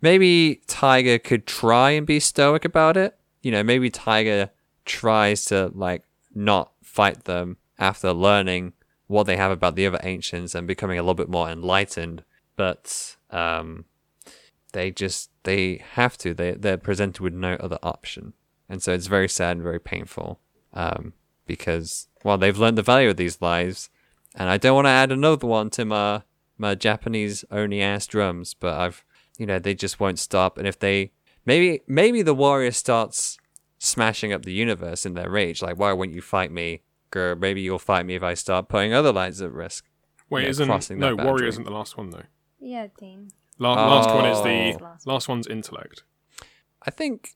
maybe 0.00 0.60
Tiger 0.66 1.18
could 1.18 1.46
try 1.46 1.90
and 1.92 2.06
be 2.06 2.20
stoic 2.20 2.64
about 2.64 2.96
it. 2.96 3.16
You 3.42 3.50
know, 3.52 3.62
maybe 3.62 3.90
Tiger 3.90 4.50
tries 4.86 5.44
to 5.46 5.70
like 5.74 6.04
not 6.34 6.72
fight 6.82 7.24
them 7.24 7.58
after 7.78 8.12
learning 8.12 8.72
what 9.06 9.24
they 9.24 9.36
have 9.36 9.50
about 9.50 9.76
the 9.76 9.86
other 9.86 10.00
ancients 10.02 10.54
and 10.54 10.66
becoming 10.66 10.98
a 10.98 11.02
little 11.02 11.14
bit 11.14 11.28
more 11.28 11.48
enlightened. 11.48 12.24
But 12.56 13.16
um, 13.30 13.84
they 14.72 14.90
just 14.90 15.30
they 15.42 15.82
have 15.92 16.16
to. 16.18 16.32
They 16.32 16.52
they're 16.52 16.78
presented 16.78 17.20
with 17.20 17.34
no 17.34 17.54
other 17.54 17.78
option, 17.82 18.32
and 18.68 18.82
so 18.82 18.92
it's 18.92 19.06
very 19.06 19.28
sad 19.28 19.56
and 19.56 19.62
very 19.62 19.80
painful. 19.80 20.40
Um, 20.72 21.12
because 21.46 22.08
well, 22.24 22.38
they've 22.38 22.58
learned 22.58 22.78
the 22.78 22.82
value 22.82 23.10
of 23.10 23.16
these 23.16 23.40
lives, 23.40 23.90
and 24.34 24.48
I 24.48 24.56
don't 24.56 24.74
want 24.74 24.86
to 24.86 24.90
add 24.90 25.12
another 25.12 25.46
one 25.46 25.70
to 25.70 25.84
my 25.84 26.22
my 26.58 26.74
Japanese 26.74 27.44
only 27.50 27.82
ass 27.82 28.06
drums, 28.06 28.54
but 28.54 28.74
I've 28.74 29.04
you 29.38 29.46
know 29.46 29.58
they 29.58 29.74
just 29.74 30.00
won't 30.00 30.18
stop. 30.18 30.58
And 30.58 30.66
if 30.66 30.78
they 30.78 31.12
maybe 31.44 31.82
maybe 31.86 32.22
the 32.22 32.34
warrior 32.34 32.72
starts 32.72 33.38
smashing 33.86 34.32
up 34.32 34.44
the 34.44 34.52
universe 34.52 35.06
in 35.06 35.14
their 35.14 35.30
rage. 35.30 35.62
Like, 35.62 35.78
why 35.78 35.92
won't 35.92 36.12
you 36.12 36.20
fight 36.22 36.50
me? 36.50 36.82
Grr, 37.12 37.38
maybe 37.38 37.60
you'll 37.62 37.78
fight 37.78 38.04
me 38.04 38.14
if 38.16 38.22
I 38.22 38.34
start 38.34 38.68
putting 38.68 38.92
other 38.92 39.12
lives 39.12 39.40
at 39.40 39.52
risk. 39.52 39.84
Wait, 40.28 40.42
Yeah, 40.44 40.48
isn't 40.50 40.66
crossing 40.66 40.98
no 40.98 41.14
warrior 41.14 41.46
isn't 41.46 41.64
the 41.64 41.70
last 41.70 41.96
one 41.96 42.10
though. 42.10 42.24
Yeah, 42.58 42.88
Dean. 42.98 43.30
La- 43.58 43.74
Last 43.74 44.10
one 44.14 44.26
is 44.26 44.38
Oh. 44.38 44.42
the 44.44 44.84
Last. 44.84 45.06
last 45.06 45.28
one's 45.28 45.46
intellect. 45.46 46.02
I 46.82 46.90
think 46.90 47.30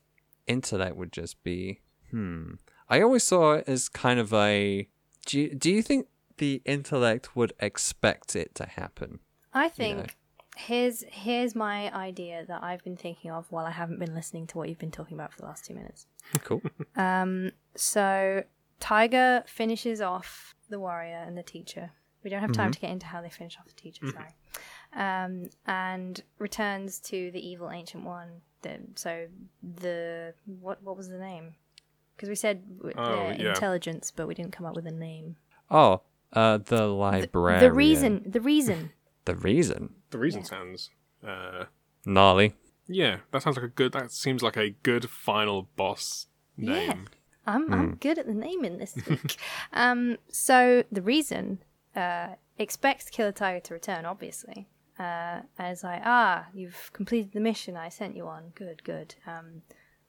intellect 0.45 0.95
would 0.95 1.11
just 1.13 1.41
be 1.43 1.79
hmm. 2.09 2.55
I 2.89 3.01
always 3.01 3.23
saw 3.23 3.53
it 3.53 3.63
as 3.67 3.87
kind 3.87 4.19
of 4.19 4.33
a. 4.33 4.87
Do 5.25 5.39
you, 5.39 5.55
do 5.55 5.71
you 5.71 5.81
think 5.81 6.07
the 6.37 6.61
intellect 6.65 7.35
would 7.37 7.53
expect 7.61 8.35
it 8.35 8.53
to 8.55 8.65
happen? 8.65 9.19
I 9.53 9.69
think 9.69 9.97
know. 9.97 10.05
Here's 10.67 11.03
here's 11.09 11.55
my 11.55 11.93
idea 11.93 12.45
that 12.47 12.63
I've 12.63 12.83
been 12.83 12.97
thinking 12.97 13.31
of 13.31 13.51
while 13.51 13.65
I 13.65 13.71
haven't 13.71 13.99
been 13.99 14.13
listening 14.15 14.47
to 14.47 14.57
what 14.57 14.69
you've 14.69 14.79
been 14.79 14.91
talking 14.91 15.15
about 15.17 15.31
for 15.33 15.39
the 15.41 15.45
last 15.47 15.65
two 15.65 15.73
minutes. 15.73 16.07
Cool. 16.43 16.61
Um, 16.95 17.51
so 17.75 18.43
Tiger 18.79 19.43
finishes 19.47 20.01
off 20.01 20.55
the 20.69 20.79
warrior 20.79 21.23
and 21.25 21.37
the 21.37 21.43
teacher. 21.43 21.91
We 22.23 22.29
don't 22.29 22.41
have 22.41 22.51
time 22.51 22.71
to 22.71 22.79
get 22.79 22.91
into 22.91 23.07
how 23.07 23.21
they 23.21 23.29
finish 23.29 23.57
off 23.57 23.65
the 23.67 23.73
teacher. 23.73 24.05
Sorry. 24.11 24.35
Um, 24.93 25.49
and 25.65 26.21
returns 26.37 26.99
to 26.99 27.31
the 27.31 27.39
evil 27.39 27.71
ancient 27.71 28.03
one. 28.03 28.29
The, 28.61 28.79
so 28.95 29.27
the 29.63 30.33
what 30.45 30.83
what 30.83 30.95
was 30.97 31.09
the 31.09 31.17
name? 31.17 31.55
Because 32.15 32.29
we 32.29 32.35
said 32.35 32.61
Oh, 32.95 33.29
yeah. 33.31 33.49
intelligence, 33.49 34.11
but 34.15 34.27
we 34.27 34.35
didn't 34.35 34.51
come 34.51 34.65
up 34.67 34.75
with 34.75 34.85
a 34.85 34.91
name. 34.91 35.37
Oh, 35.71 36.01
uh, 36.33 36.57
the 36.57 36.77
The- 36.77 36.87
librarian. 36.87 37.61
The 37.63 37.71
reason. 37.73 38.23
The 38.27 38.41
reason. 38.41 38.91
The 39.25 39.35
reason. 39.35 39.95
The 40.09 40.17
reason 40.17 40.43
sounds. 40.43 40.89
Uh, 41.25 41.65
Gnarly. 42.05 42.55
yeah, 42.87 43.17
that 43.31 43.43
sounds 43.43 43.57
like 43.57 43.65
a 43.65 43.69
good. 43.69 43.91
That 43.91 44.11
seems 44.11 44.41
like 44.41 44.57
a 44.57 44.71
good 44.83 45.09
final 45.09 45.69
boss 45.75 46.27
name. 46.57 47.07
I'm 47.45 47.73
I'm 47.73 47.95
good 47.95 48.17
at 48.17 48.27
the 48.27 48.33
naming 48.33 48.77
this 48.77 48.95
week. 49.07 49.37
um, 49.73 50.17
so 50.31 50.83
the 50.91 51.01
reason 51.01 51.59
uh, 51.95 52.29
expects 52.57 53.09
Killer 53.09 53.31
Tiger 53.31 53.59
to 53.61 53.73
return, 53.73 54.05
obviously. 54.05 54.67
Uh, 54.99 55.41
as 55.57 55.83
I 55.83 56.01
ah, 56.05 56.45
you've 56.53 56.91
completed 56.93 57.31
the 57.33 57.39
mission 57.39 57.75
I 57.75 57.89
sent 57.89 58.15
you 58.15 58.27
on. 58.27 58.51
Good, 58.55 58.83
good. 58.83 59.15
Um, 59.25 59.63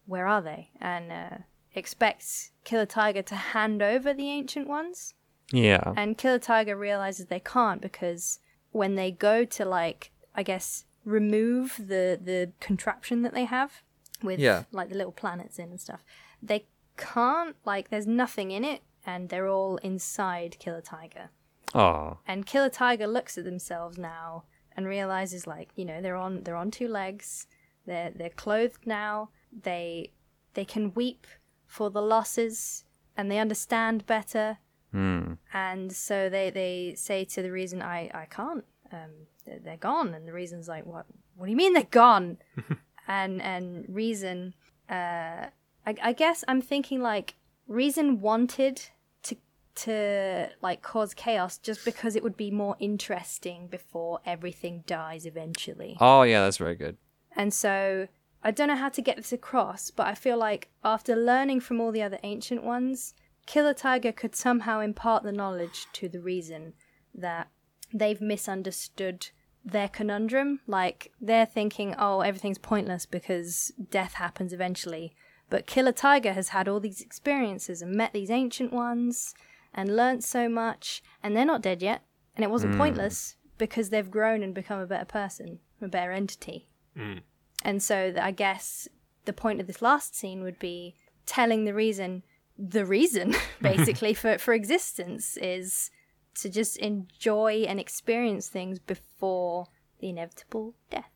where 0.06 0.26
are 0.26 0.42
they? 0.42 0.70
And 0.80 1.12
uh, 1.12 1.38
expects 1.74 2.52
Killer 2.64 2.86
Tiger 2.86 3.22
to 3.22 3.34
hand 3.34 3.82
over 3.82 4.12
the 4.12 4.28
ancient 4.28 4.68
ones. 4.68 5.14
Yeah. 5.50 5.94
And 5.96 6.18
Killer 6.18 6.38
Tiger 6.38 6.76
realizes 6.76 7.26
they 7.26 7.40
can't 7.40 7.80
because 7.80 8.38
when 8.72 8.94
they 8.96 9.10
go 9.10 9.44
to 9.44 9.64
like, 9.64 10.10
I 10.34 10.42
guess, 10.42 10.84
remove 11.04 11.76
the 11.78 12.18
the 12.22 12.52
contraption 12.60 13.22
that 13.22 13.32
they 13.34 13.44
have 13.44 13.82
with 14.22 14.38
Yeah. 14.40 14.64
like 14.72 14.88
the 14.88 14.94
little 14.96 15.12
planets 15.12 15.58
in 15.58 15.70
and 15.70 15.80
stuff, 15.80 16.04
they 16.42 16.66
can't 16.96 17.56
like. 17.64 17.88
There's 17.90 18.06
nothing 18.06 18.50
in 18.50 18.64
it, 18.64 18.82
and 19.06 19.28
they're 19.28 19.48
all 19.48 19.76
inside 19.78 20.58
Killer 20.58 20.80
Tiger. 20.82 21.30
Oh. 21.74 22.18
And 22.26 22.44
Killer 22.46 22.68
Tiger 22.70 23.06
looks 23.06 23.38
at 23.38 23.44
themselves 23.44 23.96
now 23.98 24.44
and 24.76 24.86
realizes 24.86 25.46
like, 25.46 25.70
you 25.74 25.84
know, 25.84 26.00
they're 26.02 26.16
on 26.16 26.42
they're 26.44 26.56
on 26.56 26.70
two 26.70 26.88
legs. 26.88 27.46
They're 27.86 28.10
they're 28.10 28.30
clothed 28.30 28.86
now. 28.86 29.30
They 29.52 30.12
they 30.54 30.64
can 30.64 30.92
weep 30.94 31.26
for 31.66 31.90
the 31.90 32.02
losses 32.02 32.84
and 33.16 33.30
they 33.30 33.38
understand 33.38 34.06
better 34.06 34.58
Hmm. 34.93 35.32
and 35.53 35.90
so 35.93 36.28
they 36.28 36.51
they 36.51 36.95
say 36.97 37.24
to 37.24 37.43
the 37.43 37.51
reason 37.51 37.80
I 37.82 38.11
I 38.14 38.26
can't 38.26 38.64
um 38.93 39.11
they're, 39.47 39.59
they're 39.59 39.76
gone 39.78 40.14
and 40.14 40.28
the 40.28 40.32
reason's 40.32 40.68
like 40.68 40.84
what 40.86 41.07
what 41.36 41.47
do 41.47 41.51
you 41.51 41.57
mean 41.57 41.72
they're 41.72 41.84
gone 42.05 42.36
and 43.09 43.40
and 43.43 43.86
reason 43.88 44.55
uh 44.90 45.47
I, 45.86 45.95
I 46.03 46.12
guess 46.12 46.45
I'm 46.47 46.61
thinking 46.61 47.01
like 47.01 47.34
reason 47.66 48.20
wanted 48.20 48.82
to 49.22 49.36
to 49.76 50.49
like 50.61 50.82
cause 50.82 51.14
chaos 51.14 51.57
just 51.59 51.84
because 51.84 52.14
it 52.14 52.22
would 52.22 52.36
be 52.36 52.51
more 52.51 52.76
interesting 52.78 53.66
before 53.68 54.20
everything 54.26 54.84
dies 54.86 55.24
eventually 55.26 55.97
Oh 56.01 56.22
yeah, 56.22 56.43
that's 56.45 56.59
very 56.59 56.74
good. 56.74 56.99
and 57.34 57.53
so 57.55 58.09
I 58.45 58.51
don't 58.51 58.68
know 58.68 58.76
how 58.76 58.88
to 58.88 59.01
get 59.01 59.16
this 59.16 59.32
across, 59.32 59.93
but 59.93 60.09
I 60.09 60.14
feel 60.14 60.36
like 60.36 60.68
after 60.82 61.14
learning 61.14 61.61
from 61.61 61.80
all 61.80 61.93
the 61.93 62.03
other 62.03 62.18
ancient 62.24 62.64
ones, 62.64 63.14
Killer 63.47 63.74
Tiger 63.74 64.12
could 64.12 64.34
somehow 64.34 64.80
impart 64.80 65.22
the 65.22 65.32
knowledge 65.32 65.86
to 65.95 66.09
the 66.09 66.20
reason 66.20 66.74
that 67.14 67.49
they've 67.93 68.20
misunderstood 68.20 69.28
their 69.64 69.88
conundrum. 69.88 70.61
Like 70.66 71.12
they're 71.20 71.47
thinking, 71.47 71.95
oh, 71.99 72.20
everything's 72.20 72.59
pointless 72.59 73.07
because 73.07 73.72
death 73.90 74.14
happens 74.14 74.53
eventually. 74.53 75.14
But 75.51 75.66
Killer 75.66 75.93
Tiger 75.93 76.32
has 76.32 76.49
had 76.49 76.66
all 76.66 76.80
these 76.80 77.03
experiences 77.03 77.82
and 77.82 77.95
met 77.95 78.12
these 78.12 78.30
ancient 78.30 78.72
ones 78.72 79.34
and 79.74 79.97
learnt 79.97 80.24
so 80.24 80.49
much, 80.49 81.03
and 81.22 81.36
they're 81.36 81.45
not 81.45 81.62
dead 81.62 81.82
yet. 81.82 82.03
And 82.34 82.45
it 82.45 82.51
wasn't 82.51 82.74
hmm. 82.74 82.80
pointless 82.80 83.36
because 83.59 83.90
they've 83.90 84.11
grown 84.11 84.43
and 84.43 84.55
become 84.55 84.80
a 84.80 84.86
better 84.86 85.05
person, 85.05 85.59
a 85.80 85.88
better 85.88 86.11
entity. 86.11 86.68
Hmm. 86.97 87.18
And 87.62 87.82
so 87.82 88.14
I 88.20 88.30
guess 88.30 88.88
the 89.24 89.32
point 89.32 89.61
of 89.61 89.66
this 89.66 89.82
last 89.82 90.16
scene 90.16 90.43
would 90.43 90.59
be 90.59 90.95
telling 91.26 91.64
the 91.64 91.74
reason, 91.74 92.22
the 92.59 92.84
reason 92.84 93.34
basically 93.61 94.14
for, 94.14 94.38
for 94.38 94.55
existence 94.55 95.36
is 95.36 95.90
to 96.34 96.48
just 96.48 96.76
enjoy 96.78 97.64
and 97.68 97.78
experience 97.78 98.48
things 98.48 98.78
before 98.78 99.66
the 100.00 100.09
inevitable 100.09 100.74
death. 100.90 101.11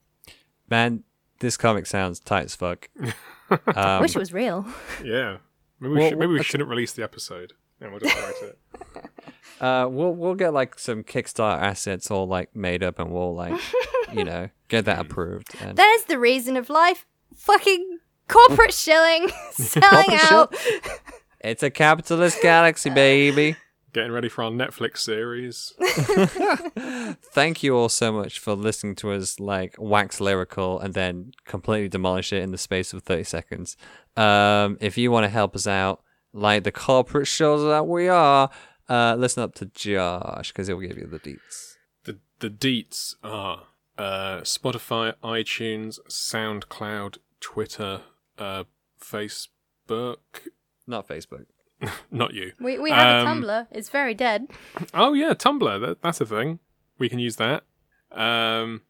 Man, 0.68 1.04
this 1.40 1.56
comic 1.56 1.86
sounds 1.86 2.20
tight 2.20 2.46
as 2.46 2.56
fuck. 2.56 2.88
I 3.66 4.00
wish 4.00 4.14
it 4.14 4.18
was 4.18 4.32
real. 4.32 4.66
Yeah. 5.04 5.38
Maybe 5.80 5.92
we, 5.92 6.00
Well, 6.00 6.08
should, 6.10 6.18
maybe 6.18 6.32
we 6.32 6.42
shouldn't 6.42 6.68
release 6.68 6.92
the 6.92 7.02
episode. 7.02 7.52
And 7.80 7.90
we'll 7.90 8.00
just 8.00 8.16
write 8.16 8.34
it. 8.42 8.58
Uh, 9.60 9.86
we'll 9.90 10.12
we'll 10.12 10.34
get 10.34 10.54
like 10.54 10.78
some 10.78 11.02
Kickstarter 11.02 11.60
assets 11.60 12.10
all 12.10 12.26
like 12.26 12.56
made 12.56 12.82
up, 12.82 12.98
and 12.98 13.10
we'll 13.10 13.34
like, 13.34 13.60
you 14.14 14.24
know, 14.24 14.48
get 14.68 14.86
that 14.86 14.98
approved. 14.98 15.54
And 15.60 15.76
There's 15.76 16.04
the 16.04 16.18
reason 16.18 16.56
of 16.56 16.70
life. 16.70 17.04
Fucking 17.34 17.98
corporate 18.28 18.72
shilling 18.72 19.28
selling 19.52 20.18
Corporate 20.18 20.32
out. 20.32 20.54
It's 21.40 21.62
a 21.62 21.70
capitalist 21.70 22.40
galaxy, 22.42 22.90
baby. 22.90 23.56
Getting 23.92 24.12
ready 24.12 24.28
for 24.28 24.44
our 24.44 24.50
Netflix 24.50 24.98
series. 24.98 25.72
Thank 27.32 27.62
you 27.62 27.74
all 27.74 27.88
so 27.88 28.12
much 28.12 28.38
for 28.38 28.54
listening 28.54 28.94
to 28.96 29.12
us 29.12 29.40
like 29.40 29.74
wax 29.78 30.20
lyrical 30.20 30.78
and 30.78 30.92
then 30.92 31.32
completely 31.46 31.88
demolish 31.88 32.30
it 32.32 32.42
in 32.42 32.50
the 32.50 32.58
space 32.58 32.92
of 32.92 33.04
30 33.04 33.24
seconds. 33.24 33.76
Um, 34.16 34.76
if 34.80 34.98
you 34.98 35.10
want 35.10 35.24
to 35.24 35.30
help 35.30 35.56
us 35.56 35.66
out, 35.66 36.02
like 36.34 36.64
the 36.64 36.72
corporate 36.72 37.26
shows 37.26 37.64
that 37.64 37.86
we 37.86 38.08
are, 38.08 38.50
uh, 38.88 39.16
listen 39.18 39.42
up 39.42 39.54
to 39.56 39.66
Josh 39.66 40.52
because 40.52 40.66
he'll 40.66 40.80
give 40.80 40.98
you 40.98 41.06
the 41.06 41.18
deets. 41.18 41.76
The 42.04 42.18
the 42.38 42.50
deets 42.50 43.14
are 43.22 43.64
uh, 43.98 44.40
Spotify, 44.40 45.14
iTunes, 45.24 45.98
SoundCloud, 46.08 47.18
Twitter, 47.40 48.02
uh, 48.38 48.64
Facebook. 49.00 50.18
Not 50.86 51.08
Facebook. 51.08 51.46
Not 52.10 52.32
you. 52.34 52.52
We, 52.60 52.78
we 52.78 52.90
have 52.90 53.26
Um, 53.26 53.42
a 53.44 53.46
Tumblr. 53.46 53.66
It's 53.70 53.88
very 53.90 54.14
dead. 54.14 54.46
Oh 54.94 55.12
yeah, 55.12 55.34
Tumblr. 55.34 55.80
That, 55.80 56.02
that's 56.02 56.20
a 56.20 56.26
thing. 56.26 56.58
We 56.98 57.08
can 57.08 57.18
use 57.18 57.36
that. 57.36 57.64
Um, 58.12 58.82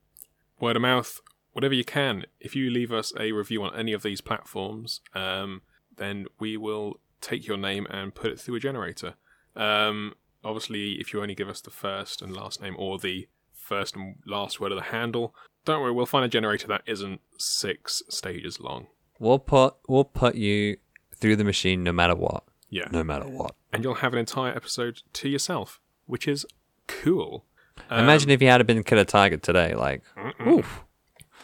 word 0.61 0.77
of 0.77 0.83
mouth, 0.83 1.21
whatever 1.53 1.75
you 1.75 1.85
can. 1.85 2.27
If 2.41 2.55
you 2.55 2.71
leave 2.71 2.93
us 2.93 3.13
a 3.19 3.33
review 3.33 3.63
on 3.65 3.75
any 3.75 3.93
of 3.93 4.03
these 4.03 4.21
platforms, 4.21 5.01
um, 5.15 5.63
then 5.97 6.27
we 6.39 6.57
will 6.57 7.01
take 7.21 7.47
your 7.47 7.57
name 7.57 7.87
and 7.91 8.15
put 8.15 8.31
it 8.31 8.39
through 8.39 8.57
a 8.57 8.61
generator. 8.61 9.15
Um, 9.57 10.15
obviously, 10.45 10.93
if 11.01 11.13
you 11.13 11.21
only 11.23 11.35
give 11.35 11.49
us 11.49 11.61
the 11.61 11.71
first 11.71 12.23
and 12.23 12.37
last 12.37 12.61
name 12.63 12.77
or 12.79 12.99
the 12.99 13.27
first 13.53 13.97
and 13.97 14.17
last 14.27 14.61
word 14.61 14.71
of 14.71 14.77
the 14.79 14.85
handle, 14.85 15.35
don't 15.65 15.81
worry, 15.83 15.91
we'll 15.93 16.07
find 16.07 16.25
a 16.25 16.29
generator 16.29 16.69
that 16.69 16.83
isn't 16.87 17.21
six 17.39 18.03
stages 18.09 18.61
long. 18.61 18.87
We'll 19.19 19.39
put 19.41 19.75
we'll 19.89 20.05
put 20.05 20.35
you 20.37 20.77
through 21.17 21.37
the 21.37 21.45
machine 21.45 21.83
no 21.83 21.93
matter 21.93 22.15
what. 22.15 22.45
Yeah. 22.71 22.89
No 22.91 23.05
matter 23.05 23.27
what. 23.27 23.55
And 23.73 23.85
you'll 23.85 23.95
have 23.95 24.13
an 24.13 24.19
entire 24.19 24.55
episode 24.55 25.03
to 25.15 25.29
yourself, 25.29 25.81
which 26.07 26.27
is 26.27 26.45
cool. 26.89 27.45
Um, 27.91 28.05
Imagine 28.05 28.31
if 28.31 28.41
you 28.43 28.49
had 28.49 28.67
been 28.67 28.83
Killer 28.83 29.05
Tiger 29.05 29.37
today, 29.37 29.75
like, 29.75 30.03
oof. 30.47 30.83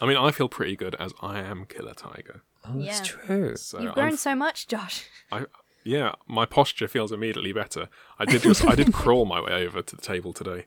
I 0.00 0.06
mean, 0.06 0.16
I 0.16 0.30
feel 0.32 0.48
pretty 0.48 0.76
good 0.76 0.96
as 0.98 1.12
I 1.20 1.38
am 1.40 1.64
Killer 1.66 1.94
Tiger. 1.94 2.42
Oh, 2.64 2.80
that's 2.82 2.98
Yeah. 2.98 3.04
true. 3.04 3.56
So 3.56 3.78
You've 3.80 3.88
I'm 3.90 3.94
grown 3.94 4.16
so 4.16 4.34
much, 4.34 4.66
Josh. 4.66 5.04
I, 5.30 5.44
yeah, 5.84 6.12
my 6.26 6.44
posture 6.46 6.88
feels 6.88 7.12
immediately 7.12 7.52
better. 7.52 7.88
I 8.18 8.24
did 8.24 8.42
just, 8.42 8.64
I 8.64 8.74
did 8.74 8.92
crawl 8.94 9.24
my 9.26 9.40
way 9.40 9.52
over 9.52 9.82
to 9.82 9.96
the 9.96 10.02
table 10.02 10.32
today. 10.32 10.66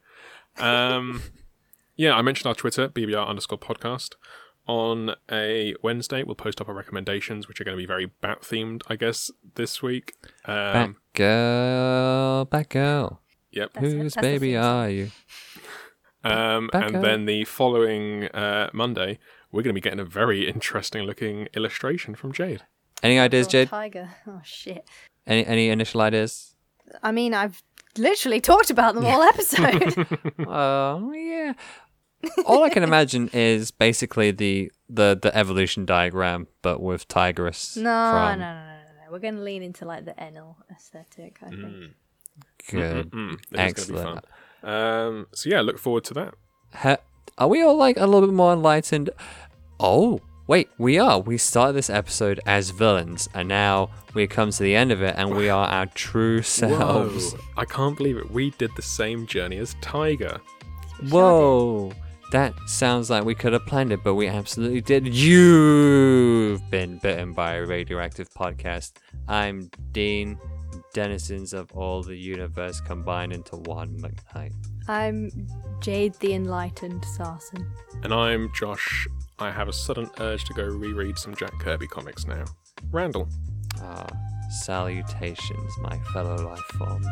Um, 0.57 1.21
yeah, 1.95 2.15
I 2.15 2.21
mentioned 2.21 2.47
our 2.47 2.55
Twitter, 2.55 2.87
BBR 2.89 3.27
underscore 3.27 3.57
podcast. 3.59 4.15
On 4.67 5.15
a 5.31 5.75
Wednesday, 5.83 6.23
we'll 6.23 6.35
post 6.35 6.59
up 6.59 6.67
our 6.67 6.73
recommendations, 6.73 7.47
which 7.47 7.61
are 7.61 7.63
going 7.63 7.77
to 7.77 7.81
be 7.81 7.85
very 7.85 8.07
bat 8.21 8.41
themed, 8.41 8.81
I 8.87 8.95
guess, 8.95 9.29
this 9.55 9.83
week. 9.83 10.15
Back 10.45 10.75
Um, 10.87 10.95
girl, 11.13 12.45
back 12.45 12.69
girl. 12.69 13.21
yep. 13.51 13.73
That's. 13.73 13.85
Whose 13.85 14.13
That's 14.15 14.25
baby 14.25 14.55
are 14.57 14.89
you? 14.89 15.11
Um, 16.23 16.69
Back 16.73 16.87
and 16.87 16.95
up. 16.95 17.01
then 17.03 17.25
the 17.25 17.45
following 17.45 18.25
uh, 18.29 18.69
Monday, 18.73 19.19
we're 19.51 19.61
going 19.61 19.75
to 19.75 19.79
be 19.79 19.81
getting 19.81 19.99
a 19.99 20.05
very 20.05 20.47
interesting 20.49 21.03
looking 21.03 21.47
illustration 21.53 22.15
from 22.15 22.31
Jade. 22.31 22.63
Any 23.03 23.19
ideas, 23.19 23.45
Or 23.47 23.51
Jade? 23.51 23.69
Tiger. 23.69 24.09
Oh 24.27 24.41
shit. 24.43 24.87
Any 25.27 25.45
any 25.45 25.69
initial 25.69 26.01
ideas? 26.01 26.55
I 27.03 27.11
mean, 27.11 27.35
I've 27.35 27.61
literally 27.97 28.41
talked 28.41 28.71
about 28.71 28.95
them 28.95 29.05
all 29.05 29.21
episode. 29.33 30.07
Oh 30.47 31.11
yeah. 31.13 31.53
All 32.45 32.63
I 32.63 32.69
can 32.69 32.83
imagine 32.83 33.29
is 33.33 33.71
basically 33.71 34.31
the 34.31 34.71
the 34.89 35.17
the 35.21 35.35
evolution 35.35 35.85
diagram, 35.85 36.47
but 36.61 36.81
with 36.81 37.07
Tigress. 37.07 37.75
no, 37.81 37.83
no, 37.83 38.11
from 38.11 38.39
no, 38.39 38.45
no, 38.45 38.53
no, 38.53 38.75
no. 39.05 39.11
We're 39.11 39.19
going 39.19 39.35
to 39.35 39.41
lean 39.41 39.63
into 39.63 39.85
like 39.85 40.05
the 40.05 40.13
Enel 40.13 40.55
aesthetic. 40.71 41.37
I 41.45 41.49
think. 41.49 41.93
Good. 42.69 43.11
Mm, 43.11 43.31
this 43.51 43.59
Excellent. 43.59 43.77
is 43.77 43.85
going 43.89 44.15
to 44.15 44.21
be 44.21 44.21
fun. 44.61 44.73
Um, 44.73 45.27
so 45.33 45.49
yeah, 45.49 45.61
look 45.61 45.77
forward 45.77 46.03
to 46.05 46.13
that. 46.15 46.33
Ha- 46.73 46.97
are 47.37 47.47
we 47.47 47.61
all 47.61 47.75
like 47.77 47.97
a 47.97 48.05
little 48.05 48.27
bit 48.27 48.33
more 48.33 48.53
enlightened? 48.53 49.09
Oh, 49.79 50.21
wait, 50.47 50.69
we 50.77 50.97
are. 50.97 51.19
We 51.19 51.37
started 51.37 51.73
this 51.73 51.89
episode 51.89 52.39
as 52.45 52.71
villains, 52.71 53.29
and 53.33 53.47
now 53.47 53.89
we 54.13 54.25
come 54.25 54.49
to 54.51 54.63
the 54.63 54.75
end 54.75 54.91
of 54.91 55.01
it, 55.03 55.13
and 55.17 55.35
we 55.35 55.49
are 55.49 55.67
our 55.67 55.85
true 55.87 56.41
selves. 56.59 57.33
Whoa, 57.33 57.39
I 57.57 57.65
can't 57.65 57.95
believe 57.97 58.17
it. 58.17 58.31
We 58.31 58.51
did 58.51 58.71
the 58.75 58.81
same 58.81 59.27
journey 59.27 59.57
as 59.57 59.75
Tiger. 59.81 60.39
Whoa, 61.09 61.91
that 62.31 62.53
sounds 62.65 63.09
like 63.09 63.23
we 63.23 63.35
could 63.35 63.53
have 63.53 63.65
planned 63.65 63.91
it, 63.91 64.03
but 64.03 64.15
we 64.15 64.27
absolutely 64.27 64.81
did. 64.81 65.07
You've 65.07 66.67
been 66.69 66.97
bitten 66.97 67.33
by 67.33 67.55
a 67.55 67.65
radioactive 67.65 68.29
podcast. 68.31 68.93
I'm 69.27 69.69
Dean, 69.91 70.37
denizens 70.93 71.53
of 71.53 71.71
all 71.73 72.01
the 72.03 72.15
universe 72.15 72.81
combined 72.81 73.33
into 73.33 73.57
one 73.57 73.97
McKnight. 73.99 74.53
I'm 74.87 75.29
Jade 75.81 76.13
the 76.15 76.33
Enlightened 76.33 77.05
Sarson. 77.15 77.65
And 78.03 78.13
I'm 78.13 78.51
Josh. 78.53 79.07
I 79.39 79.51
have 79.51 79.67
a 79.67 79.73
sudden 79.73 80.09
urge 80.19 80.45
to 80.45 80.53
go 80.53 80.63
reread 80.63 81.17
some 81.17 81.35
Jack 81.35 81.51
Kirby 81.59 81.87
comics 81.87 82.25
now. 82.25 82.45
Randall. 82.91 83.27
Ah, 83.81 84.07
salutations, 84.63 85.77
my 85.81 85.97
fellow 86.13 86.37
life 86.37 86.63
forms. 86.77 87.07